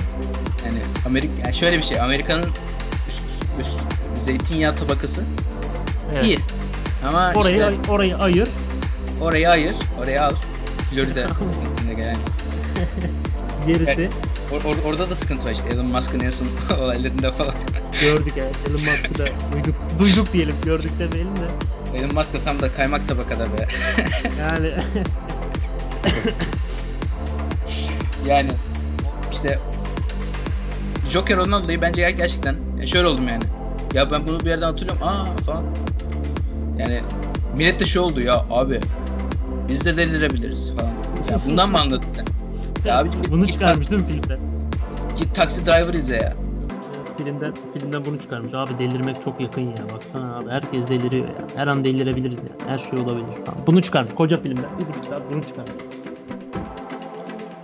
Yani 0.65 0.79
Amerika 1.07 1.33
yani 1.45 1.55
şöyle 1.55 1.79
bir 1.79 1.83
şey. 1.83 2.01
Amerika'nın 2.01 2.49
üst, 3.09 3.21
üst 3.61 3.71
zeytinyağı 4.25 4.77
tabakası 4.77 5.25
Evet. 6.15 6.25
iyi. 6.25 6.39
Ama 7.09 7.33
Orayı 7.35 7.57
işte 7.57 7.93
orayı 7.93 8.17
ayır. 8.17 8.49
orayı 9.21 9.51
ayır, 9.51 9.75
oraya 10.03 10.27
al. 10.27 10.35
Florida 10.91 11.27
kendisine 11.27 11.95
gelen. 12.01 12.17
Gerisi 13.67 13.91
Evet. 13.91 14.11
Or- 14.53 14.63
or- 14.75 14.83
orada 14.87 15.11
da 15.11 15.17
sıkıntı 15.17 15.45
var 15.45 15.51
işte 15.51 15.65
Elon 15.75 15.87
Musk'ın 15.87 16.21
en 16.21 16.31
son 16.31 16.47
olaylarında 16.79 17.33
falan. 17.33 17.55
gördük 18.01 18.33
evet. 18.37 18.55
Elon 18.69 18.81
Musk'ı 18.81 19.19
da 19.19 19.27
duyduk. 19.55 19.75
Duyduk 19.99 20.33
diyelim. 20.33 20.55
Gördük 20.65 20.91
demeyelim 20.99 21.37
de. 21.37 21.41
Elon 21.95 22.15
Musk 22.15 22.35
da 22.35 22.39
tam 22.45 22.61
da 22.61 22.73
kaymak 22.73 23.09
tabakada 23.09 23.45
be. 23.45 23.69
Yani 24.41 24.73
yani 28.27 28.51
işte 29.33 29.59
Joker 31.11 31.37
ondan 31.37 31.63
dolayı 31.63 31.83
bence 31.83 32.03
ger- 32.03 32.11
gerçekten 32.17 32.57
şöyle 32.87 33.07
oldum 33.07 33.29
yani. 33.29 33.45
Ya 33.95 34.11
ben 34.11 34.27
bunu 34.29 34.41
bir 34.41 34.47
yerden 34.47 34.67
hatırlıyorum. 34.67 35.03
Aa 35.03 35.27
falan. 35.47 35.65
Yani 36.79 37.01
millet 37.57 37.81
de 37.81 37.87
şey 37.87 38.03
oldu 38.03 38.21
ya 38.21 38.45
abi 38.51 38.81
biz 39.69 39.85
de 39.85 39.97
delirebiliriz 39.97 40.73
falan. 40.77 40.91
Ya 41.31 41.41
bundan 41.47 41.71
mı 41.71 41.81
anladın 41.81 42.09
sen? 42.09 42.25
Ya 42.85 42.99
abicim 42.99 43.23
git, 43.23 43.31
bunu 43.33 43.49
çıkarmış 43.49 43.91
değil 43.91 44.03
mi 44.03 44.09
filmden? 44.09 44.39
git 45.19 45.35
Taxi 45.35 45.67
Driver 45.67 45.95
izle 45.95 46.17
ya. 46.17 46.35
Filmden 47.25 47.55
filmden 47.79 48.05
bunu 48.05 48.21
çıkarmış. 48.21 48.55
Abi 48.55 48.79
delirmek 48.79 49.23
çok 49.23 49.41
yakın 49.41 49.61
ya. 49.63 49.77
Baksana 49.95 50.37
abi 50.39 50.51
herkes 50.51 50.89
deliriyor 50.89 51.27
ya. 51.29 51.35
Her 51.57 51.67
an 51.67 51.85
delirebiliriz 51.85 52.39
ya. 52.39 52.69
Her 52.69 52.79
şey 52.79 52.99
olabilir 52.99 53.27
falan. 53.47 53.67
Bunu 53.67 53.83
çıkarmış. 53.83 54.15
Koca 54.15 54.43
filmden. 54.43 54.65
Bir 54.81 54.87
buçuk 54.89 55.05
saat 55.05 55.23
bunu 55.31 55.43
çıkarmış. 55.43 55.73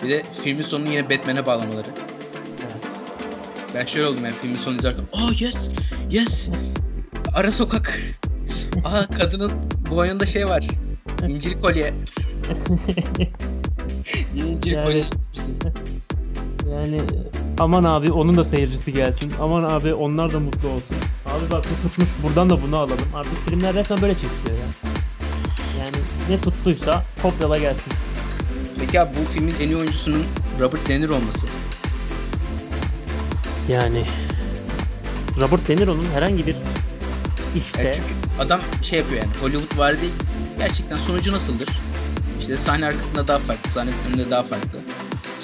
Bir 0.02 0.08
de 0.08 0.22
filmin 0.44 0.62
sonunu 0.62 0.88
yine 0.88 1.10
Batman'e 1.10 1.46
bağlamaları. 1.46 1.86
Evet. 2.62 2.88
Ben 3.74 3.86
şöyle 3.86 4.06
oldum 4.06 4.24
yani 4.24 4.34
filmin 4.42 4.56
sonunu 4.56 4.78
izlerken. 4.78 5.04
Oh 5.12 5.40
yes, 5.42 5.70
yes. 6.10 6.50
Ara 7.34 7.52
sokak. 7.52 7.98
Aa 8.84 9.06
kadının 9.18 9.52
boynunda 9.90 10.26
şey 10.26 10.46
var. 10.46 10.66
İncil 11.28 11.60
kolye. 11.60 11.94
İncil 14.36 14.72
Yani- 14.72 14.86
kolye. 14.86 15.04
Yani 16.72 17.00
aman 17.58 17.82
abi 17.82 18.12
onun 18.12 18.36
da 18.36 18.44
seyircisi 18.44 18.92
gelsin. 18.92 19.32
Aman 19.40 19.62
abi 19.64 19.94
onlar 19.94 20.32
da 20.32 20.40
mutlu 20.40 20.68
olsun. 20.68 20.96
Abi 21.26 21.50
bak 21.52 21.64
bu 21.64 21.88
tutmuş 21.88 22.08
buradan 22.22 22.50
da 22.50 22.62
bunu 22.62 22.76
alalım. 22.76 23.08
Artık 23.14 23.44
filmler 23.48 23.74
resmen 23.74 24.02
böyle 24.02 24.14
çekiliyor 24.14 24.58
ya. 24.58 24.90
Yani 25.80 25.96
ne 26.30 26.40
tuttuysa 26.40 27.04
kopyala 27.22 27.58
gelsin. 27.58 27.92
Peki 28.80 29.00
abi 29.00 29.10
bu 29.14 29.32
filmin 29.32 29.54
en 29.60 29.68
iyi 29.68 29.76
oyuncusunun 29.76 30.24
Robert 30.60 30.88
De 30.88 31.00
Niro 31.00 31.14
olması. 31.14 31.46
Yani 33.68 34.04
Robert 35.40 35.68
De 35.68 35.76
Niro'nun 35.76 36.06
herhangi 36.14 36.46
bir 36.46 36.56
işte 37.56 37.82
Yani 37.82 37.96
çünkü 37.96 38.42
adam 38.42 38.60
şey 38.82 38.98
yapıyor 38.98 39.22
yani 39.22 39.32
Hollywood 39.40 39.78
var 39.78 40.00
değil. 40.00 40.12
Gerçekten 40.58 40.96
sonucu 40.96 41.32
nasıldır? 41.32 41.68
İşte 42.40 42.56
sahne 42.56 42.86
arkasında 42.86 43.28
daha 43.28 43.38
farklı, 43.38 43.70
sahne 43.70 43.90
önünde 44.08 44.30
daha 44.30 44.42
farklı. 44.42 44.78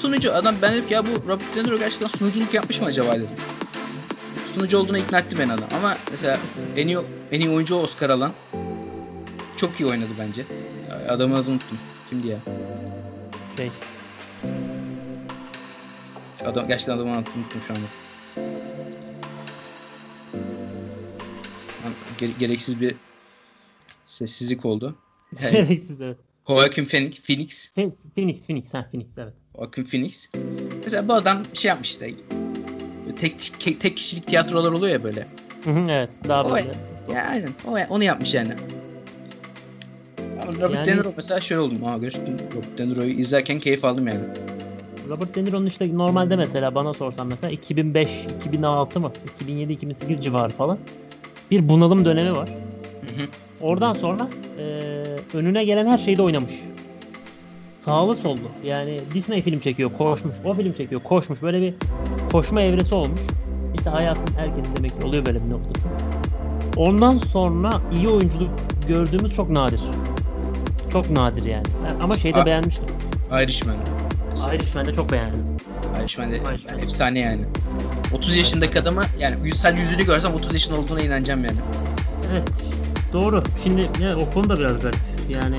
Sunucu 0.04 0.34
adam 0.34 0.54
ben 0.62 0.72
dedim 0.72 0.88
ki 0.88 0.94
ya 0.94 1.04
bu 1.06 1.28
Robert 1.28 1.56
De 1.56 1.64
Niro 1.64 1.78
gerçekten 1.78 2.06
sunuculuk 2.06 2.54
yapmış 2.54 2.80
mı 2.80 2.86
acaba 2.86 3.14
dedim. 3.14 3.28
Sunucu 4.54 4.78
olduğuna 4.78 4.98
ikna 4.98 5.18
etti 5.18 5.38
beni 5.38 5.52
adam. 5.52 5.68
Ama 5.78 5.96
mesela 6.10 6.38
en 6.76 6.88
iyi, 6.88 6.98
en 7.32 7.40
iyi 7.40 7.50
oyuncu 7.50 7.74
Oscar 7.74 8.10
alan 8.10 8.32
çok 9.56 9.80
iyi 9.80 9.86
oynadı 9.86 10.10
bence. 10.18 10.44
Ya 10.90 11.14
Adamın 11.14 11.34
adını 11.34 11.52
unuttum. 11.52 11.78
Kimdi 12.10 12.28
ya? 12.28 12.38
şey 13.56 13.70
Adam, 16.44 16.68
gerçekten 16.68 16.96
adını 16.96 17.10
unuttum 17.10 17.44
şu 17.66 17.74
anda. 17.74 17.86
Gereksiz 22.38 22.80
bir 22.80 22.94
sessizlik 24.06 24.64
oldu. 24.64 24.96
Gereksiz 25.40 26.00
evet. 26.00 26.18
Joaquin 26.48 26.84
Phoenix, 26.84 27.20
Phoenix, 27.20 27.68
Phoenix, 27.74 27.94
Phoenix, 28.14 28.46
Phoenix, 28.46 28.74
ha 28.74 28.88
Phoenix 28.90 29.08
evet. 29.18 29.43
Joaquin 29.58 29.84
Phoenix. 29.84 30.28
Mesela 30.84 31.08
bu 31.08 31.14
adam 31.14 31.42
şey 31.54 31.68
yapmış 31.68 31.88
işte. 31.90 32.10
Tek, 33.20 33.52
tek, 33.80 33.96
kişilik 33.96 34.26
tiyatrolar 34.26 34.72
oluyor 34.72 34.92
ya 34.92 35.04
böyle. 35.04 35.26
Evet, 35.88 36.08
daha 36.28 36.44
O, 36.44 36.50
böyle. 36.54 36.68
ya 37.14 37.24
aynen. 37.24 37.50
O, 37.68 37.94
onu 37.94 38.04
yapmış 38.04 38.34
yani. 38.34 38.50
Ama 40.42 40.52
Robert 40.52 40.70
Yani- 40.74 40.86
De 40.86 40.96
Niro 40.96 41.12
mesela 41.16 41.40
şöyle 41.40 41.60
oldum. 41.60 41.84
Aa 41.84 41.98
gerçekten 41.98 42.34
Robert 42.56 42.78
De 42.78 42.88
Niro'yu 42.88 43.10
izlerken 43.10 43.58
keyif 43.58 43.84
aldım 43.84 44.06
yani. 44.08 44.20
Robert 45.08 45.34
De 45.34 45.44
Niro'nun 45.44 45.66
işte 45.66 45.96
normalde 45.98 46.36
mesela 46.36 46.74
bana 46.74 46.94
sorsan 46.94 47.26
mesela 47.26 47.50
2005, 47.50 48.08
2006 48.46 49.00
mı? 49.00 49.12
2007, 49.34 49.72
2008 49.72 50.24
civarı 50.24 50.52
falan. 50.52 50.78
Bir 51.50 51.68
bunalım 51.68 52.04
dönemi 52.04 52.36
var. 52.36 52.48
Hı 53.00 53.22
hı. 53.22 53.26
Oradan 53.60 53.92
sonra 53.94 54.28
e, 54.58 54.62
önüne 55.34 55.64
gelen 55.64 55.86
her 55.86 55.98
şeyde 55.98 56.22
oynamış. 56.22 56.52
Sağlı 57.84 58.14
sollu. 58.16 58.38
Yani 58.64 59.00
Disney 59.14 59.42
film 59.42 59.60
çekiyor, 59.60 59.90
koşmuş. 59.98 60.34
O 60.44 60.54
film 60.54 60.72
çekiyor, 60.72 61.00
koşmuş. 61.00 61.42
Böyle 61.42 61.60
bir 61.62 61.74
koşma 62.32 62.60
evresi 62.60 62.94
olmuş. 62.94 63.20
İşte 63.74 63.90
hayatın 63.90 64.34
herkes 64.36 64.64
demek 64.76 65.00
ki 65.00 65.06
oluyor 65.06 65.26
böyle 65.26 65.44
bir 65.44 65.50
noktası. 65.50 65.86
Ondan 66.76 67.18
sonra 67.18 67.70
iyi 67.96 68.08
oyunculuk 68.08 68.50
gördüğümüz 68.88 69.34
çok 69.34 69.50
nadir. 69.50 69.80
Çok 70.92 71.10
nadir 71.10 71.44
yani. 71.44 71.64
Ben- 71.86 72.00
ama 72.04 72.16
şeyde 72.16 72.42
A- 72.42 72.46
beğenmiştim. 72.46 72.84
Irishman. 73.42 73.76
Irishman'de 74.54 74.94
çok 74.94 75.12
beğendim. 75.12 75.38
Irishman 76.00 76.30
de 76.30 76.36
Irishman. 76.36 76.78
efsane 76.78 77.18
yani. 77.18 77.40
30 78.14 78.36
yaşındaki 78.36 78.80
adamı 78.80 79.02
yani 79.18 79.34
yüz, 79.44 79.56
sadece 79.56 79.82
yüzünü 79.82 80.04
görsem 80.06 80.34
30 80.34 80.54
yaşında 80.54 80.78
olduğuna 80.78 81.00
inanacağım 81.00 81.44
yani. 81.44 81.56
Evet. 82.32 82.42
Doğru. 83.12 83.42
Şimdi 83.62 83.80
ya, 84.02 84.16
o 84.16 84.34
konu 84.34 84.48
da 84.48 84.58
biraz 84.58 84.80
garip. 84.80 84.98
Yani 85.28 85.56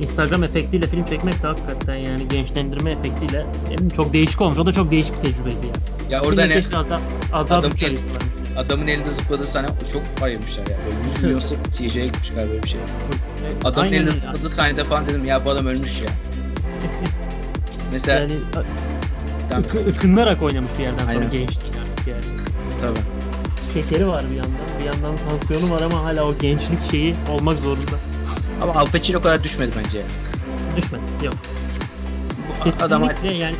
Instagram 0.00 0.44
efektiyle 0.44 0.86
film 0.88 1.04
çekmek 1.04 1.42
de 1.42 1.46
hakikaten 1.46 1.94
yani 1.98 2.28
gençlendirme 2.30 2.90
efektiyle 2.90 3.46
yani 3.70 3.90
çok 3.96 4.12
değişik 4.12 4.40
olmuş. 4.40 4.58
O 4.58 4.66
da 4.66 4.72
çok 4.72 4.90
değişik 4.90 5.12
bir 5.12 5.18
tecrübeydi 5.20 5.66
ya. 5.66 5.72
Ya 6.18 6.22
orada 6.24 6.46
ne 6.46 6.62
daha 6.72 6.96
Adam 7.32 7.62
bütçe 7.72 7.86
el- 7.86 7.90
ayırsalar. 7.90 8.22
adamın 8.66 8.86
elinde 8.86 9.10
zıpladığı 9.10 9.44
sahne 9.44 9.66
çok 9.92 10.02
ayırmışlar 10.22 10.62
yani. 10.66 10.80
Böyle 11.22 11.34
100 11.34 11.50
milyon 11.50 11.58
CG'ye 11.70 12.06
gitmiş 12.06 12.28
galiba 12.30 12.62
bir 12.64 12.68
şey. 12.68 12.80
Adamın 13.64 13.84
Aynen 13.86 13.96
elinde 13.96 14.10
zıpladığı 14.10 14.50
sahnede 14.50 14.84
falan 14.84 15.06
dedim 15.06 15.24
ya 15.24 15.44
bu 15.44 15.50
adam 15.50 15.66
ölmüş 15.66 16.00
ya. 16.00 16.08
Mesela 17.92 18.20
Yani 18.20 18.32
tamam, 19.48 19.64
ıkı- 19.64 19.90
ıkınarak 19.90 20.42
oynamış 20.42 20.70
bir 20.78 20.82
yerden 20.82 20.98
sonra 20.98 21.08
Aynen. 21.10 21.30
gençlik 21.30 21.58
artık 21.58 22.06
yani. 22.08 22.24
tabii. 22.80 22.98
Şekeri 23.74 24.06
var 24.08 24.22
bir 24.30 24.36
yandan. 24.36 24.52
Bir 24.80 24.84
yandan 24.84 25.14
tansiyonu 25.16 25.74
var 25.74 25.82
ama 25.82 26.04
hala 26.04 26.24
o 26.24 26.38
gençlik 26.38 26.90
şeyi 26.90 27.12
olmak 27.30 27.56
zorunda. 27.58 27.96
Ama 28.62 28.80
Al 28.80 28.86
Pacino 28.86 29.20
kadar 29.22 29.44
düşmedi 29.44 29.70
bence. 29.84 30.02
Düşmedi. 30.76 31.02
Yok. 31.24 31.34
Bu 32.64 32.84
adam 32.84 33.02
Al 33.02 33.08
Kesinlikle 33.08 33.44
yani 33.44 33.56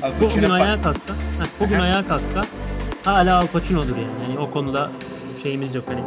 Pacino 0.00 0.20
bugün 0.20 0.48
fark- 0.48 0.62
ayağa 0.62 0.82
kalksa, 0.82 1.14
heh, 1.14 1.46
bugün 1.60 1.74
Aha. 1.76 1.82
ayağa 1.82 2.08
kalksa 2.08 2.44
hala 3.04 3.38
Al 3.38 3.46
Pacino'dur 3.46 3.96
yani. 3.96 4.06
Yani 4.28 4.38
o 4.38 4.50
konuda 4.50 4.90
şeyimiz 5.42 5.74
yok 5.74 5.84
hani. 5.88 6.00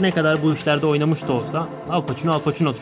Ne 0.00 0.10
kadar 0.10 0.42
bu 0.42 0.52
işlerde 0.54 0.86
oynamış 0.86 1.22
da 1.28 1.32
olsa 1.32 1.68
Al 1.90 2.02
Pacino 2.06 2.32
Al 2.32 2.40
Pacino'dur. 2.40 2.80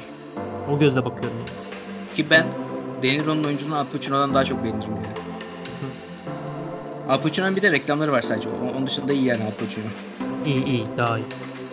O 0.70 0.78
gözle 0.78 1.04
bakıyorum 1.04 1.38
yani. 1.38 2.16
Ki 2.16 2.26
ben 2.30 2.46
De 3.02 3.08
Niro'nun 3.08 3.44
oyunculuğunu 3.44 3.76
Al 3.76 3.84
Pacino'dan 3.92 4.34
daha 4.34 4.44
çok 4.44 4.64
beğenirim 4.64 4.90
yani. 4.94 5.06
Al 7.08 7.18
Pacino'nun 7.20 7.56
bir 7.56 7.62
de 7.62 7.72
reklamları 7.72 8.12
var 8.12 8.22
sadece. 8.22 8.48
Onun 8.76 8.86
dışında 8.86 9.12
iyi 9.12 9.24
yani 9.24 9.44
Al 9.44 9.50
Pacino. 9.50 9.84
İyi 10.46 10.64
iyi 10.64 10.86
daha 10.96 11.18
iyi. 11.18 11.24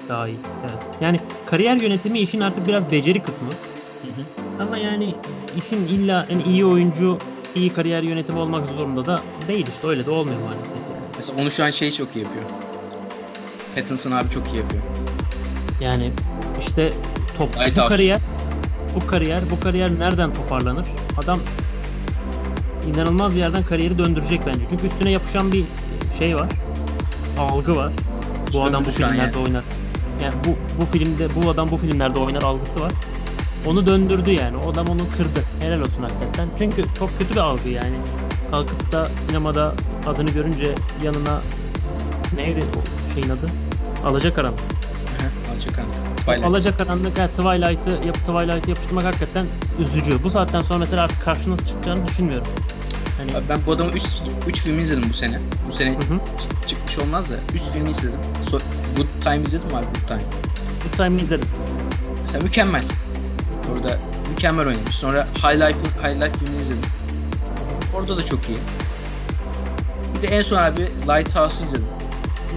Daha 0.10 0.28
iyi. 0.28 0.38
Evet. 0.62 0.80
Yani 1.02 1.20
kariyer 1.50 1.76
yönetimi 1.76 2.20
işin 2.20 2.42
artık 2.42 2.68
biraz 2.68 2.92
beceri 2.92 3.24
kısmı. 3.24 3.48
Ama 4.62 4.78
yani 4.78 5.16
işin 5.58 5.88
illa 5.88 6.26
en 6.30 6.40
iyi 6.40 6.66
oyuncu 6.66 7.18
iyi 7.56 7.70
kariyer 7.74 8.04
yönetimi 8.04 8.40
olmak 8.40 8.70
zorunda 8.70 9.06
da 9.06 9.20
değil 9.48 9.68
işte 9.76 9.88
öyle 9.88 10.06
de 10.06 10.12
olmuyor 10.12 10.40
maalesef. 10.40 10.68
Mesela 11.18 11.42
onu 11.42 11.52
şu 11.52 11.64
an 11.64 11.72
şey 11.72 11.92
çok 11.92 12.16
iyi 12.16 12.20
yapıyor. 12.24 12.44
Pattinson 13.76 14.12
abi 14.12 14.30
çok 14.30 14.48
iyi 14.48 14.58
yapıyor. 14.58 14.84
Yani 15.82 16.12
işte 16.68 16.90
topçu 17.38 17.60
bu 17.60 17.64
Lighthouse. 17.64 17.90
kariyer 17.90 18.20
bu 18.96 19.08
kariyer 19.08 19.40
bu 19.52 19.60
kariyer 19.64 19.90
nereden 20.00 20.34
toparlanır? 20.34 20.88
Adam 21.18 21.40
inanılmaz 22.94 23.36
bir 23.36 23.40
yerden 23.40 23.64
kariyeri 23.64 23.98
döndürecek 23.98 24.42
bence. 24.48 24.60
Çünkü 24.70 24.88
üstüne 24.88 25.12
yapışan 25.12 25.52
bir 25.52 25.64
şey 26.20 26.36
var. 26.36 26.50
Algı 27.40 27.76
var. 27.76 27.92
Bu 28.44 28.48
Üstüne 28.48 28.64
adam 28.64 28.86
bu 28.86 28.92
filmlerde 28.92 29.22
yani. 29.26 29.38
oynar. 29.38 29.64
Yani 30.24 30.34
bu 30.48 30.82
bu 30.82 30.86
filmde 30.86 31.28
bu 31.36 31.50
adam 31.50 31.68
bu 31.72 31.78
filmlerde 31.78 32.20
oynar 32.20 32.42
algısı 32.42 32.82
var. 32.82 32.92
Onu 33.68 33.86
döndürdü 33.86 34.32
yani. 34.32 34.58
O 34.58 34.72
adam 34.72 34.88
onu 34.90 35.10
kırdı. 35.18 35.44
Helal 35.60 35.82
olsun 35.82 36.02
hakikaten. 36.02 36.48
Çünkü 36.60 36.84
çok 37.00 37.18
kötü 37.18 37.34
bir 37.34 37.40
algı 37.40 37.70
yani. 37.70 37.96
Kalkıp 38.52 38.92
da 38.92 39.06
sinemada 39.06 39.74
adını 40.08 40.30
görünce 40.30 40.76
yanına 41.04 41.42
neydi 42.36 42.64
o 42.78 43.14
şeyin 43.14 43.30
adı? 43.30 43.46
Alacakaranlık. 44.06 44.60
Twilight. 46.18 46.46
Alacakaranlık 46.46 47.18
yani 47.18 47.30
Twilight'ı 47.30 48.08
yap 48.08 48.16
Twilight'ı 48.28 48.70
yapıştırmak 48.70 49.06
hakikaten 49.06 49.46
üzücü. 49.80 50.24
Bu 50.24 50.30
saatten 50.30 50.62
sonra 50.62 50.80
mesela 50.80 51.04
artık 51.04 51.24
karşına 51.24 51.58
çıkacağını 51.58 52.08
düşünmüyorum. 52.08 52.48
Hani 53.22 53.38
Abi 53.38 53.44
ben 53.50 53.60
bu 53.66 53.72
adamın 53.72 53.92
3 53.92 54.02
3 54.48 54.60
film 54.62 54.80
izledim 54.80 55.04
bu 55.10 55.14
sene. 55.14 55.40
Bu 55.70 55.74
sene 55.74 55.90
hı 55.90 55.94
hı. 55.94 56.20
çık- 56.42 56.70
çıkmış 56.70 56.98
olmaz 56.98 57.30
da 57.30 57.34
3 57.56 57.62
film 57.74 57.88
izledim. 57.88 58.20
So 58.52 58.60
Good 58.98 59.08
Time 59.24 59.44
izledim 59.48 59.68
abi 59.68 59.86
Good 59.86 60.08
Time. 60.08 60.22
bu 60.86 60.98
time'ı 60.98 61.22
izledim. 61.22 61.48
Mesela 62.22 62.44
mükemmel. 62.44 62.84
Orada 63.74 64.00
mükemmel 64.30 64.68
oynamış. 64.68 64.96
Sonra 64.96 65.28
High 65.36 65.56
Life 65.56 66.08
High 66.08 66.16
Life 66.16 66.40
filmini 66.40 66.62
izledim. 66.62 66.90
Orada 67.96 68.18
da 68.18 68.26
çok 68.26 68.50
iyi. 68.50 68.58
Bir 70.18 70.22
de 70.22 70.28
en 70.28 70.42
son 70.44 70.58
abi 70.58 70.82
Lighthouse'u 71.08 71.66
izledim. 71.66 71.86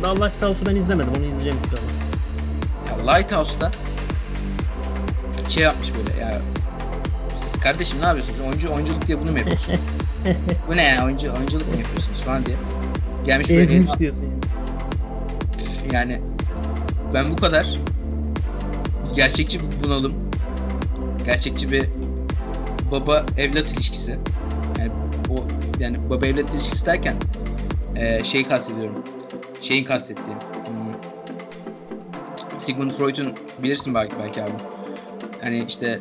Daha 0.03 0.12
Lighthouse'u 0.25 0.67
ben 0.67 0.77
izlemedim. 0.77 1.12
Onu 1.17 1.25
izleyeceğim 1.25 1.59
inşallah. 1.65 3.09
Ya 3.09 3.12
Lighthouse'da 3.15 3.71
şey 5.49 5.62
yapmış 5.62 5.89
böyle 5.97 6.21
ya 6.21 6.41
kardeşim 7.62 8.01
ne 8.01 8.07
yapıyorsunuz? 8.07 8.41
Oyuncu 8.41 8.75
oyunculuk 8.75 9.07
diye 9.07 9.21
bunu 9.21 9.31
mu 9.33 9.39
yapıyorsunuz? 9.39 9.81
Bu 10.68 10.77
ne 10.77 10.83
ya? 10.83 11.05
Oyuncu 11.05 11.33
oyunculuk 11.33 11.66
mu 11.75 11.81
yapıyorsunuz 11.81 12.20
falan 12.20 12.47
diye. 12.47 12.57
Gelmiş 13.25 13.49
böyle 13.51 13.62
Ezmiş 13.62 13.99
diyorsun 13.99 14.22
yani. 14.22 15.95
yani 15.95 16.20
ben 17.14 17.31
bu 17.31 17.37
kadar 17.37 17.66
gerçekçi 19.16 19.61
bir 19.61 19.64
bunalım, 19.85 20.14
gerçekçi 21.25 21.70
bir 21.72 21.89
baba 22.91 23.27
evlat 23.39 23.72
ilişkisi. 23.72 24.18
Yani 24.79 24.91
o 25.31 25.45
yani 25.81 26.11
baba 26.11 26.27
evlat 26.27 26.51
ilişkisi 26.55 26.87
derken 26.87 27.14
eee 27.97 28.20
şeyi 28.25 28.45
kastediyorum. 28.45 29.05
Şeyin 29.62 29.85
kastettiğim. 29.85 30.39
hmm, 30.66 30.95
Sigmund 32.61 32.91
Freud'un 32.91 33.33
bilirsin 33.62 33.95
belki 33.95 34.16
belki 34.22 34.43
abi. 34.43 34.51
Hani 35.43 35.64
işte 35.68 35.99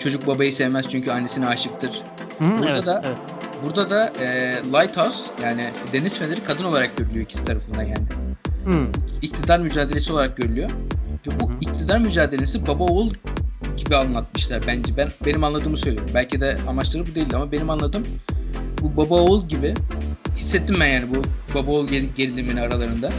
çocuk 0.00 0.26
babayı 0.26 0.52
sevmez 0.52 0.86
çünkü 0.88 1.10
annesine 1.10 1.46
aşıktır. 1.46 2.02
Hı, 2.38 2.44
Burada 2.58 2.70
evet, 2.70 2.86
da- 2.86 3.02
evet. 3.06 3.18
Burada 3.64 3.90
da 3.90 4.12
eee 4.20 4.62
Lighthouse 4.72 5.18
yani 5.42 5.70
Deniz 5.92 6.18
Feneri 6.18 6.44
kadın 6.44 6.64
olarak 6.64 6.96
görülüyor 6.96 7.24
ikisi 7.24 7.44
tarafından 7.44 7.82
yani. 7.82 8.06
Hı, 8.64 8.86
iktidar 9.22 9.58
mücadelesi 9.60 10.12
olarak 10.12 10.36
görülüyor. 10.36 10.70
Ve 11.26 11.40
bu 11.40 11.50
Hı 11.50 11.54
iktidar 11.60 11.98
mücadelesi 11.98 12.66
baba 12.66 12.84
oğul 12.84 13.10
gibi 13.76 13.96
anlatmışlar 13.96 14.62
bence. 14.66 14.96
Ben 14.96 15.08
benim 15.26 15.44
anladığımı 15.44 15.76
söylüyorum. 15.76 16.10
Belki 16.14 16.40
de 16.40 16.54
amaçları 16.68 17.06
bu 17.06 17.14
değildi 17.14 17.36
ama 17.36 17.52
benim 17.52 17.70
anladığım 17.70 18.02
bu 18.80 18.96
baba 18.96 19.14
oğul 19.14 19.48
gibi 19.48 19.74
hissettim 20.36 20.76
ben 20.80 20.86
yani 20.86 21.04
bu 21.14 21.22
baba 21.54 21.70
oğul 21.70 21.88
ger- 21.88 22.14
gerilimini 22.16 22.60
aralarında. 22.60 23.10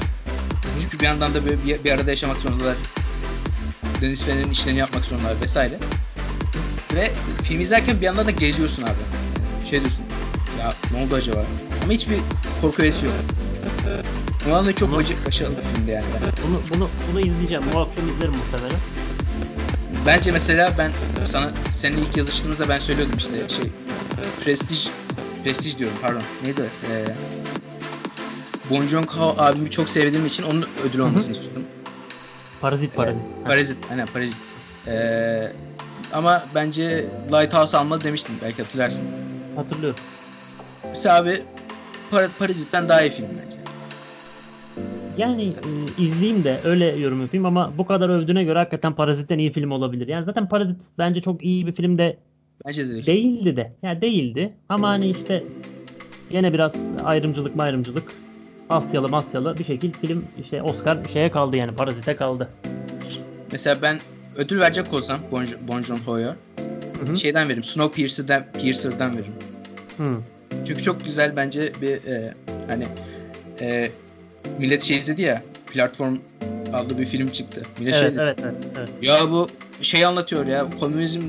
Çünkü 0.81 0.99
bir 0.99 1.05
yandan 1.05 1.33
da 1.33 1.45
böyle 1.45 1.57
bir, 1.65 1.83
bir 1.83 1.91
arada 1.91 2.09
yaşamak 2.09 2.37
zorundalar. 2.37 2.75
Deniz 4.01 4.23
Fener'in 4.23 4.49
işlerini 4.51 4.79
yapmak 4.79 5.05
zorundalar 5.05 5.41
vesaire. 5.41 5.73
Ve 6.95 7.11
film 7.43 7.61
izlerken 7.61 7.97
bir 7.97 8.05
yandan 8.05 8.27
da 8.27 8.31
geziyorsun 8.31 8.83
abi. 8.83 9.69
Şey 9.69 9.79
diyorsun. 9.79 10.01
Ya 10.59 10.73
ne 10.93 11.03
oldu 11.03 11.15
acaba? 11.15 11.45
Ama 11.83 11.93
hiçbir 11.93 12.17
korku 12.61 12.81
hevesi 12.81 13.05
yok. 13.05 13.13
Ondan 14.47 14.65
da 14.65 14.73
çok 14.75 14.91
başarılı 14.97 15.55
bir 15.57 15.75
filmdi 15.75 15.91
yani. 15.91 16.03
bunu 16.47 16.61
bunu 16.73 16.89
bunu 17.11 17.19
izleyeceğim. 17.19 17.63
Bu 17.73 17.79
akşam 17.79 18.09
izlerim 18.09 18.33
muhtemelen. 18.33 18.79
Bence 20.05 20.31
mesela 20.31 20.73
ben 20.77 20.91
sana 21.27 21.49
seninle 21.71 22.01
ilk 22.01 22.17
yazıştığımızda 22.17 22.69
ben 22.69 22.79
söylüyordum 22.79 23.17
işte 23.17 23.55
şey 23.55 23.71
Prestige 24.43 24.89
Prestige 25.43 25.77
diyorum 25.79 25.97
pardon. 26.01 26.21
Neydi? 26.43 26.61
Ee, 26.91 27.05
Bon 28.69 28.87
Joon-ho 28.87 29.35
abimi 29.37 29.71
çok 29.71 29.89
sevdiğim 29.89 30.25
için 30.25 30.43
onun 30.43 30.65
ödül 30.89 30.99
olmasını 30.99 31.31
istiyordum. 31.31 31.63
Parazit 32.61 32.95
parazit. 32.95 33.21
Ha, 33.23 33.49
Parazit, 33.49 33.77
aynen 33.91 34.05
Parazit. 34.07 34.37
Ee, 34.87 35.51
ama 36.13 36.43
bence 36.55 37.05
Lighthouse 37.31 37.77
almalı 37.77 38.03
demiştim 38.03 38.35
belki 38.41 38.61
hatırlarsın. 38.63 39.03
hatırlıyorum. 39.55 39.99
Mesela 40.89 41.15
abi 41.17 41.41
Par- 42.11 42.29
Parazit'ten 42.39 42.89
daha 42.89 43.01
iyi 43.01 43.09
film 43.11 43.27
bence. 43.45 43.57
Yani 45.17 45.43
e, 45.43 46.01
izleyeyim 46.03 46.43
de 46.43 46.59
öyle 46.63 46.85
yorum 46.85 47.21
yapayım 47.21 47.45
ama 47.45 47.77
bu 47.77 47.85
kadar 47.85 48.09
övdüğüne 48.09 48.43
göre 48.43 48.59
hakikaten 48.59 48.93
Parazit'ten 48.93 49.37
iyi 49.39 49.51
film 49.53 49.71
olabilir. 49.71 50.07
Yani 50.07 50.25
zaten 50.25 50.49
Parazit 50.49 50.77
bence 50.97 51.21
çok 51.21 51.43
iyi 51.43 51.67
bir 51.67 51.71
film 51.71 51.97
de 51.97 52.17
Bence 52.67 52.87
de 52.89 52.93
değil. 52.93 53.05
değildi 53.05 53.57
de. 53.57 53.71
Ya 53.83 54.01
değildi 54.01 54.53
ama 54.69 54.89
hani 54.89 55.05
işte 55.11 55.43
yine 56.31 56.53
biraz 56.53 56.73
ayrımcılık 57.05 57.59
ayrımcılık 57.61 58.11
Asyalı 58.69 59.09
Masyalı 59.09 59.57
bir 59.59 59.63
şekilde 59.63 59.97
film 59.97 60.25
işte 60.41 60.61
Oscar 60.63 60.97
şeye 61.13 61.31
kaldı 61.31 61.57
yani 61.57 61.75
Parazit'e 61.75 62.15
kaldı. 62.15 62.49
Mesela 63.51 63.81
ben 63.81 63.99
ödül 64.39 64.59
verecek 64.59 64.93
olsam 64.93 65.19
Bon, 65.31 65.45
bon 65.67 65.83
Joon-ho'ya 65.83 66.35
Hı 67.05 67.11
hı. 67.11 67.17
şeyden 67.17 67.49
veririm. 67.49 67.63
Snowpiercer'dan 67.63 68.45
Piercer'dan 68.61 69.17
veririm. 69.17 69.33
Hı. 69.97 70.17
Çünkü 70.67 70.83
çok 70.83 71.05
güzel 71.05 71.35
bence 71.35 71.73
bir 71.81 72.07
e, 72.07 72.33
hani 72.67 72.87
e, 73.61 73.89
millet 74.59 74.83
şey 74.83 74.97
izledi 74.97 75.21
ya 75.21 75.43
platform 75.73 76.17
adlı 76.73 76.97
bir 76.97 77.05
film 77.05 77.27
çıktı. 77.27 77.61
Millet 77.79 77.93
Evet, 77.93 78.03
şey 78.03 78.11
dedi, 78.11 78.21
evet, 78.21 78.39
evet, 78.43 78.55
evet. 78.77 78.89
Ya 79.01 79.31
bu 79.31 79.49
şey 79.81 80.05
anlatıyor 80.05 80.45
ya 80.45 80.65
komünizm, 80.79 81.21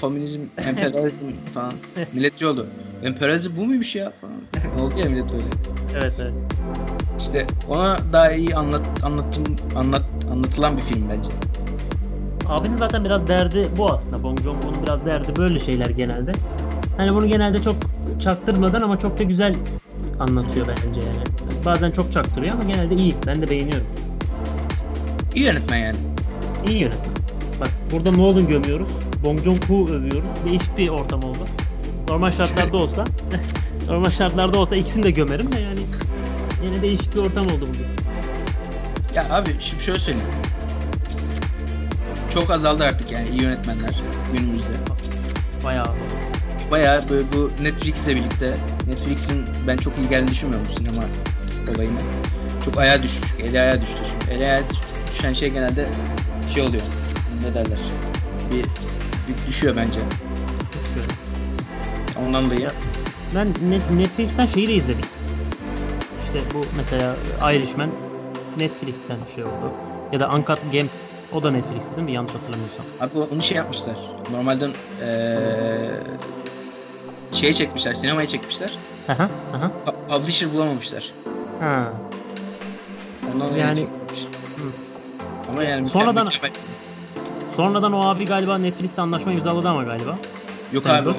komünizm, 0.00 0.40
emperyalizm 0.66 1.26
falan. 1.54 1.72
Millet 2.12 2.38
şey 2.38 2.48
oldu. 2.48 2.66
Emperyalizm 3.04 3.56
bu 3.56 3.64
muymuş 3.66 3.96
ya 3.96 4.12
falan. 4.20 4.36
oldu 4.80 4.94
ya 4.98 5.04
millet 5.04 5.32
öyle. 5.32 5.44
Evet, 5.94 6.12
evet. 6.18 6.32
İşte 7.18 7.46
ona 7.68 7.98
daha 8.12 8.32
iyi 8.32 8.54
anlat, 8.56 8.86
anlatım, 9.02 9.56
anlat, 9.76 10.04
anlatılan 10.32 10.76
bir 10.76 10.82
film 10.82 11.08
bence. 11.10 11.30
Abinin 12.48 12.78
zaten 12.78 13.04
biraz 13.04 13.28
derdi 13.28 13.68
bu 13.78 13.92
aslında. 13.92 14.22
Bong 14.22 14.40
Joon-ho'nun 14.40 14.82
biraz 14.82 15.06
derdi 15.06 15.36
böyle 15.36 15.60
şeyler 15.60 15.90
genelde. 15.90 16.32
Hani 16.96 17.14
bunu 17.14 17.26
genelde 17.26 17.62
çok 17.62 17.76
çaktırmadan 18.20 18.80
ama 18.82 19.00
çok 19.00 19.18
da 19.18 19.22
güzel 19.22 19.56
anlatıyor 20.20 20.66
bence 20.68 21.00
yani. 21.00 21.18
Bazen 21.64 21.90
çok 21.90 22.12
çaktırıyor 22.12 22.52
ama 22.54 22.64
genelde 22.64 22.94
iyi. 22.94 23.14
Ben 23.26 23.42
de 23.42 23.50
beğeniyorum. 23.50 23.86
İyi 25.34 25.44
yönetmen 25.44 25.78
yani. 25.78 25.96
İyi 26.68 26.78
yönetmen. 26.78 27.10
Bak 27.60 27.70
burada 27.92 28.12
Nolan 28.12 28.46
gömüyoruz. 28.46 28.88
Bong 29.24 29.38
Joon-ho 29.40 29.90
övüyoruz. 29.90 30.24
Değişik 30.44 30.78
bir 30.78 30.88
ortam 30.88 31.24
oldu. 31.24 31.38
Normal 32.08 32.32
şartlarda 32.32 32.76
olsa 32.76 33.04
normal 33.90 34.10
şartlarda 34.10 34.58
olsa 34.58 34.76
ikisini 34.76 35.02
de 35.02 35.10
gömerim 35.10 35.52
de 35.52 35.60
yani 35.60 35.80
yine 36.64 36.82
değişik 36.82 37.14
bir 37.14 37.20
ortam 37.20 37.44
oldu 37.46 37.60
bugün. 37.68 37.86
Ya 39.14 39.36
abi 39.36 39.56
şimdi 39.60 39.82
şöyle 39.82 39.98
söyleyeyim. 39.98 40.28
Çok 42.34 42.50
azaldı 42.50 42.84
artık 42.84 43.12
yani 43.12 43.28
iyi 43.28 43.42
yönetmenler 43.42 43.94
günümüzde. 44.32 44.72
Bayağı 45.64 45.86
Bayağı 46.70 47.08
böyle 47.08 47.32
bu 47.32 47.50
Netflix'le 47.62 48.08
birlikte 48.08 48.54
Netflix'in 48.86 49.44
ben 49.66 49.76
çok 49.76 49.98
iyi 49.98 50.08
geldiğini 50.08 50.30
düşünmüyorum 50.30 50.66
bu 50.70 50.74
sinema 50.74 51.02
olayına. 51.74 51.98
Çok 52.64 52.78
ayağa 52.78 53.02
düşmüş. 53.02 53.28
Eli 53.38 53.60
ayağa 53.60 53.80
düştü. 53.82 54.00
Şimdi 54.20 54.34
eli 54.34 54.44
ayağa 54.50 54.62
düşen 55.12 55.32
şey 55.32 55.50
genelde 55.50 55.86
şey 56.54 56.62
oluyor. 56.62 56.82
Ne 57.42 57.54
derler? 57.54 57.78
Bir, 58.52 58.62
bir 59.28 59.46
düşüyor 59.48 59.76
bence. 59.76 60.00
düşüyor. 60.82 61.06
Ondan 62.26 62.46
dolayı. 62.46 62.70
Ben 63.34 63.46
Net- 63.46 63.90
Netflix'ten 63.90 64.46
şeyi 64.46 64.68
de 64.68 64.74
izledik. 64.74 65.04
İşte 66.24 66.38
bu 66.54 66.64
mesela 66.76 67.16
Irishman 67.52 67.90
Netflix'ten 68.58 69.16
şey 69.34 69.44
oldu. 69.44 69.72
Ya 70.12 70.20
da 70.20 70.28
Uncut 70.30 70.72
Games 70.72 70.90
o 71.32 71.42
da 71.42 71.50
Netflix'te 71.50 71.90
değil 71.96 72.04
mi? 72.04 72.12
Yanlış 72.12 72.32
hatırlamıyorsam. 72.34 72.84
Abi 73.00 73.34
onu 73.34 73.42
şey 73.42 73.56
yapmışlar. 73.56 73.96
Normalden 74.32 74.70
eee 75.02 75.90
şeye 77.32 77.54
çekmişler, 77.54 77.94
sinemaya 77.94 78.28
çekmişler. 78.28 78.78
Aha, 79.08 79.28
aha. 79.56 79.70
Pa- 79.86 79.94
Publisher 80.18 80.52
bulamamışlar. 80.52 81.10
Ha. 81.60 81.92
Ondan 83.34 83.54
Yani-. 83.56 83.80
Hı. 83.80 83.86
Ama 85.52 85.64
yani 85.64 85.86
Sonradan- 85.88 86.26
mükemmel- 86.26 86.50
Sonradan 87.56 87.92
o 87.92 88.00
abi 88.08 88.24
galiba 88.24 88.58
Netflix'te 88.58 89.02
anlaşma 89.02 89.32
imzaladı 89.32 89.68
ama 89.68 89.82
galiba. 89.84 90.16
Yok 90.72 90.84
Sandler. 90.86 91.10
abi. 91.10 91.18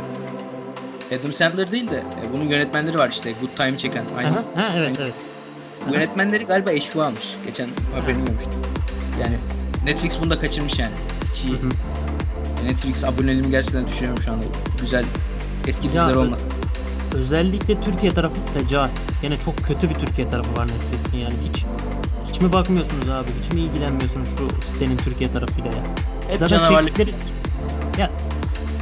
Adam 1.19 1.33
Sandler 1.33 1.71
değil 1.71 1.89
de 1.89 1.95
e, 1.97 2.33
bunun 2.33 2.43
yönetmenleri 2.43 2.97
var 2.97 3.09
işte 3.09 3.31
Good 3.41 3.49
Time 3.65 3.77
çeken. 3.77 4.03
Aynı. 4.17 4.29
Aha, 4.29 4.43
ha, 4.55 4.69
evet 4.75 4.97
evet. 5.01 5.13
Bu 5.89 5.93
yönetmenleri 5.93 6.43
galiba 6.45 6.69
HBO 6.71 7.01
almış. 7.01 7.35
Geçen 7.45 7.69
haberini 8.01 8.25
görmüştüm. 8.25 8.53
Yani 9.21 9.37
Netflix 9.85 10.19
bunu 10.21 10.29
da 10.29 10.39
kaçırmış 10.39 10.79
yani. 10.79 10.91
Hı. 11.45 11.69
Netflix 12.65 13.03
aboneliğimi 13.03 13.51
gerçekten 13.51 13.87
düşünüyorum 13.87 14.23
şu 14.23 14.31
anda. 14.31 14.45
Güzel 14.81 15.05
eski 15.67 15.83
diziler 15.83 16.15
olmasın. 16.15 16.51
Özellikle 17.13 17.81
Türkiye 17.81 18.11
tarafı 18.13 18.35
fecaat. 18.53 18.89
Yine 19.23 19.35
çok 19.45 19.57
kötü 19.57 19.89
bir 19.89 19.95
Türkiye 19.95 20.29
tarafı 20.29 20.55
var 20.55 20.67
Netflix'in 20.67 21.17
yani 21.17 21.33
hiç 21.49 21.65
hiç 22.27 22.41
mi 22.41 22.53
bakmıyorsunuz 22.53 23.09
abi? 23.09 23.27
Hiç 23.43 23.53
mi 23.53 23.59
ilgilenmiyorsunuz 23.61 24.29
şu 24.37 24.71
sitenin 24.73 24.97
Türkiye 24.97 25.31
tarafıyla 25.31 25.67
ya? 25.67 25.83
Hep 26.29 26.39
Zaten 26.39 26.57
canavarlık. 26.57 26.95
çektikleri... 26.95 27.13
Ya 27.97 28.11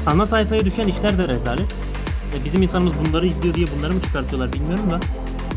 ana 0.06 0.26
sayfaya 0.28 0.66
düşen 0.66 0.84
işler 0.84 1.18
de 1.18 1.28
rezalet. 1.28 1.72
Ya 2.34 2.45
bizim 2.45 2.62
insanımız 2.62 2.93
bunları 3.06 3.28
izliyor 3.28 3.56
diye 3.56 3.66
bunları 3.78 3.93
mı 3.93 4.02
çıkartıyorlar 4.02 4.54
bilmiyorum 4.54 4.91
da. 4.91 5.00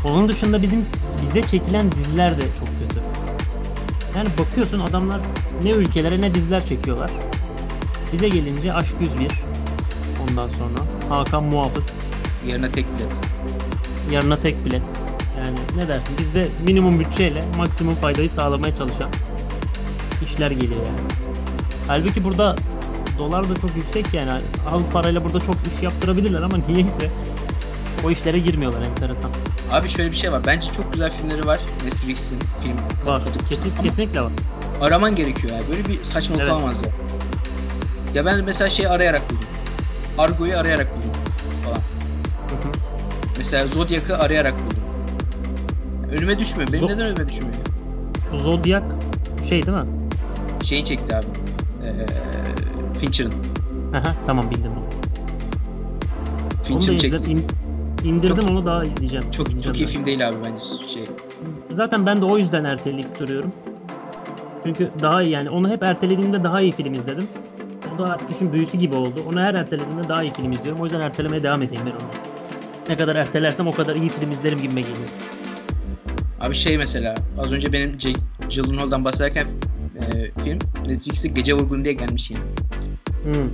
Onun 0.05 0.27
dışında 0.27 0.61
bizim 0.61 0.85
bizde 1.21 1.41
çekilen 1.41 1.91
diziler 1.91 2.37
de 2.37 2.41
çok 2.41 2.67
kötü. 2.67 3.01
Yani 4.15 4.29
bakıyorsun 4.39 4.79
adamlar 4.79 5.19
ne 5.63 5.69
ülkelere 5.69 6.21
ne 6.21 6.35
diziler 6.35 6.65
çekiyorlar. 6.65 7.11
Bize 8.13 8.29
gelince 8.29 8.73
Aşk 8.73 8.93
101. 8.99 9.31
Ondan 10.29 10.49
sonra 10.51 10.79
Hakan 11.09 11.45
Muhafız. 11.45 11.83
Yerine 12.47 12.71
tek 12.71 12.85
bilet. 12.87 13.11
Yarına 14.11 14.35
tek 14.35 14.65
bilet. 14.65 14.81
Yani 15.37 15.57
ne 15.75 15.87
dersin? 15.87 16.17
Bizde 16.19 16.47
minimum 16.65 16.99
bütçeyle 16.99 17.39
maksimum 17.57 17.95
faydayı 17.95 18.29
sağlamaya 18.29 18.75
çalışan 18.75 19.09
işler 20.25 20.51
geliyor 20.51 20.85
yani. 20.85 20.99
Halbuki 21.87 22.23
burada 22.23 22.55
dolar 23.19 23.49
da 23.49 23.55
çok 23.55 23.75
yüksek 23.75 24.13
yani. 24.13 24.31
Az 24.71 24.81
parayla 24.93 25.23
burada 25.23 25.39
çok 25.39 25.55
iş 25.75 25.83
yaptırabilirler 25.83 26.41
ama 26.41 26.57
niyeyse 26.57 27.11
o 28.05 28.11
işlere 28.11 28.39
girmiyorlar 28.39 28.81
enteresan. 28.81 29.31
Abi 29.71 29.89
şöyle 29.89 30.11
bir 30.11 30.15
şey 30.15 30.31
var. 30.31 30.41
Bence 30.47 30.67
çok 30.77 30.93
güzel 30.93 31.11
filmleri 31.17 31.45
var. 31.45 31.59
Netflix'in 31.85 32.39
film. 32.63 32.77
Var. 33.05 33.21
Kesin, 33.49 33.71
kesinlikle 33.83 34.21
var. 34.21 34.31
Araman 34.81 35.15
gerekiyor 35.15 35.53
yani. 35.53 35.63
Böyle 35.69 35.85
bir 35.85 36.03
saçmalık 36.03 36.41
Evet. 36.41 36.51
olamaz 36.51 36.75
ya. 36.85 36.91
Ya 38.13 38.25
ben 38.25 38.45
mesela 38.45 38.69
şey 38.69 38.87
arayarak 38.87 39.21
buldum. 39.29 39.43
Argo'yu 40.17 40.57
arayarak 40.57 40.95
buldum 40.97 41.09
falan. 41.65 41.79
Mesela 43.37 43.67
Zodiac'ı 43.67 44.17
arayarak 44.17 44.53
buldum. 44.53 44.77
Önüme 46.11 46.39
düşmüyor. 46.39 46.71
Benim 46.73 46.83
Zo- 46.85 46.91
neden 46.91 47.05
önüme 47.05 47.27
düşmüyor? 47.29 47.53
Zodiac 48.37 48.83
şey 49.49 49.65
değil 49.65 49.77
mi? 49.77 49.85
Şeyi 50.63 50.85
çekti 50.85 51.15
abi. 51.15 51.25
Ee, 51.85 52.05
Fincher'ın. 52.99 53.33
Aha, 53.95 54.15
tamam 54.27 54.49
bildim 54.51 54.71
onu. 54.71 54.79
Onu 54.79 54.87
da 56.59 56.63
Fincher'ın 56.63 56.97
çekti. 56.99 57.31
in- 57.31 57.45
indirdim 58.03 58.35
Çok- 58.35 58.49
onu 58.49 58.65
daha 58.65 58.83
izleyeceğim. 58.83 59.31
Çok 59.31 59.63
çok 59.63 59.77
iyi 59.77 59.85
ben. 59.85 59.91
film 59.91 60.05
değil 60.05 60.27
abi 60.27 60.35
bence 60.45 60.87
şey. 60.93 61.03
Zaten 61.71 62.05
ben 62.05 62.21
de 62.21 62.25
o 62.25 62.37
yüzden 62.37 62.63
erteleyip 62.63 63.19
duruyorum. 63.19 63.51
Çünkü 64.63 64.89
daha 65.01 65.21
iyi 65.23 65.31
yani 65.31 65.49
onu 65.49 65.69
hep 65.69 65.83
ertelediğimde 65.83 66.43
daha 66.43 66.61
iyi 66.61 66.71
film 66.71 66.93
izledim. 66.93 67.27
O 67.95 67.97
da 67.97 68.11
artık 68.11 68.31
işin 68.31 68.53
büyüsü 68.53 68.77
gibi 68.77 68.95
oldu. 68.95 69.23
Onu 69.29 69.41
her 69.41 69.55
ertelediğimde 69.55 70.07
daha 70.07 70.23
iyi 70.23 70.33
film 70.33 70.51
izliyorum. 70.51 70.81
O 70.81 70.83
yüzden 70.85 71.01
ertelemeye 71.01 71.43
devam 71.43 71.61
edeyim 71.61 71.83
ben 71.85 71.91
onu. 71.91 72.09
Ne 72.89 72.97
kadar 72.97 73.15
ertelersem 73.15 73.67
o 73.67 73.71
kadar 73.71 73.95
iyi 73.95 74.09
film 74.09 74.31
izlerim 74.31 74.61
gibime 74.61 74.81
geliyor. 74.81 74.97
Abi 76.39 76.55
şey 76.55 76.77
mesela 76.77 77.15
az 77.37 77.51
önce 77.53 77.73
benim 77.73 77.99
Jake 77.99 78.19
Gyllenhaal'dan 78.49 79.05
bahsederken 79.05 79.47
e, 79.99 80.31
film 80.43 80.59
Netflix'te 80.87 81.27
Gece 81.27 81.53
Vurgun 81.53 81.83
diye 81.83 81.93
gelmiş 81.93 82.29
yine. 82.31 82.39
Hmm. 83.23 83.49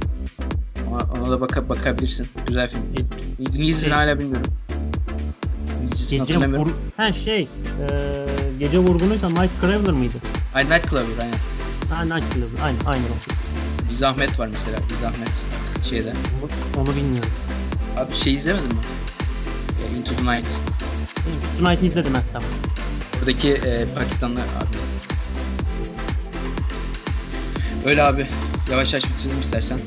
Ona, 0.97 1.21
ona 1.21 1.31
da 1.31 1.41
baka, 1.41 1.69
bakabilirsin. 1.69 2.27
Güzel 2.47 2.71
film. 2.71 2.81
Şey- 3.79 3.89
hala 3.89 4.19
bilmiyorum. 4.19 4.51
Gece 5.89 6.17
hatırlamıyorum. 6.17 6.65
vur... 6.65 6.73
Ha 6.97 7.13
şey, 7.13 7.41
eee, 7.41 7.47
gece 8.59 8.77
vurgunuysa 8.79 9.29
Mike 9.29 9.49
Craveler 9.61 9.91
mıydı? 9.91 10.13
Ay 10.53 10.63
Night 10.65 10.89
Clubber 10.89 11.23
aynen. 11.23 11.37
Ha 11.89 12.03
Night 12.03 12.33
Craveler, 12.33 12.63
aynen, 12.63 12.79
aynen. 12.85 13.05
Bir 13.89 13.95
zahmet 13.95 14.39
var 14.39 14.47
mesela. 14.47 14.79
Bir 14.89 15.01
zahmet 15.03 15.29
şeyde. 15.89 16.13
Onu, 16.43 16.81
onu 16.83 16.95
bilmiyorum. 16.95 17.29
Abi 17.97 18.15
şey 18.15 18.33
izlemedin 18.33 18.67
mi? 18.67 18.81
E, 19.93 19.97
Into 19.97 20.11
the 20.15 20.23
Night. 20.35 20.47
Tonight'ı 21.59 21.85
izledim 21.85 22.13
ha 22.13 22.21
tamam. 22.33 22.49
Oradaki 23.19 23.49
e, 23.53 23.85
Pakistanlı 23.95 24.39
abi. 24.39 24.77
Öyle 27.85 28.03
abi. 28.03 28.27
Yavaş 28.71 28.93
yavaş 28.93 29.05
bitirelim 29.09 29.41
istersen. 29.41 29.79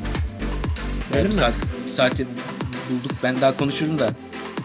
Öyle 1.14 1.24
bir 1.24 1.28
mi? 1.28 1.34
saat, 1.34 1.54
saati 1.86 2.26
bulduk. 2.90 3.12
Ben 3.22 3.40
daha 3.40 3.56
konuşurum 3.56 3.98
da 3.98 4.11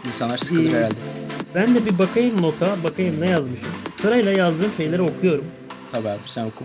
insanlar 0.07 0.37
sıkılır 0.37 0.59
İyi. 0.59 0.75
herhalde. 0.75 0.95
Ben 1.55 1.75
de 1.75 1.85
bir 1.85 1.97
bakayım 1.97 2.41
nota, 2.41 2.75
bakayım 2.83 3.21
ne 3.21 3.29
yazmışım. 3.29 3.69
Sırayla 4.01 4.31
yazdığım 4.31 4.71
şeyleri 4.77 5.01
okuyorum. 5.01 5.45
Tabii 5.91 6.09
abi 6.09 6.19
sen 6.25 6.45
oku. 6.45 6.63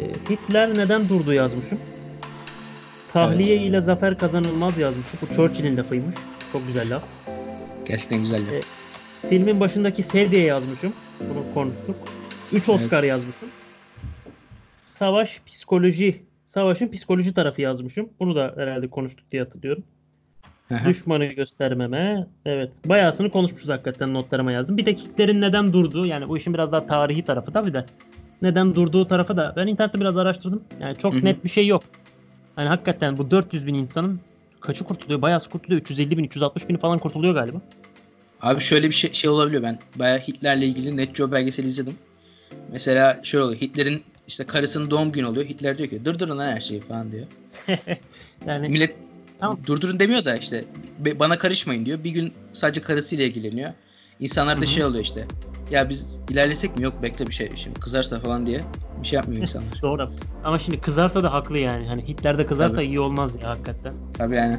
E, 0.00 0.04
Hitler 0.30 0.78
neden 0.78 1.08
durdu 1.08 1.32
yazmışım. 1.32 1.78
Tahliye 3.12 3.56
ile 3.56 3.80
zafer 3.80 4.18
kazanılmaz 4.18 4.78
yazmışım. 4.78 5.18
Bu 5.22 5.34
Churchill'in 5.34 5.76
lafıymış. 5.76 6.14
Çok 6.52 6.66
güzel 6.66 6.94
laf. 6.94 7.02
Gerçekten 7.84 8.20
güzel. 8.20 8.46
ya. 8.46 8.58
E, 8.58 8.60
Filmin 9.28 9.60
başındaki 9.60 10.04
diye 10.12 10.44
yazmışım. 10.44 10.92
Bunu 11.20 11.54
konuştuk. 11.54 11.96
3 12.52 12.68
Oscar 12.68 13.02
yazmışım. 13.02 13.48
Savaş 14.98 15.40
psikoloji. 15.46 16.22
Savaşın 16.54 16.88
psikoloji 16.88 17.34
tarafı 17.34 17.62
yazmışım. 17.62 18.08
Bunu 18.20 18.36
da 18.36 18.54
herhalde 18.56 18.88
konuştuk 18.88 19.32
diye 19.32 19.42
hatırlıyorum. 19.42 19.84
Düşmanı 20.86 21.24
göstermeme. 21.24 22.26
Evet. 22.46 22.70
Bayağısını 22.86 23.30
konuşmuşuz 23.30 23.68
hakikaten 23.68 24.14
notlarıma 24.14 24.52
yazdım. 24.52 24.76
Bir 24.76 24.84
tek 24.84 24.98
Hitler'in 24.98 25.40
neden 25.40 25.72
durduğu 25.72 26.06
yani 26.06 26.28
bu 26.28 26.38
işin 26.38 26.54
biraz 26.54 26.72
daha 26.72 26.86
tarihi 26.86 27.24
tarafı 27.24 27.52
tabii 27.52 27.72
de. 27.72 27.84
Neden 28.42 28.74
durduğu 28.74 29.08
tarafı 29.08 29.36
da 29.36 29.52
ben 29.56 29.66
internette 29.66 30.00
biraz 30.00 30.16
araştırdım. 30.16 30.62
Yani 30.80 30.96
çok 30.96 31.14
Hı 31.14 31.18
hı. 31.18 31.24
net 31.24 31.44
bir 31.44 31.50
şey 31.50 31.66
yok. 31.66 31.82
Hani 32.56 32.68
hakikaten 32.68 33.18
bu 33.18 33.30
400 33.30 33.66
bin 33.66 33.74
insanın 33.74 34.20
kaçı 34.60 34.84
kurtuluyor? 34.84 35.22
Bayağısı 35.22 35.48
kurtuluyor. 35.48 35.80
350 35.80 36.18
bin, 36.18 36.24
360 36.24 36.68
bin 36.68 36.76
falan 36.76 36.98
kurtuluyor 36.98 37.34
galiba. 37.34 37.60
Abi 38.40 38.60
şöyle 38.60 38.88
bir 38.88 38.94
şey, 38.94 39.12
şey 39.12 39.30
olabiliyor 39.30 39.62
ben. 39.62 39.78
Bayağı 39.96 40.18
Hitler'le 40.18 40.62
ilgili 40.62 40.96
Net 40.96 41.16
Geo 41.16 41.32
belgeseli 41.32 41.66
izledim. 41.66 41.94
Mesela 42.72 43.20
şöyle 43.22 43.44
oluyor. 43.44 43.60
Hitler'in 43.60 44.02
işte 44.28 44.44
karısının 44.44 44.90
doğum 44.90 45.12
günü 45.12 45.26
oluyor. 45.26 45.46
Hitler 45.46 45.78
diyor 45.78 45.88
ki 45.90 46.04
durdurun 46.04 46.38
lan 46.38 46.46
her 46.56 46.60
şeyi 46.60 46.80
falan 46.80 47.12
diyor. 47.12 47.26
Yani 48.46 48.68
Millet 48.68 48.96
Tamam. 49.40 49.58
durdurun 49.66 50.00
demiyor 50.00 50.24
da 50.24 50.36
işte 50.36 50.64
"Be- 50.98 51.18
bana 51.18 51.38
karışmayın 51.38 51.86
diyor. 51.86 52.04
Bir 52.04 52.10
gün 52.10 52.32
sadece 52.52 52.80
karısıyla 52.80 53.24
ilgileniyor. 53.24 53.70
İnsanlar 54.20 54.56
da 54.56 54.60
hı. 54.62 54.66
şey 54.66 54.84
oluyor 54.84 55.04
işte. 55.04 55.26
Ya 55.70 55.88
biz 55.88 56.06
ilerlesek 56.30 56.76
mi? 56.76 56.82
Yok 56.84 57.02
bekle 57.02 57.26
bir 57.26 57.32
şey. 57.32 57.50
Şimdi 57.56 57.80
kızarsa 57.80 58.20
falan 58.20 58.46
diye 58.46 58.60
bir 59.02 59.06
şey 59.06 59.16
yapmıyor 59.16 59.42
insanlar. 59.42 59.78
doğru. 59.82 60.10
Ama 60.44 60.58
şimdi 60.58 60.80
kızarsa 60.80 61.22
da 61.22 61.32
haklı 61.32 61.58
yani. 61.58 61.86
Hani 61.86 62.08
Hitler 62.08 62.38
de 62.38 62.46
kızarsa 62.46 62.74
Tabii. 62.74 62.86
iyi 62.86 63.00
olmaz 63.00 63.32
ya 63.42 63.48
hakikaten. 63.48 63.94
Tabii 64.18 64.34
yani. 64.36 64.58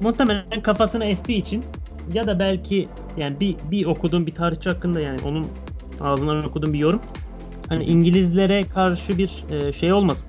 Muhtemelen 0.00 0.62
kafasını 0.62 1.04
estiği 1.04 1.42
için 1.42 1.64
ya 2.12 2.26
da 2.26 2.38
belki 2.38 2.88
yani 3.16 3.40
bir 3.40 3.56
bir 3.70 3.86
okuduğum 3.86 4.26
bir 4.26 4.34
tarihçi 4.34 4.68
hakkında 4.68 5.00
yani 5.00 5.20
onun 5.24 5.46
ağzından 6.00 6.44
okuduğum 6.44 6.72
bir 6.72 6.78
yorum. 6.78 7.02
Hani 7.68 7.84
İngilizlere 7.84 8.62
karşı 8.62 9.18
bir 9.18 9.30
e, 9.50 9.72
şey 9.72 9.92
olmasın. 9.92 10.28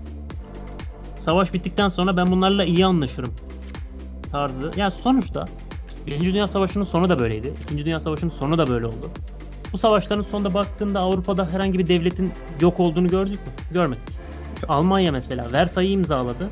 Savaş 1.26 1.54
bittikten 1.54 1.90
sonra 1.90 2.18
ben 2.18 2.32
bunlarla 2.32 2.64
iyi 2.64 2.86
anlaşırım 2.86 3.34
tarzı. 4.32 4.72
Yani 4.78 4.94
sonuçta 5.04 5.46
Birinci 6.08 6.34
Dünya 6.34 6.48
Savaşı'nın 6.48 6.84
sonu 6.84 7.10
da 7.10 7.20
böyleydi. 7.20 7.54
İkinci 7.64 7.86
Dünya 7.86 8.00
Savaşı'nın 8.00 8.32
sonu 8.32 8.58
da 8.58 8.68
böyle 8.68 8.86
oldu. 8.86 9.10
Bu 9.74 9.78
savaşların 9.78 10.24
sonunda 10.24 10.54
baktığında 10.54 11.00
Avrupa'da 11.00 11.52
herhangi 11.52 11.80
bir 11.80 11.88
devletin 11.88 12.32
yok 12.62 12.80
olduğunu 12.80 13.08
gördük 13.08 13.34
mü? 13.34 13.52
Görmedik. 13.72 14.04
Almanya 14.68 15.12
mesela 15.12 15.52
Versay'ı 15.52 15.90
imzaladı. 15.92 16.50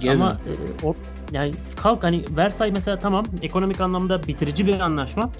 Gel 0.00 0.14
Ama 0.14 0.30
e, 0.30 0.86
o, 0.86 0.94
yani 1.32 1.50
kalk 1.76 2.04
hani 2.04 2.24
Versay 2.36 2.70
mesela 2.70 2.98
tamam 2.98 3.24
ekonomik 3.42 3.80
anlamda 3.80 4.22
bitirici 4.22 4.66
bir 4.66 4.80
anlaşma. 4.80 5.30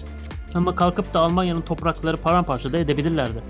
Ama 0.54 0.74
kalkıp 0.74 1.14
da 1.14 1.20
Almanya'nın 1.20 1.60
toprakları 1.60 2.16
paramparça 2.16 2.72
da 2.72 2.78
edebilirlerdi. 2.78 3.42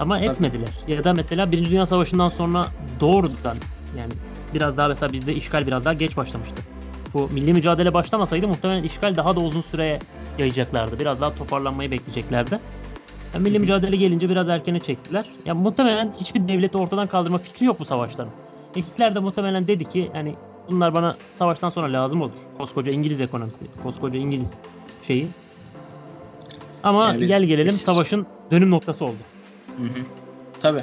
Ama 0.00 0.18
Tabii. 0.18 0.28
etmediler. 0.28 0.70
Ya 0.88 1.04
da 1.04 1.12
mesela 1.12 1.52
Birinci 1.52 1.70
Dünya 1.70 1.86
Savaşı'ndan 1.86 2.28
sonra 2.28 2.66
doğrudan 3.00 3.56
yani 3.98 4.12
biraz 4.54 4.76
daha 4.76 4.88
mesela 4.88 5.12
bizde 5.12 5.34
işgal 5.34 5.66
biraz 5.66 5.84
daha 5.84 5.94
geç 5.94 6.16
başlamıştı. 6.16 6.62
Bu 7.14 7.28
milli 7.32 7.52
mücadele 7.52 7.94
başlamasaydı 7.94 8.48
muhtemelen 8.48 8.82
işgal 8.82 9.16
daha 9.16 9.36
da 9.36 9.40
uzun 9.40 9.62
süreye 9.62 9.98
yayacaklardı. 10.38 10.98
Biraz 10.98 11.20
daha 11.20 11.34
toparlanmayı 11.34 11.90
bekleyeceklerdi. 11.90 12.58
Yani 13.34 13.42
milli 13.42 13.58
mücadele 13.58 13.96
gelince 13.96 14.28
biraz 14.28 14.48
erkene 14.48 14.80
çektiler. 14.80 15.24
Ya 15.46 15.54
muhtemelen 15.54 16.14
hiçbir 16.20 16.48
devleti 16.48 16.78
ortadan 16.78 17.06
kaldırma 17.06 17.38
fikri 17.38 17.66
yok 17.66 17.80
bu 17.80 17.84
savaşların. 17.84 18.32
E, 18.76 18.80
Hitler 18.80 19.14
de 19.14 19.18
muhtemelen 19.18 19.68
dedi 19.68 19.84
ki 19.84 20.10
hani 20.12 20.34
bunlar 20.70 20.94
bana 20.94 21.16
savaştan 21.38 21.70
sonra 21.70 21.92
lazım 21.92 22.22
olur. 22.22 22.32
Koskoca 22.58 22.92
İngiliz 22.92 23.20
ekonomisi, 23.20 23.64
koskoca 23.82 24.18
İngiliz 24.18 24.50
şeyi. 25.06 25.28
Ama 26.82 27.08
Yani 27.08 27.26
gel 27.26 27.44
gelelim 27.44 27.72
savaşın 27.72 28.26
dönüm 28.50 28.70
noktası 28.70 29.04
oldu. 29.04 29.18
Hı 29.78 29.84
hı. 29.84 30.04
Tabii. 30.62 30.82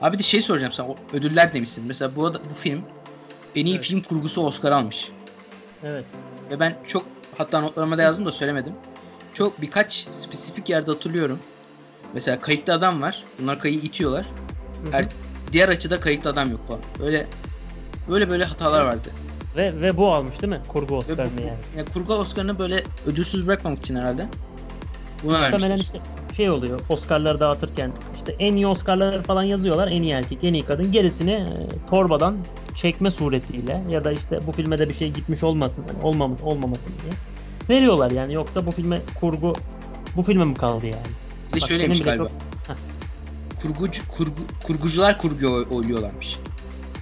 Abi 0.00 0.18
de 0.18 0.22
şey 0.22 0.42
soracağım 0.42 0.72
sana. 0.72 0.88
Ödüller 1.12 1.54
demişsin. 1.54 1.84
Mesela 1.86 2.16
bu, 2.16 2.34
bu 2.50 2.54
film 2.54 2.82
en 3.56 3.66
iyi 3.66 3.74
Evet. 3.76 3.84
film 3.84 4.02
kurgusu 4.02 4.42
Oscar 4.42 4.72
almış. 4.72 5.10
Evet. 5.84 6.04
Ve 6.50 6.60
ben 6.60 6.76
çok 6.86 7.04
hatta 7.38 7.60
notlarıma 7.60 7.98
da 7.98 8.02
yazdım 8.02 8.26
da 8.26 8.32
söylemedim. 8.32 8.72
Çok 9.34 9.60
birkaç 9.60 10.06
spesifik 10.12 10.68
yerde 10.68 10.90
hatırlıyorum. 10.90 11.38
Mesela 12.14 12.40
kayıtlı 12.40 12.72
adam 12.72 13.02
var. 13.02 13.24
Bunlar 13.40 13.58
kayıyı 13.58 13.80
itiyorlar. 13.80 14.26
Hı 14.82 14.88
hı. 14.88 14.92
Her 14.92 15.06
diğer 15.52 15.68
açıda 15.68 16.00
kayıtlı 16.00 16.30
adam 16.30 16.50
yok 16.50 16.68
falan. 16.68 16.80
Öyle 17.02 17.26
böyle 18.08 18.28
böyle 18.28 18.44
hatalar 18.44 18.84
vardı. 18.84 19.08
Ve 19.56 19.80
ve 19.80 19.96
bu 19.96 20.12
almış 20.12 20.42
değil 20.42 20.52
mi? 20.52 20.60
Kurgu 20.68 20.96
Oscar'ını 20.96 21.40
yani. 21.40 21.52
yani 21.76 21.88
kurgu 21.94 22.14
Oscar'ını 22.14 22.58
böyle 22.58 22.84
ödülsüz 23.06 23.46
bırakmamak 23.46 23.78
için 23.78 23.96
herhalde. 23.96 24.26
Buna 25.24 25.38
Muhtemelen 25.38 25.78
işte 25.78 26.00
şey 26.36 26.50
oluyor. 26.50 26.80
Oscar'ları 26.88 27.40
dağıtırken 27.40 27.92
işte 28.16 28.36
en 28.38 28.56
iyi 28.56 28.66
Oscar'ları 28.66 29.22
falan 29.22 29.42
yazıyorlar. 29.42 29.88
En 29.88 30.02
iyi 30.02 30.12
erkek, 30.12 30.38
en 30.44 30.54
iyi 30.54 30.62
kadın. 30.62 30.92
Gerisini 30.92 31.32
e, 31.32 31.46
torbadan 31.90 32.36
çekme 32.76 33.10
suretiyle 33.10 33.84
ya 33.90 34.04
da 34.04 34.12
işte 34.12 34.38
bu 34.46 34.52
filme 34.52 34.78
de 34.78 34.88
bir 34.88 34.94
şey 34.94 35.10
gitmiş 35.10 35.42
olmasın, 35.42 35.84
yani 35.88 36.02
olmamış 36.06 36.42
olmamasın 36.42 36.92
diye 37.02 37.12
veriyorlar 37.78 38.10
yani. 38.10 38.34
Yoksa 38.34 38.66
bu 38.66 38.70
filme 38.70 39.00
kurgu 39.20 39.54
bu 40.16 40.22
filme 40.22 40.44
mi 40.44 40.54
kaldı 40.54 40.86
yani? 40.86 41.06
Bir 41.48 41.56
de 41.56 41.60
Bak, 41.60 41.68
şöyleymiş 41.68 42.02
galiba. 42.02 42.26
çok- 42.28 42.36
Kurgucu, 43.62 44.08
kurgu, 44.08 44.32
kurgucular 44.62 45.18
kurgu 45.18 45.46
oy- 45.48 45.66
oyluyorlarmış. 45.70 46.36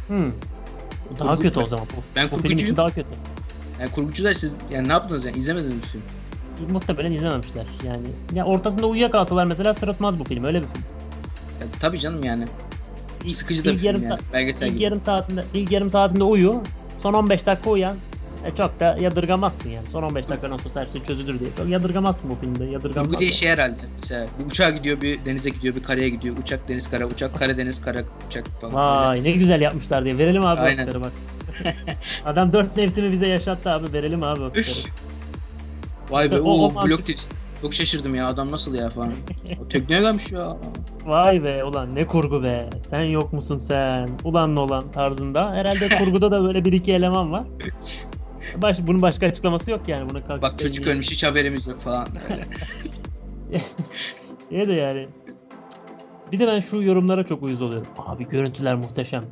Hmm. 0.07 0.33
Daha 1.19 1.35
Kurgu- 1.35 1.43
kötü 1.43 1.61
o 1.61 1.66
zaman 1.66 1.87
bu. 1.97 2.01
Ben 2.16 2.25
bu 2.25 2.29
film 2.29 2.37
kurgucuyum. 2.37 2.64
için 2.64 2.77
daha 2.77 2.89
kötü. 2.89 3.09
Yani 3.81 3.91
kurgucular 3.91 4.33
siz 4.35 4.55
yani 4.73 4.89
ne 4.89 4.93
yaptınız 4.93 5.25
yani 5.25 5.37
izlemediniz 5.39 5.75
mi 5.75 5.81
film? 5.93 6.03
Muhtemelen 6.71 7.13
izlememişler 7.13 7.65
yani. 7.87 8.07
Ya 8.35 8.45
ortasında 8.45 8.87
uyuyakalsalar 8.87 9.45
mesela 9.45 9.75
sırıtmaz 9.75 10.19
bu 10.19 10.25
film. 10.25 10.45
Öyle 10.45 10.61
bir 10.63 10.67
film. 10.67 10.85
Ya, 11.61 11.67
tabii 11.81 11.99
canım 11.99 12.25
yani. 12.25 12.45
Sıkıcı 13.35 13.65
da 13.65 13.73
bir 13.73 13.79
film 13.79 14.03
yani. 14.03 14.19
Belgesel 14.33 14.67
İlk 14.67 14.73
gibi. 14.75 14.83
yarım 14.83 15.01
saatinde 15.01 15.45
ilk 15.55 15.73
yarım 15.73 15.91
saatinde 15.91 16.25
uyu. 16.25 16.63
Son 17.03 17.15
15 17.15 17.47
dakika 17.47 17.71
uyan. 17.71 17.97
E 18.47 18.57
çok 18.57 18.81
da 18.81 18.97
yadırgamazsın 19.01 19.71
yani. 19.71 19.87
Son 19.87 20.03
15 20.03 20.29
dakika 20.29 20.51
nasıl 20.51 20.71
her 20.75 20.85
şey 20.85 21.05
çözülür 21.07 21.41
diye. 21.41 21.51
Çok 21.57 21.69
yadırgamazsın 21.69 22.31
bu 22.31 22.35
filmde. 22.35 22.65
Yadırgamazsın. 22.65 23.03
Kurgu 23.05 23.21
diye 23.21 23.33
şey 23.33 23.49
herhalde. 23.49 23.77
Mesela 24.01 24.27
bir 24.39 24.47
uçağa 24.51 24.71
gidiyor, 24.71 25.01
bir 25.01 25.25
denize 25.25 25.51
gidiyor, 25.51 25.75
bir 25.77 25.83
karaya 25.83 26.09
gidiyor. 26.09 26.37
Uçak 26.43 26.69
deniz 26.69 26.91
kara, 26.91 27.07
uçak 27.07 27.39
kara 27.39 27.57
deniz 27.57 27.81
kara 27.81 27.99
uçak 28.29 28.47
falan. 28.61 28.75
Vay 29.09 29.25
ne 29.25 29.31
güzel 29.31 29.61
yapmışlar 29.61 30.05
diye. 30.05 30.19
Verelim 30.19 30.47
abi 30.47 30.61
Aynen. 30.61 30.87
Oscar'ı 30.87 31.01
bak. 31.05 31.13
Adam 32.27 32.53
dört 32.53 32.77
mevsimi 32.77 33.13
bize 33.13 33.29
yaşattı 33.29 33.71
abi. 33.71 33.93
Verelim 33.93 34.23
abi 34.23 34.43
Oscar'ı. 34.43 34.65
Vay 36.11 36.31
be 36.33 36.41
O- 36.41 36.65
o 36.67 36.85
blok 36.87 37.01
twist. 37.01 37.35
Çok 37.63 37.75
şaşırdım 37.75 38.15
ya 38.15 38.27
adam 38.27 38.53
nasıl 38.53 38.75
ya 38.75 38.91
falan. 38.91 39.13
o 39.65 39.69
tekneye 39.69 40.01
gelmiş 40.01 40.33
ya. 40.33 40.57
Vay 41.07 41.45
be 41.45 41.65
ulan 41.65 41.95
ne 41.95 42.07
kurgu 42.07 42.43
be. 42.43 42.71
Sen 42.91 43.03
yok 43.03 43.33
musun 43.33 43.59
sen? 43.59 44.09
Ulan 44.25 44.55
Nolan 44.57 44.93
tarzında. 44.93 45.53
Herhalde 45.55 45.89
kurguda 45.99 46.31
da 46.31 46.43
böyle 46.43 46.65
bir 46.65 46.73
iki 46.73 46.93
eleman 46.93 47.33
var. 47.33 47.45
Baş, 48.57 48.79
bunun 48.83 49.03
başka 49.03 49.27
açıklaması 49.27 49.71
yok 49.71 49.81
yani. 49.89 50.11
Buna 50.11 50.27
kalkıp 50.27 50.43
Bak 50.43 50.59
çocuk 50.59 50.87
ölmüş 50.87 51.11
hiç 51.11 51.25
haberimiz 51.25 51.67
yok 51.67 51.81
falan. 51.81 52.07
Şey 54.51 54.69
de 54.69 54.73
yani. 54.73 55.09
Bir 56.33 56.39
de 56.39 56.47
ben 56.47 56.61
şu 56.61 56.83
yorumlara 56.83 57.25
çok 57.27 57.43
uyuz 57.43 57.63
oluyorum. 57.63 57.87
Abi 57.99 58.29
görüntüler 58.29 58.75
muhteşem. 58.75 59.25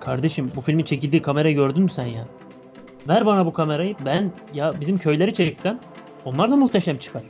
Kardeşim 0.00 0.52
bu 0.56 0.60
filmin 0.60 0.84
çekildiği 0.84 1.22
kamerayı 1.22 1.54
gördün 1.54 1.82
mü 1.82 1.90
sen 1.90 2.06
ya? 2.06 2.26
Ver 3.08 3.26
bana 3.26 3.46
bu 3.46 3.52
kamerayı. 3.52 3.94
Ben 4.04 4.32
ya 4.54 4.72
bizim 4.80 4.98
köyleri 4.98 5.34
çeksem 5.34 5.78
onlar 6.24 6.50
da 6.50 6.56
muhteşem 6.56 6.98
çıkar. 6.98 7.22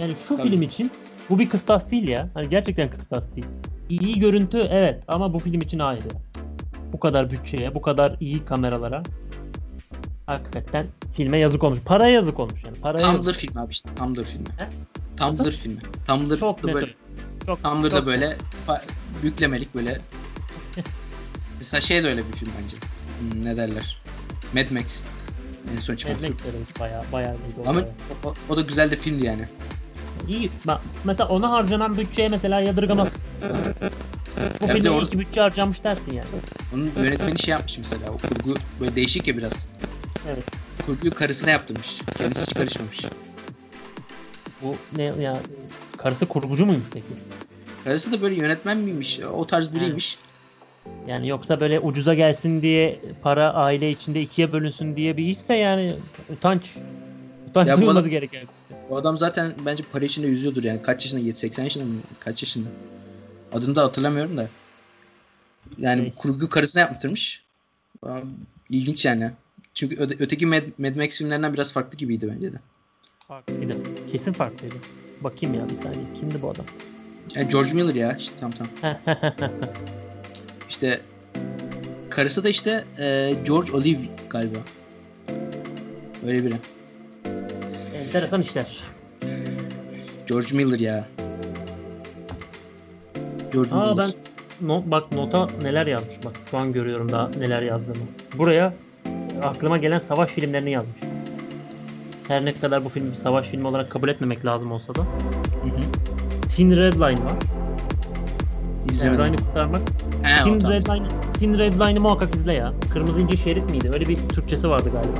Yani 0.00 0.14
şu 0.28 0.36
Tabii. 0.36 0.48
film 0.48 0.62
için 0.62 0.90
bu 1.30 1.38
bir 1.38 1.48
kıstas 1.48 1.90
değil 1.90 2.08
ya. 2.08 2.28
Hani 2.34 2.48
gerçekten 2.48 2.90
kıstas 2.90 3.24
değil. 3.36 3.46
İyi 3.88 4.20
görüntü 4.20 4.58
evet 4.70 5.02
ama 5.08 5.34
bu 5.34 5.38
film 5.38 5.60
için 5.60 5.78
hayır. 5.78 6.04
Bu 6.92 7.00
kadar 7.00 7.30
bütçeye, 7.30 7.74
bu 7.74 7.82
kadar 7.82 8.16
iyi 8.20 8.44
kameralara 8.44 9.02
hakikaten 10.26 10.86
filme 11.16 11.38
yazık 11.38 11.64
olmuş. 11.64 11.80
Paraya 11.84 12.12
yazık 12.14 12.40
olmuş 12.40 12.64
yani. 12.64 12.76
Paraya 12.82 13.06
yazık. 13.06 13.22
Tumblr 13.24 13.34
filmi 13.38 13.60
abi 13.60 13.72
işte. 13.72 13.90
Tumblr 13.96 14.22
filmi. 14.22 14.46
He? 14.56 14.68
Tumblr 15.16 15.38
Nasıl? 15.38 15.50
filmi. 15.50 15.80
Tumblr 16.08 16.36
Çok 16.36 16.62
da 16.62 16.74
böyle 16.74 16.94
Çok, 17.46 17.64
Tumblr'da 17.64 17.96
çok- 17.96 18.06
böyle 18.06 18.36
yüklemelik 19.22 19.74
böyle. 19.74 20.00
Mesela 21.58 21.80
şey 21.80 22.02
de 22.04 22.08
öyle 22.08 22.22
bir 22.32 22.32
film 22.32 22.52
bence. 22.62 22.76
Hmm, 23.20 23.44
ne 23.44 23.56
derler? 23.56 24.02
Mad 24.54 24.70
Max. 24.70 25.00
En 25.76 25.80
son 25.80 25.96
çıkan 25.96 26.16
film. 26.16 26.36
Bayağı 26.80 27.02
bayağı 27.12 27.34
iyiydi 27.34 27.68
Ama 27.68 27.80
o, 28.24 28.34
o 28.48 28.56
da 28.56 28.60
güzel 28.60 28.90
de 28.90 28.96
filmdi 28.96 29.26
yani. 29.26 29.44
İyi. 30.28 30.50
Bak, 30.66 30.80
mesela 31.04 31.28
ona 31.28 31.50
harcanan 31.50 31.96
bütçeye 31.98 32.28
mesela 32.28 32.60
yadırgamaz. 32.60 33.08
Bu 34.60 34.66
Ya 34.66 34.74
filme 34.74 34.90
orada- 34.90 35.06
iki 35.06 35.18
bütçe 35.18 35.40
harcamış 35.40 35.84
dersin 35.84 36.12
yani. 36.12 36.26
Onun 36.74 36.90
yönetmeni 37.04 37.38
şey 37.38 37.52
yapmış 37.52 37.78
mesela. 37.78 38.10
O 38.10 38.18
kurgu 38.28 38.58
böyle 38.80 38.94
değişik 38.94 39.28
ya 39.28 39.36
biraz. 39.36 39.52
Evet. 40.28 40.44
Kurguyu 40.86 41.14
karısına 41.14 41.50
yaptırmış. 41.50 41.98
Kendisi 42.18 42.42
hiç 42.42 42.54
karışmamış. 42.54 43.00
Bu 44.62 44.76
ne 44.96 45.02
ya 45.02 45.38
karısı 45.96 46.26
kurgucu 46.26 46.66
muymuş 46.66 46.86
peki? 46.92 47.06
Karısı 47.84 48.12
da 48.12 48.22
böyle 48.22 48.34
yönetmen 48.34 48.76
miymiş? 48.78 49.20
O 49.34 49.46
tarz 49.46 49.74
biriymiş. 49.74 50.18
Yani 51.08 51.28
yoksa 51.28 51.60
böyle 51.60 51.80
ucuza 51.80 52.14
gelsin 52.14 52.62
diye 52.62 53.00
para 53.22 53.52
aile 53.54 53.90
içinde 53.90 54.22
ikiye 54.22 54.52
bölünsün 54.52 54.96
diye 54.96 55.16
bir 55.16 55.24
işse 55.26 55.54
yani 55.54 55.92
utanç. 56.36 56.62
Utanç 57.50 57.68
Ya 57.68 57.74
bu 57.74 57.80
duyulması 57.80 57.98
adam- 58.00 58.10
gereken 58.10 58.40
bir 58.40 58.46
şey. 58.76 58.82
O 58.90 58.96
adam 58.96 59.18
zaten 59.18 59.52
bence 59.66 59.82
para 59.92 60.04
içinde 60.04 60.26
yüzüyordur 60.26 60.64
yani. 60.64 60.82
Kaç 60.82 61.04
yaşında? 61.04 61.20
7-80 61.20 61.62
yaşında 61.64 61.84
mı? 61.84 62.00
Kaç 62.20 62.42
yaşında? 62.42 62.68
Adını 63.52 63.76
da 63.76 63.82
hatırlamıyorum 63.84 64.36
da. 64.36 64.46
Yani 65.78 66.00
Şey. 66.02 66.12
kurgu 66.16 66.48
karısına 66.48 66.80
yaptırmış. 66.80 67.42
İlginç 68.70 69.04
yani. 69.04 69.30
Çünkü 69.74 69.96
öte- 69.96 70.16
öteki 70.18 70.46
Mad, 70.46 70.62
Mad 70.78 70.96
Max 70.96 71.08
filmlerinden 71.16 71.54
biraz 71.54 71.72
farklı 71.72 71.98
gibiydi 71.98 72.34
bence 72.36 72.52
de. 72.52 72.56
Farklıydı. 73.28 73.76
Kesin 74.12 74.32
farklıydı. 74.32 74.74
Bakayım 75.20 75.54
ya 75.54 75.68
bir 75.68 75.76
saniye. 75.76 76.04
Kimdi 76.20 76.42
bu 76.42 76.50
adam? 76.50 76.66
Yani 77.34 77.48
George 77.48 77.72
Miller 77.72 77.94
ya 77.94 78.16
işte 78.16 78.34
tam 78.40 78.50
tam. 78.50 78.66
İşte 80.68 81.00
karısı 82.10 82.44
da 82.44 82.48
işte 82.48 82.84
e, 82.98 83.34
George 83.46 83.72
Olive 83.72 84.00
galiba. 84.30 84.58
Öyle 86.26 86.44
biri. 86.44 86.54
Enteresan 87.94 88.42
işler. 88.42 88.84
George 90.26 90.56
Miller 90.56 90.78
ya. 90.78 91.08
Jordan 93.52 93.76
Aa 93.78 93.98
ben 93.98 94.10
Peele. 94.10 94.12
no, 94.60 94.82
bak 94.86 95.12
nota 95.12 95.48
neler 95.62 95.86
yazmış 95.86 96.16
bak 96.24 96.32
şu 96.50 96.58
an 96.58 96.72
görüyorum 96.72 97.12
daha 97.12 97.28
neler 97.28 97.62
yazdığımı. 97.62 98.06
Buraya 98.38 98.74
aklıma 99.42 99.78
gelen 99.78 99.98
savaş 99.98 100.30
filmlerini 100.30 100.70
yazmış. 100.70 100.98
Her 102.28 102.44
ne 102.44 102.52
kadar 102.52 102.84
bu 102.84 102.88
filmi 102.88 103.16
savaş 103.16 103.48
filmi 103.48 103.66
olarak 103.66 103.90
kabul 103.90 104.08
etmemek 104.08 104.44
lazım 104.44 104.72
olsa 104.72 104.94
da. 104.94 105.00
Hı 105.00 105.04
hı. 105.04 105.80
Thin 106.56 106.76
Red 106.76 106.94
Line 106.94 107.24
var. 107.24 107.34
İzlemedim. 108.92 109.20
Erdoğan'ı 109.20 109.36
kurtarmak. 109.46 109.80
He, 110.22 110.42
tamam. 110.44 110.60
Red 110.70 110.86
Line, 110.86 111.08
Thin 111.38 111.58
Red 111.58 111.72
Line'ı 111.72 112.00
muhakkak 112.00 112.34
izle 112.34 112.52
ya. 112.54 112.72
Kırmızı 112.92 113.20
İnce 113.20 113.36
Şerit 113.36 113.70
miydi? 113.70 113.90
Öyle 113.94 114.08
bir 114.08 114.18
Türkçesi 114.28 114.68
vardı 114.68 114.90
galiba. 114.92 115.18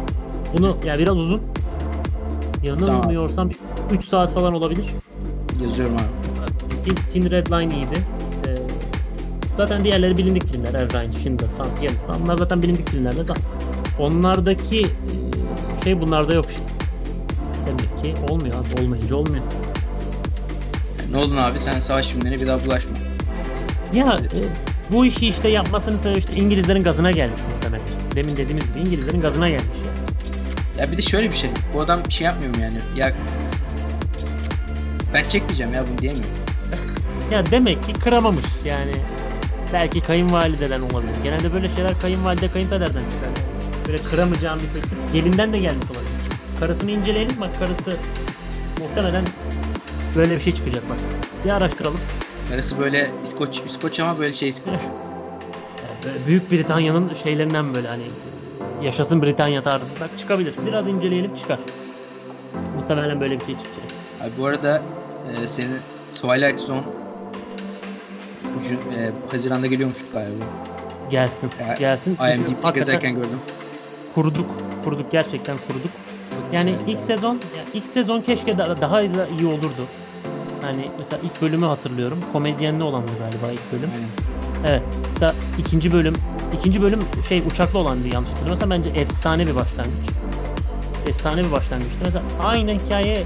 Bunu 0.59 0.77
ya 0.87 0.99
biraz 0.99 1.17
uzun. 1.17 1.41
Yanılmıyorsam 2.63 3.51
3 3.93 4.05
saat 4.09 4.35
falan 4.35 4.55
olabilir. 4.55 4.85
Yazıyorum 5.63 5.95
abi. 5.97 6.75
Thin, 6.85 6.95
Thin 7.13 7.31
Red 7.31 7.47
Line 7.47 7.75
iyiydi. 7.75 8.05
Ee, 8.47 8.55
zaten 9.57 9.85
diğerleri 9.85 10.17
bilindik 10.17 10.53
filmler. 10.53 10.75
Erdoğan, 10.75 11.11
Schindler, 11.23 11.49
Piyanist 11.81 12.07
falan. 12.07 12.23
Bunlar 12.23 12.39
zaten 12.39 12.63
bilindik 12.63 12.89
filmler 12.89 13.17
de. 13.17 13.23
Onlardaki 13.99 14.81
e, 14.81 15.85
şey 15.85 16.01
bunlarda 16.01 16.35
yok 16.35 16.45
işte. 16.51 16.63
Demek 17.67 18.03
ki 18.05 18.33
olmuyor 18.33 18.55
abi. 18.55 18.83
Olmayınca 18.83 19.17
olmuyor. 19.17 19.43
Ne 21.11 21.17
oldu 21.17 21.35
abi 21.39 21.59
sen 21.59 21.81
savaş 21.81 22.07
filmlerine 22.09 22.41
bir 22.41 22.47
daha 22.47 22.65
bulaşma. 22.67 22.93
Ya 23.95 24.21
e, 24.35 24.41
bu 24.93 25.07
işi 25.07 25.29
işte 25.29 25.49
yapmasının 25.49 25.99
sebebi 25.99 26.19
işte 26.19 26.35
İngilizlerin 26.35 26.83
gazına 26.83 27.11
gelmiş 27.11 27.43
muhtemelen. 27.55 27.87
Demin 28.15 28.37
dediğimiz 28.37 28.65
gibi 28.67 28.79
İngilizlerin 28.81 29.21
gazına 29.21 29.49
gelmiş. 29.49 29.79
Ya 30.79 30.93
bir 30.93 30.97
de 30.97 31.03
şöyle 31.03 31.31
bir 31.31 31.37
şey. 31.37 31.51
Bu 31.75 31.81
adam 31.81 32.01
bir 32.09 32.15
şey 32.15 32.25
yapmıyor 32.25 32.55
mu 32.57 32.63
yani? 32.63 32.79
Ya 32.97 33.13
ben 35.15 35.25
çekmeyeceğim 35.25 35.73
ya 35.73 35.85
bunu 35.91 35.99
diyemiyorum. 35.99 36.31
Ya 37.31 37.51
demek 37.51 37.87
ki 37.87 37.93
kıramamış 37.93 38.45
yani. 38.65 38.93
Belki 39.73 40.01
kayınvalideden 40.01 40.81
olabilir. 40.81 41.13
Genelde 41.23 41.53
böyle 41.53 41.69
şeyler 41.77 42.01
kayınvalide 42.01 42.51
kayınpederden 42.51 43.11
çıkar. 43.11 43.31
Böyle 43.89 43.99
kıramayacağım 43.99 44.59
bir 44.59 44.81
teklif 44.81 45.13
gelinden 45.13 45.53
de 45.53 45.57
gelmiş 45.57 45.87
olabilir. 45.91 46.11
Karısını 46.61 46.91
inceleyelim 46.91 47.41
bak 47.41 47.59
karısı 47.59 47.97
muhtemelen 48.81 49.25
böyle 50.17 50.37
bir 50.37 50.43
şey 50.43 50.55
çıkacak 50.55 50.91
bak. 50.91 50.99
Bir 51.45 51.51
araştıralım. 51.51 52.01
Arası 52.55 52.79
böyle 52.79 53.11
İskoç, 53.25 53.61
İskoç 53.67 54.01
ama 54.01 54.19
böyle 54.19 54.33
şey 54.33 54.49
İskoç. 54.49 54.81
Böyle 56.05 56.27
Büyük 56.27 56.51
Britanya'nın 56.53 57.13
şeylerinden 57.23 57.75
böyle 57.75 57.89
hani 57.89 58.03
yaşasın 58.83 59.23
Britanya 59.23 59.63
tarzında 59.63 60.09
çıkabilir. 60.19 60.55
Biraz 60.67 60.89
inceleyelim 60.89 61.37
çıkar. 61.37 61.59
Muhtemelen 62.77 63.21
böyle 63.21 63.41
bir 63.41 63.45
şey 63.45 63.55
çıkacak. 63.55 63.83
Abi 64.23 64.31
bu 64.39 64.47
arada 64.47 64.83
e, 65.45 65.49
senin 65.49 65.79
Twilight 66.15 66.61
Zone 66.61 66.83
ucu, 68.61 68.75
e, 68.75 69.13
Haziran'da 69.33 69.67
geliyormuş 69.67 69.99
galiba. 70.13 70.45
Gelsin. 71.11 71.51
Ya, 71.69 71.75
gelsin. 71.75 72.11
IMDb'de 72.13 72.71
gezerken 72.75 73.15
gördüm. 73.15 73.41
kuruduk. 74.15 74.47
Kuruduk 74.85 75.13
gerçekten 75.13 75.57
kuruduk. 75.69 75.91
Çok 76.31 76.55
Yani 76.55 76.75
ilk 76.87 76.99
abi. 76.99 77.07
sezon 77.07 77.39
ilk 77.75 77.85
sezon 77.95 78.21
keşke 78.21 78.59
daha, 78.59 78.81
daha 78.81 79.03
da 79.03 79.27
iyi 79.39 79.47
olurdu. 79.47 79.87
Hani 80.63 80.91
mesela 80.99 81.23
ilk 81.25 81.43
bölümü 81.43 81.67
hatırlıyorum. 81.67 82.19
Komedyenli 82.33 82.83
olandı 82.83 83.11
galiba 83.19 83.53
ilk 83.53 83.73
bölüm. 83.73 83.91
Aynen. 83.95 84.09
Evet. 84.67 84.83
Mesela 85.13 85.35
ikinci 85.59 85.93
bölüm 85.93 86.15
ikinci 86.59 86.83
bölüm 86.83 87.01
şey 87.29 87.43
uçaklı 87.53 87.79
olandı 87.79 88.09
yanlış 88.09 88.31
hatırlamıyorsam 88.31 88.71
bence 88.71 89.01
efsane 89.01 89.47
bir 89.47 89.55
başlangıç. 89.55 90.11
Efsane 91.07 91.45
bir 91.45 91.53
başlangıçtı. 91.53 91.97
Mesela 92.05 92.23
aynı 92.43 92.71
hikaye 92.71 93.25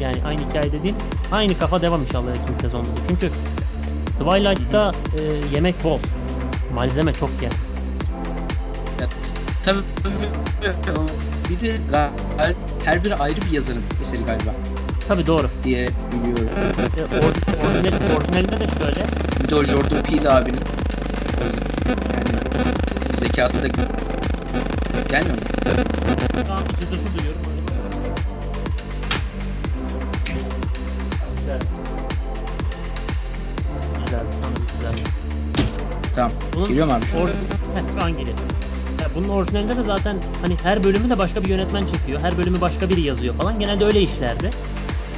yani 0.00 0.16
aynı 0.26 0.40
hikaye 0.40 0.72
dediğim 0.72 0.96
aynı 1.32 1.58
kafa 1.58 1.82
devam 1.82 2.02
inşallah 2.02 2.30
ikinci 2.42 2.60
sezonda. 2.60 2.84
da. 2.84 3.00
Çünkü 3.08 3.30
Twilight'ta 4.18 4.92
e, 5.18 5.54
yemek 5.54 5.84
bol. 5.84 5.98
Malzeme 6.74 7.12
çok 7.12 7.30
yani. 7.42 7.54
Ya, 9.00 9.08
tabii 9.64 9.78
bir 11.50 11.60
de 11.60 11.76
her 12.84 13.04
biri 13.04 13.14
ayrı 13.14 13.40
bir 13.40 13.50
yazarın 13.50 13.82
eseri 14.02 14.24
galiba 14.24 14.52
Tabi 15.10 15.26
doğru. 15.26 15.48
diye 15.64 15.88
biliyorum. 16.12 16.48
E, 17.10 17.16
or- 17.16 17.66
orijinal, 17.66 18.16
orijinalinde 18.16 18.58
de 18.58 18.66
şöyle. 18.78 19.04
Bir 19.44 19.48
de 19.48 19.54
o 19.54 19.64
Jordan 19.64 20.02
Peele 20.02 20.30
abinin 20.30 20.56
o 20.60 21.42
z- 21.42 21.62
yani 22.16 22.40
zekası 23.20 23.62
da 23.62 23.68
gelmiyor 25.08 25.36
mu? 25.36 25.42
Şu 26.46 26.52
an 26.52 26.60
bir 26.68 26.80
cızırtı 26.80 27.18
duyuyorum. 27.18 27.40
Güzel. 31.36 31.58
Güzel. 34.04 34.20
Tamam, 34.40 34.54
güzel. 34.78 34.94
Tamam. 36.16 36.30
Bunun 36.54 36.68
Geliyor 36.68 36.86
mu 36.86 36.92
abi 36.92 37.06
şu 37.06 37.16
an? 37.18 37.22
or- 37.26 37.28
Heh, 37.28 37.94
şu 37.98 38.04
an 38.04 38.12
geliyor. 38.12 38.36
Ya 39.00 39.06
bunun 39.14 39.28
orijinalinde 39.28 39.76
de 39.76 39.82
zaten 39.82 40.16
hani 40.42 40.56
her 40.62 40.84
bölümü 40.84 41.08
de 41.10 41.18
başka 41.18 41.42
bir 41.44 41.48
yönetmen 41.48 41.86
çekiyor. 41.86 42.20
Her 42.20 42.38
bölümü 42.38 42.60
başka 42.60 42.88
biri 42.88 43.00
yazıyor 43.00 43.34
falan. 43.34 43.58
Genelde 43.58 43.84
öyle 43.84 44.00
işlerdi. 44.00 44.50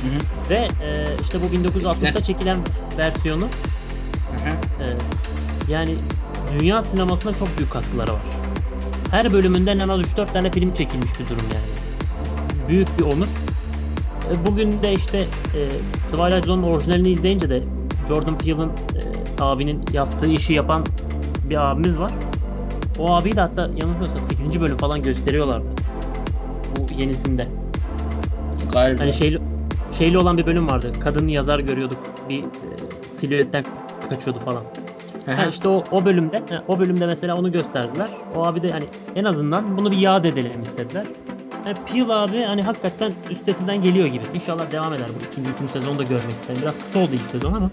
Hı. 0.03 0.51
Ve 0.51 0.55
e, 0.55 0.69
işte 1.23 1.39
bu 1.43 1.47
1960'ta 1.47 2.09
İşte. 2.09 2.25
çekilen 2.25 2.59
versiyonu 2.99 3.45
e, 4.81 4.87
yani 5.73 5.95
dünya 6.59 6.85
sinemasına 6.85 7.33
çok 7.35 7.59
büyük 7.59 7.71
katkıları 7.73 8.13
var. 8.13 8.21
Her 9.11 9.33
bölümünden 9.33 9.79
en 9.79 9.89
az 9.89 10.01
3-4 10.01 10.27
tane 10.27 10.51
film 10.51 10.75
çekilmiş 10.75 11.11
bir 11.21 11.27
durum 11.27 11.45
yani. 11.55 11.65
Büyük 12.69 12.99
bir 12.99 13.05
onur. 13.05 13.27
E, 14.33 14.47
Bugün 14.47 14.71
de 14.71 14.93
işte 14.93 15.19
e, 15.19 15.69
Twilight 16.13 16.45
Zone'un 16.47 16.63
orijinalini 16.63 17.09
izleyince 17.09 17.51
de 17.51 17.63
Jordan 18.09 18.39
Peele'ın 18.39 18.69
e, 18.69 18.73
abinin 19.41 19.85
yaptığı 19.93 20.27
işi 20.27 20.53
yapan 20.53 20.87
bir 21.51 21.71
abimiz 21.71 21.99
var. 21.99 22.13
O 22.99 23.15
abiyi 23.15 23.37
de 23.37 23.41
hatta 23.41 23.63
yanılmıyorsam 23.63 24.27
8. 24.27 24.61
bölüm 24.61 24.77
falan 24.77 25.03
gösteriyorlardı. 25.03 25.67
Bu 26.77 26.93
yenisinde. 27.01 27.49
Galiba. 28.73 29.03
Hani 29.03 29.13
şeyli, 29.13 29.39
şeyli 29.99 30.19
olan 30.19 30.39
bir 30.39 30.47
bölüm 30.47 30.69
vardı. 30.69 30.93
Kadın 31.01 31.29
yazar 31.29 31.59
görüyorduk. 31.59 31.99
Bir 32.29 32.39
e, 32.45 32.47
silüetten 33.21 33.65
kaçıyordu 34.11 34.41
falan. 34.45 34.63
Ha 35.27 35.47
işte 35.47 35.69
o, 35.69 35.85
o 35.91 36.05
bölümde 36.05 36.43
o 36.69 36.79
bölümde 36.79 37.07
mesela 37.07 37.37
onu 37.39 37.53
gösterdiler. 37.53 38.09
O 38.37 38.47
abi 38.47 38.63
de 38.63 38.69
hani 38.73 38.85
en 39.17 39.25
azından 39.25 39.79
bunu 39.79 39.91
bir 39.91 39.97
yad 39.97 40.25
edelim 40.25 40.63
istediler. 40.63 41.05
Yani 41.67 41.77
Peel 41.93 42.23
abi 42.23 42.43
hani 42.43 42.63
hakikaten 42.63 43.13
üstesinden 43.31 43.83
geliyor 43.83 44.07
gibi. 44.07 44.25
İnşallah 44.35 44.71
devam 44.73 44.93
eder 44.95 45.07
bu 45.09 45.33
ikinci, 45.33 45.51
üçüncü 45.51 45.73
sezonu 45.73 45.99
da 45.99 46.03
görmek 46.03 46.31
isterim. 46.31 46.61
Biraz 46.63 46.75
kısa 46.85 46.99
oldu 46.99 47.11
ilk 47.13 47.31
sezon 47.33 47.53
ama. 47.53 47.71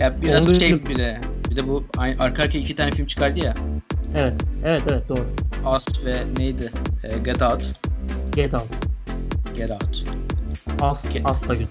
Ya 0.00 0.14
biraz 0.22 0.46
Onun 0.46 0.54
şey 0.58 0.86
bir 0.86 0.96
de 0.98 1.20
bir 1.50 1.56
de 1.56 1.68
bu 1.68 1.84
aynı- 1.98 2.22
arka 2.22 2.42
arkaya 2.42 2.58
iki 2.58 2.76
tane 2.76 2.90
film 2.90 3.06
çıkardı 3.06 3.38
ya. 3.38 3.54
Evet. 4.16 4.34
Evet 4.64 4.82
evet 4.90 5.08
doğru. 5.08 5.26
Us 5.76 6.04
ve 6.04 6.16
neydi? 6.38 6.70
E, 7.04 7.08
Get 7.24 7.42
Out. 7.42 7.64
Get 8.34 8.54
Out. 8.54 8.68
Get 9.56 9.70
Out. 9.70 10.09
As, 10.80 11.04
da 11.48 11.52
güzel. 11.52 11.68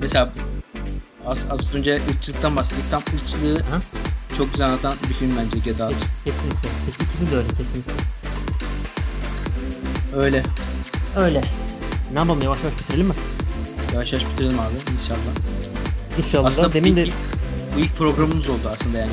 Mesela 0.00 0.32
az, 1.26 1.38
az 1.50 1.74
önce 1.74 2.00
ırkçılıktan 2.10 2.56
bahsettik. 2.56 2.90
Tam 2.90 3.02
ırkçılığı 3.14 3.54
Aha. 3.60 3.78
çok 4.38 4.50
güzel 4.52 4.66
anlatan 4.66 4.94
bir 5.08 5.14
film 5.14 5.32
bence 5.38 5.58
Get 5.64 5.80
Out. 5.80 5.94
Kesinlikle. 6.24 6.68
İkisi 6.88 7.32
de 7.32 7.36
öyle 7.36 7.48
kesinlikle. 7.48 7.92
Öyle. 10.16 10.42
Öyle. 11.16 11.44
Ne 12.12 12.18
yapalım 12.18 12.42
yavaş 12.42 12.58
yavaş 12.64 12.78
bitirelim 12.78 13.06
mi? 13.06 13.14
Yavaş 13.92 14.12
yavaş 14.12 14.26
bitirelim 14.26 14.60
abi 14.60 14.74
inşallah. 14.92 15.18
İnşallah. 16.26 16.48
Aslında 16.48 16.72
Demin 16.72 16.90
ilk, 16.90 16.96
de 16.96 17.02
ilk- 17.04 17.12
bu 17.76 17.80
ilk 17.80 17.96
programımız 17.96 18.48
oldu 18.48 18.70
aslında 18.72 18.98
yani. 18.98 19.10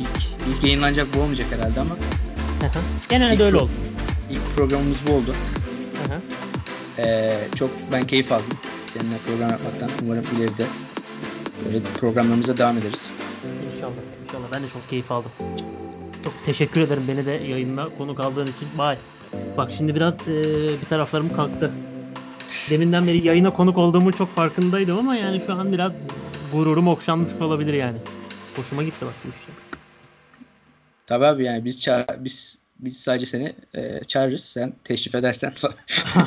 İlk, 0.00 0.08
ilk 0.56 0.64
yayınlanacak 0.64 1.06
bu 1.16 1.20
olmayacak 1.20 1.46
herhalde 1.50 1.80
ama 1.80 1.90
genelde 3.08 3.44
öyle 3.44 3.56
oldu. 3.56 3.70
ilk 4.30 4.56
programımız 4.56 4.96
bu 5.08 5.12
oldu. 5.12 5.34
Ee, 6.98 7.38
çok 7.56 7.70
ben 7.92 8.06
keyif 8.06 8.32
aldım 8.32 8.56
seninle 8.94 9.16
program 9.26 9.50
yapmaktan. 9.50 9.90
Umarım 10.02 10.22
ileride 10.36 10.64
böyle 11.64 11.78
programlarımıza 12.00 12.56
devam 12.56 12.78
ederiz. 12.78 13.10
İnşallah. 13.74 13.92
İnşallah. 14.24 14.44
Ben 14.52 14.62
de 14.62 14.66
çok 14.72 14.90
keyif 14.90 15.12
aldım. 15.12 15.30
Çok 16.24 16.34
teşekkür 16.46 16.80
ederim 16.80 17.02
beni 17.08 17.26
de 17.26 17.30
yayınla 17.30 17.88
konuk 17.98 18.20
aldığın 18.20 18.46
için. 18.46 18.68
Bye. 18.78 18.98
Bak 19.56 19.70
şimdi 19.78 19.94
biraz 19.94 20.14
eee, 20.28 20.34
bir 20.82 20.86
taraflarım 20.88 21.36
kalktı. 21.36 21.70
Deminden 22.70 23.06
beri 23.06 23.26
yayına 23.26 23.52
konuk 23.54 23.78
olduğumu 23.78 24.12
çok 24.12 24.34
farkındaydım 24.34 24.98
ama 24.98 25.16
yani 25.16 25.42
şu 25.46 25.52
an 25.52 25.72
biraz 25.72 25.92
gururum 26.52 26.88
okşanmış 26.88 27.32
olabilir 27.40 27.74
yani. 27.74 27.98
Hoşuma 28.56 28.82
gitti 28.82 29.06
bak 29.06 29.14
bu 29.24 29.28
iş. 29.28 29.34
Tabii 31.06 31.26
abi 31.26 31.44
yani 31.44 31.64
biz 31.64 31.86
ça- 31.86 32.24
biz 32.24 32.58
biz 32.82 33.00
sadece 33.00 33.26
seni 33.26 33.52
e, 33.74 34.04
çağırırız. 34.04 34.44
Sen 34.44 34.72
teşrif 34.84 35.14
edersen 35.14 35.52
falan. 35.52 35.74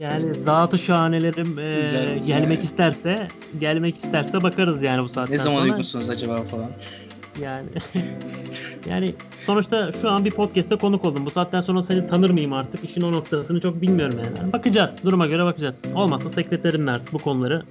yani 0.00 0.34
zatı 0.34 0.78
şahanelerim 0.78 1.44
Güzel, 1.44 2.06
güzel. 2.06 2.26
gelmek 2.26 2.64
isterse 2.64 3.28
gelmek 3.60 4.04
isterse 4.04 4.42
bakarız 4.42 4.82
yani 4.82 5.02
bu 5.02 5.08
saatten 5.08 5.34
ne 5.34 5.38
zaman 5.38 5.58
sonra. 5.58 5.70
uygunsunuz 5.70 6.10
acaba 6.10 6.42
falan. 6.42 6.70
Yani 7.42 7.68
yani 8.90 9.14
sonuçta 9.46 9.92
şu 9.92 10.10
an 10.10 10.24
bir 10.24 10.30
podcast'te 10.30 10.76
konuk 10.76 11.04
oldum. 11.04 11.26
Bu 11.26 11.30
saatten 11.30 11.60
sonra 11.60 11.82
seni 11.82 12.06
tanır 12.08 12.30
mıyım 12.30 12.52
artık? 12.52 12.84
İşin 12.84 13.00
o 13.00 13.12
noktasını 13.12 13.60
çok 13.60 13.82
bilmiyorum 13.82 14.20
yani. 14.24 14.38
Yani 14.38 14.52
Bakacağız. 14.52 14.94
Duruma 15.04 15.26
göre 15.26 15.44
bakacağız. 15.44 15.76
Olmazsa 15.94 16.30
sekreterimle 16.30 16.90
artık 16.90 17.12
bu 17.12 17.18
konuları 17.18 17.62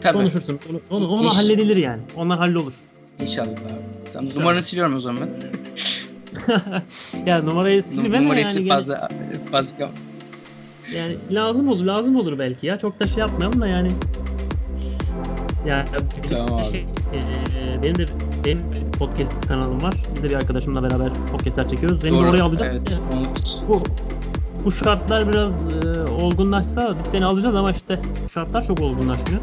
Tabii. 0.00 0.18
Konuşursun. 0.18 0.60
Onu, 0.70 0.80
onu, 0.90 1.08
onu 1.08 1.36
halledilir 1.36 1.76
yani. 1.76 2.02
Onlar 2.16 2.38
hallolur. 2.38 2.72
İnşallah 3.20 3.46
abi. 3.50 3.86
Tamam, 4.12 4.30
numaranı 4.34 4.62
siliyorum 4.62 4.96
o 4.96 5.00
zaman 5.00 5.22
ben. 5.22 5.50
ya 7.26 7.42
numarayı 7.42 7.84
Nu- 7.94 8.00
silmem 8.02 8.20
de 8.20 8.24
numarayı 8.24 8.46
yani, 8.46 8.58
gene- 8.58 8.68
fazla 8.68 9.08
fazla 9.50 9.90
yani 10.94 11.16
lazım 11.30 11.68
olur 11.68 11.84
lazım 11.86 12.16
olur 12.16 12.38
belki 12.38 12.66
ya. 12.66 12.78
Çok 12.78 13.00
da 13.00 13.06
şey 13.06 13.16
yapmayalım 13.18 13.60
da 13.60 13.66
yani. 13.66 13.88
Ya 15.66 15.84
Tamam 16.30 16.64
şey, 16.70 16.80
eee, 17.12 17.22
benim 17.82 17.98
de 17.98 18.06
benim 18.44 18.62
podcast 18.98 19.32
kanalım 19.48 19.82
var. 19.82 19.94
Biz 20.16 20.22
de 20.22 20.28
bir 20.30 20.34
arkadaşımla 20.34 20.82
beraber 20.82 21.08
podcastler 21.32 21.68
çekiyoruz. 21.68 22.04
Beni 22.04 22.12
Doğru. 22.18 22.28
oraya 22.30 22.44
alacağız. 22.44 22.72
Evet, 22.72 23.00
bu 23.68 23.82
bu 24.64 24.72
şartlar 24.72 25.28
biraz 25.28 25.52
e, 25.52 26.00
olgunlaşsa 26.22 26.90
biz 27.04 27.10
seni 27.12 27.24
alacağız 27.24 27.54
ama 27.54 27.70
işte 27.72 27.98
şartlar 28.34 28.66
çok 28.66 28.80
olgunlaşmıyor. 28.80 29.40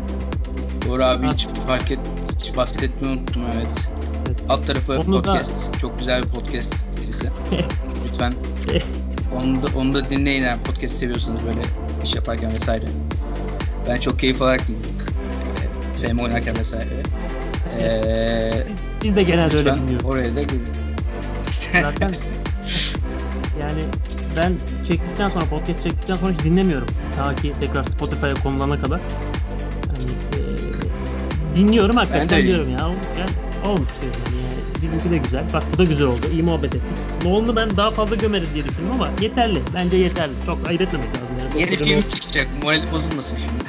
Doğru 0.87 1.03
abi 1.03 1.25
Ha. 1.25 1.33
hiç 1.33 1.47
fark 1.67 1.91
et, 1.91 1.99
hiç 2.39 2.57
bahsetmeyi 2.57 3.13
unuttum 3.17 3.41
evet. 3.55 3.67
Evet. 4.27 4.39
Alt 4.49 4.67
tarafı 4.67 4.93
Onu 4.93 5.13
da- 5.13 5.21
podcast. 5.33 5.79
Çok 5.81 5.99
güzel 5.99 6.23
bir 6.23 6.29
podcast 6.29 6.75
serisi. 7.23 7.67
Lütfen 8.11 8.33
onu 9.35 9.61
da, 9.61 9.67
onu 9.77 9.93
da 9.93 10.09
dinleyin 10.09 10.41
eğer 10.41 10.57
podcast 10.59 10.95
seviyorsanız 10.95 11.47
böyle 11.47 11.61
iş 12.03 12.15
yaparken 12.15 12.53
vesaire. 12.53 12.85
Ben 13.89 13.97
çok 13.97 14.19
keyif 14.19 14.41
alarak 14.41 14.61
dinliyorum. 14.67 14.93
Ee, 16.03 16.07
FM 16.07 16.19
oynarken 16.19 16.57
vesaire. 16.59 16.85
Ee, 17.79 18.63
Biz 19.03 19.15
de 19.15 19.23
genelde 19.23 19.57
öyle 19.57 19.75
dinliyoruz. 19.75 20.05
oraya 20.05 20.35
da 20.35 20.41
gidin. 20.41 20.61
Zaten 21.81 22.09
yani 23.61 23.81
ben 24.37 24.53
çektikten 24.87 25.29
sonra 25.29 25.45
podcast 25.45 25.83
çektikten 25.83 26.15
sonra 26.15 26.33
hiç 26.33 26.39
dinlemiyorum. 26.43 26.87
Ta 27.17 27.35
ki 27.35 27.53
tekrar 27.61 27.85
Spotify'a 27.85 28.33
konulana 28.33 28.81
kadar. 28.81 28.99
Yani, 29.87 30.11
e, 30.43 31.55
dinliyorum 31.55 31.95
hakikaten 31.95 32.43
diyorum 32.45 32.69
ya. 32.69 32.79
Yani, 32.79 33.31
olmuş 33.65 33.89
yani. 34.03 34.42
Bizimki 34.83 35.11
de 35.11 35.17
güzel. 35.17 35.43
Bak 35.53 35.63
bu 35.73 35.77
da 35.77 35.83
güzel 35.83 36.07
oldu. 36.07 36.21
İyi 36.31 36.43
muhabbet 36.43 36.75
ettik. 36.75 36.81
Nolan'ı 37.23 37.55
ben 37.55 37.77
daha 37.77 37.91
fazla 37.91 38.15
gömeriz 38.15 38.53
diye 38.53 38.63
düşündüm 38.63 38.91
ama 38.93 39.09
yeterli. 39.21 39.59
Bence 39.73 39.97
yeterli. 39.97 40.33
Çok 40.45 40.67
ayıp 40.67 40.81
etmemek 40.81 41.07
lazım. 41.07 41.27
Yani. 41.49 41.61
Yeni 41.61 41.75
film 41.75 41.97
Nolan- 41.97 42.09
çıkacak. 42.15 42.47
Morali 42.63 42.81
bozulmasın 42.91 43.35
şimdi. 43.35 43.49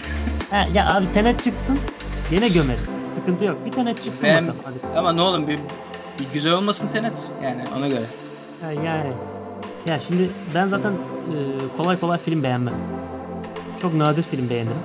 Ha, 0.50 0.64
ya 0.74 0.94
abi 0.96 1.04
Tenet 1.14 1.44
çıksın. 1.44 1.78
Gene 2.30 2.48
gömeriz. 2.48 2.82
Sıkıntı 3.18 3.44
yok. 3.44 3.56
Bir 3.66 3.72
Tenet 3.72 3.96
çıksın 4.04 4.22
Ben- 4.22 4.46
bakalım. 4.48 4.56
Hadi. 4.84 4.98
Ama 4.98 5.12
ne 5.12 5.22
oğlum 5.22 5.48
bir, 5.48 5.58
bir 6.18 6.26
güzel 6.34 6.52
olmasın 6.52 6.88
Tenet 6.92 7.12
yani 7.42 7.64
ona 7.78 7.88
göre. 7.88 8.04
Ha, 8.60 8.72
yani. 8.72 9.12
Ya 9.86 10.00
şimdi 10.08 10.30
ben 10.54 10.66
zaten 10.68 10.90
e, 10.92 11.36
kolay 11.76 12.00
kolay 12.00 12.18
film 12.18 12.42
beğenmem. 12.42 12.74
Çok 13.82 13.94
nadir 13.94 14.22
film 14.22 14.50
beğenirim. 14.50 14.76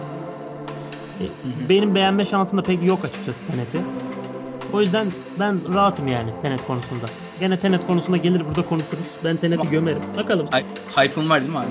E, 1.22 1.26
benim 1.70 1.96
beğenme 1.96 2.26
şansım 2.26 2.58
da 2.58 2.62
pek 2.64 2.84
yok 2.84 3.00
açıkçası 3.06 3.38
Tenet'i. 3.52 3.78
O 4.74 4.82
yüzden 4.82 5.08
ben 5.40 5.74
rahatım 5.74 6.08
yani 6.08 6.30
Tenet 6.42 6.68
konusunda. 6.68 7.06
Gene 7.40 7.60
Tenet 7.60 7.88
konusunda 7.88 8.18
gelir 8.18 8.46
burada 8.48 8.62
konuşuruz. 8.70 9.06
Ben 9.24 9.38
Tenet'i 9.38 9.70
gömerim. 9.70 10.02
Bakalım. 10.18 10.48
Hype'ın 10.96 11.30
var 11.30 11.40
değil 11.40 11.52
mi 11.52 11.58
abi? 11.58 11.66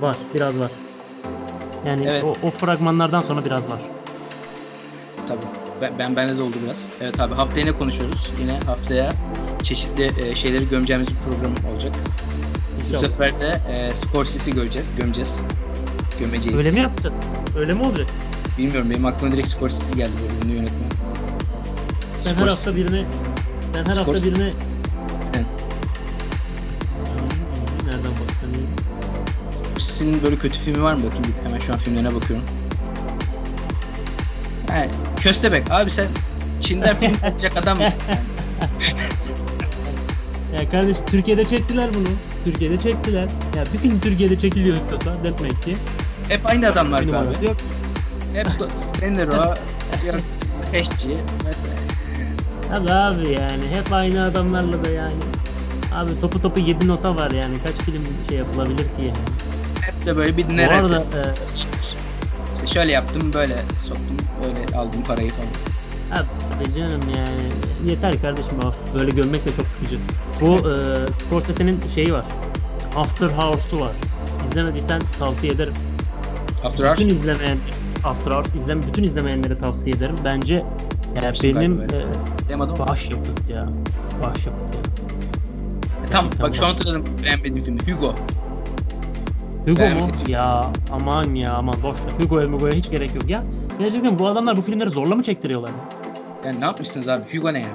Var. 0.00 0.16
Biraz 0.34 0.58
var. 0.58 0.70
Yani 1.86 2.06
Evet. 2.08 2.24
o, 2.24 2.34
o 2.46 2.50
fragmanlardan 2.50 3.20
sonra 3.20 3.44
biraz 3.44 3.62
var. 3.70 3.80
Tabii. 5.28 5.38
Ben, 5.80 5.92
ben 5.98 6.16
bende 6.16 6.38
de 6.38 6.42
oldu 6.42 6.56
biraz. 6.64 6.76
Evet 7.00 7.20
abi 7.20 7.34
haftaya 7.34 7.66
ne 7.66 7.72
konuşuyoruz? 7.72 8.30
Yine 8.40 8.58
haftaya 8.66 9.12
çeşitli 9.62 10.10
e, 10.26 10.34
şeyleri 10.34 10.68
gömeceğimiz 10.68 11.08
bir 11.08 11.14
program 11.30 11.72
olacak. 11.72 11.92
Bu 12.80 12.86
İnşallah. 12.88 13.02
sefer 13.10 13.40
de 13.40 13.60
e, 13.70 13.92
Scorsese'yi 13.92 14.54
göreceğiz, 14.56 14.88
gömeceğiz. 14.98 15.38
Gömeceğiz. 16.20 16.58
Öyle 16.58 16.70
mi 16.70 16.80
yaptın? 16.80 17.12
Öyle 17.58 17.72
mi 17.72 17.82
olacak? 17.82 18.06
Bilmiyorum 18.58 18.90
benim 18.90 19.06
aklıma 19.06 19.32
direkt 19.32 19.48
Scorsese 19.48 19.94
geldi 19.94 20.10
böyle 20.42 20.54
yönetmen. 20.54 20.88
Sen 22.24 22.34
her 22.34 22.48
hafta 22.48 22.76
birine 22.76 23.04
sen 23.72 23.84
her 23.84 23.96
hafta 23.96 24.12
Evet. 25.34 25.46
Nereden 27.84 28.04
baktın? 28.04 28.66
Scorsese'nin 29.70 30.22
böyle 30.22 30.36
kötü 30.36 30.58
filmi 30.58 30.82
var 30.82 30.94
mı 30.94 31.00
bakayım 31.04 31.24
bir 31.24 31.48
hemen 31.48 31.60
şu 31.60 31.72
an 31.72 31.78
filmlerine 31.78 32.14
bakıyorum. 32.14 32.44
Yani, 34.68 34.90
köstebek 35.16 35.70
abi 35.70 35.90
sen 35.90 36.06
Çin'den 36.60 36.96
film 36.96 37.12
yapacak 37.24 37.56
adam 37.56 37.82
mısın? 37.82 38.00
Ya 40.54 40.70
kardeş 40.70 40.96
Türkiye'de 41.06 41.44
çektiler 41.44 41.90
bunu. 41.94 42.08
Türkiye'de 42.44 42.78
çektiler. 42.78 43.28
Ya 43.56 43.64
film 43.64 44.00
Türkiye'de 44.00 44.38
çekiliyor 44.38 44.76
istiyorsa 44.76 45.14
demek 45.24 45.62
ki. 45.62 45.74
Hep 46.28 46.46
aynı 46.46 46.68
adamlar 46.68 47.02
abi. 47.02 47.46
Yok. 47.46 47.56
Hep 48.34 48.46
Deniro, 49.00 49.32
yok 50.06 50.16
Peşçi 50.72 51.08
vesaire. 51.08 51.84
Abi 52.72 52.92
abi 52.92 53.28
yani 53.28 53.64
hep 53.70 53.92
aynı 53.92 54.24
adamlarla 54.24 54.84
da 54.84 54.90
yani. 54.90 55.12
Abi 55.94 56.20
topu 56.20 56.42
topu 56.42 56.60
7 56.60 56.88
nota 56.88 57.16
var 57.16 57.30
yani. 57.30 57.54
Kaç 57.64 57.74
film 57.74 58.02
şey 58.28 58.38
yapılabilir 58.38 58.88
ki 58.90 58.96
yani. 58.98 59.18
Hep 59.80 60.06
de 60.06 60.16
böyle 60.16 60.36
bir 60.36 60.46
Bu 60.46 60.50
dinler 60.50 60.68
arada 60.70 60.96
e, 60.96 61.22
İşte 62.54 62.66
şöyle 62.66 62.92
yaptım, 62.92 63.32
böyle 63.32 63.56
soktum, 63.80 64.16
böyle 64.44 64.76
aldım 64.78 65.02
parayı 65.02 65.30
falan. 65.30 65.48
Abi 66.20 66.74
canım 66.74 67.00
yani 67.16 67.90
yeter 67.90 68.20
kardeşim 68.20 68.58
of, 68.58 68.94
böyle 68.94 69.10
gömmek 69.10 69.44
de 69.46 69.50
çok 69.56 69.66
sıkıcı. 69.66 69.98
Bu 70.40 70.56
e, 70.56 70.82
Scorsese'nin 71.12 71.80
şeyi 71.94 72.12
var. 72.12 72.24
After 72.96 73.28
Hours'u 73.28 73.80
var. 73.80 73.92
İzlemediysen 74.50 75.02
tavsiye 75.18 75.52
ederim. 75.52 75.72
After 76.64 76.84
Hours 76.84 76.98
Bütün 77.00 77.08
izlemeyen 77.08 77.58
After 78.04 78.30
Hours 78.30 78.46
izleme 78.62 78.82
bütün 78.82 79.02
izlemeyenlere 79.02 79.58
tavsiye 79.58 79.96
ederim. 79.96 80.16
Bence 80.24 80.54
ya 80.54 80.64
Yapmıştım 81.22 81.54
benim 81.60 81.80
e, 81.80 81.86
Demedim. 82.48 82.74
başyapıt 82.88 83.50
ya. 83.50 83.68
Başyapıt 84.22 84.74
ya. 84.74 84.80
Tamam 86.12 86.24
Gerçekten 86.30 86.46
bak 86.46 86.56
şu 86.56 86.64
an 86.64 86.68
hatırladım 86.68 87.04
beğenmediğim 87.24 87.64
filmi. 87.64 87.80
Hugo. 87.80 88.14
Hugo 89.66 89.70
mu? 89.70 89.76
Beğenmedim. 89.78 90.14
Ya 90.28 90.64
aman 90.92 91.34
ya 91.34 91.52
aman 91.52 91.74
boş 91.82 91.96
ver. 91.96 92.24
Hugo'ya 92.24 92.48
Hugo'ya 92.48 92.74
hiç 92.74 92.90
gerek 92.90 93.14
yok 93.14 93.30
ya. 93.30 93.44
Gerçekten 93.78 94.18
bu 94.18 94.26
adamlar 94.28 94.56
bu 94.56 94.62
filmleri 94.62 94.90
zorla 94.90 95.14
mı 95.14 95.22
çektiriyorlar? 95.22 95.70
Yani 96.44 96.60
ne 96.60 96.64
yapmışsınız 96.64 97.08
abi? 97.08 97.36
Hugo 97.36 97.52
ne 97.52 97.60
ya? 97.60 97.66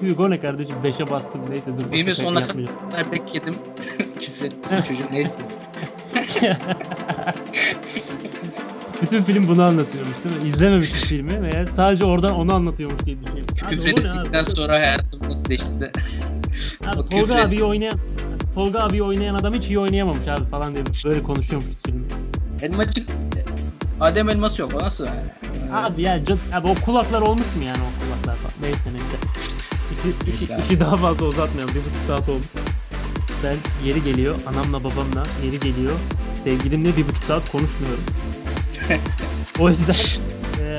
Hugo 0.08 0.30
ne 0.30 0.40
kardeşim? 0.40 0.74
5'e 0.84 1.10
bastım 1.10 1.40
neyse 1.50 1.66
dur. 1.66 1.82
Filmin 1.90 2.06
başka 2.06 2.22
sonuna 2.22 2.40
yapmayacağım. 2.40 2.78
kadar 2.90 3.12
bekledim. 3.12 3.54
Küfür 4.20 4.46
etmesin 4.46 4.82
çocuk 4.82 5.10
neyse. 5.12 5.40
Bütün 9.04 9.22
film 9.24 9.48
bunu 9.48 9.62
anlatıyormuş 9.62 10.14
değil 10.24 10.42
mi? 10.42 10.48
İzlememişiz 10.48 11.04
filmi 11.04 11.38
meğer 11.38 11.68
sadece 11.76 12.04
oradan 12.04 12.34
onu 12.34 12.54
anlatıyormuş 12.54 13.04
diye 13.06 13.16
düşünüyorum. 13.22 13.54
Abi 13.66 13.76
Küfür 13.76 13.88
ettikten 13.88 14.44
abi? 14.44 14.50
sonra 14.50 14.72
hayatım 14.72 15.20
nasıl 15.22 15.48
değişti 15.48 15.92
Abi, 16.86 17.08
Tolga 17.10 17.38
etti. 17.40 17.64
oynayan 17.64 17.98
Tolga 18.54 18.80
abiyi 18.80 19.02
oynayan 19.02 19.34
adam 19.34 19.54
hiç 19.54 19.66
iyi 19.66 19.78
oynayamamış 19.78 20.28
abi 20.28 20.44
falan 20.50 20.74
diye 20.74 20.84
böyle 21.04 21.22
konuşuyormuş 21.22 21.66
filmi. 21.86 22.04
Elmacık 22.62 23.08
Adem 24.00 24.28
elması 24.28 24.62
yok 24.62 24.72
o 24.74 24.78
nasıl? 24.78 25.04
yani? 25.06 25.72
Abi 25.86 26.02
ya 26.04 26.18
cad- 26.24 26.56
abi 26.60 26.66
o 26.68 26.74
kulaklar 26.74 27.20
olmuş 27.20 27.56
mu 27.56 27.64
yani 27.64 27.78
o 27.78 28.04
kulaklar. 28.04 28.36
Neyse 28.62 28.78
neyse. 28.86 29.16
İki, 29.92 30.30
iki, 30.44 30.54
abi. 30.54 30.62
iki 30.62 30.80
daha 30.80 30.94
fazla 30.94 31.26
uzatmayalım. 31.26 31.74
Bir 31.74 31.80
buçuk 31.80 32.02
saat 32.06 32.28
oldu. 32.28 32.44
Ben 33.44 33.56
yeri 33.88 34.04
geliyor 34.04 34.34
anamla 34.46 34.84
babamla 34.84 35.22
yeri 35.44 35.60
geliyor. 35.60 35.92
Sevgilimle 36.44 36.96
bir 36.96 37.08
buçuk 37.08 37.24
saat 37.24 37.50
konuşmuyorum. 37.52 38.04
o 39.58 39.70
yüzden 39.70 39.94
eee 39.94 40.78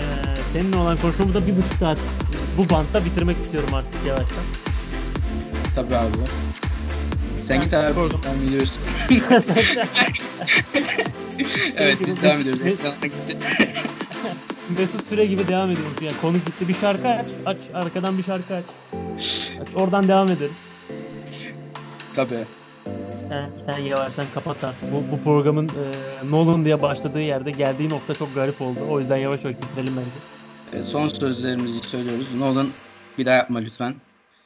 seninle 0.54 0.78
olan 0.78 0.98
konuşmamı 0.98 1.34
da 1.34 1.48
bir 1.48 1.52
buçuk 1.52 1.74
saat 1.80 2.00
bu 2.58 2.70
bantta 2.70 3.06
bitirmek 3.06 3.38
istiyorum 3.38 3.74
artık 3.74 4.06
yavaştan. 4.08 4.44
Tabii 5.76 5.96
abi. 5.96 6.18
Sen 7.48 7.62
git 7.62 7.74
abi 7.74 7.88
biz 7.88 8.24
devam 8.24 8.48
ediyoruz. 8.48 8.74
evet 11.78 11.98
biz 12.08 12.22
devam 12.22 12.40
ediyoruz. 12.42 12.62
Mesut 14.78 15.08
Süre 15.10 15.26
gibi 15.26 15.48
devam 15.48 15.72
ediyoruz 15.72 15.94
yani 16.02 16.16
konu 16.22 16.38
gitti 16.38 16.68
bir 16.68 16.74
şarkı 16.74 17.08
aç 17.08 17.26
aç 17.46 17.58
arkadan 17.74 18.18
bir 18.18 18.24
şarkı 18.24 18.56
aç. 18.56 18.64
aç 19.62 19.68
oradan 19.76 20.08
devam 20.08 20.32
edelim. 20.32 20.56
Tabii. 22.16 22.46
Sen, 23.30 23.52
sen 23.66 23.78
yavaştan 23.78 24.32
kapat 24.32 24.64
artık. 24.64 24.92
Bu, 24.92 25.12
bu 25.12 25.24
programın 25.24 25.68
e, 25.70 26.32
Nolan 26.32 26.66
diye 26.66 26.82
başladığı 26.82 27.22
yerde 27.22 27.52
geldiği 27.52 27.90
nokta 27.90 28.14
çok 28.16 28.36
garip 28.36 28.62
oldu. 28.62 28.80
O 28.90 29.00
yüzden 29.00 29.18
yavaş 29.18 29.44
yavaş 29.44 29.58
bitirelim 29.62 29.98
bence. 29.98 30.20
Evet, 30.74 30.86
son 30.86 31.08
sözlerimizi 31.08 31.80
söylüyoruz. 31.90 32.36
Nolan 32.36 32.68
bir 33.18 33.26
daha 33.26 33.36
yapma 33.36 33.60
lütfen. 33.60 33.96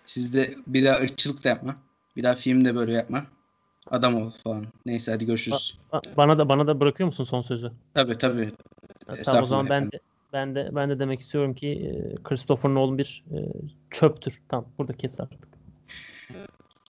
Siz 0.06 0.34
de 0.34 0.56
bir 0.68 0.86
daha 0.86 1.00
ırkçılık 1.00 1.44
da 1.44 1.50
yapma. 1.50 1.76
Bir 2.16 2.24
daha 2.24 2.36
film 2.36 2.66
de 2.66 2.76
böyle 2.76 2.92
yapma. 2.94 3.26
Adam 3.92 4.16
ol 4.16 4.32
falan. 4.44 4.66
Neyse 4.86 5.12
hadi 5.12 5.26
görüşürüz. 5.26 5.78
Ba- 5.94 6.18
Bana 6.18 6.38
da 6.38 6.50
bana 6.50 6.68
da 6.68 6.80
bırakıyor 6.80 7.08
musun 7.08 7.24
son 7.24 7.42
sözü? 7.42 7.72
Tabii 7.94 8.18
tabii. 8.18 8.52
Ha, 9.08 9.16
Tamam 9.26 9.44
o 9.44 9.46
zaman 9.46 9.70
ben 9.70 9.92
de, 9.92 10.00
ben 10.34 10.56
de 10.56 10.70
ben 10.76 10.90
de 10.90 11.00
demek 11.00 11.20
istiyorum 11.20 11.54
ki 11.54 11.68
e, 11.68 12.24
Christopher 12.24 12.70
Nolan 12.70 12.98
bir 12.98 13.24
e, 13.34 13.38
çöptür. 13.92 14.40
Tamam 14.50 14.66
burada 14.78 14.94
kes 14.94 15.20
artık. 15.20 15.49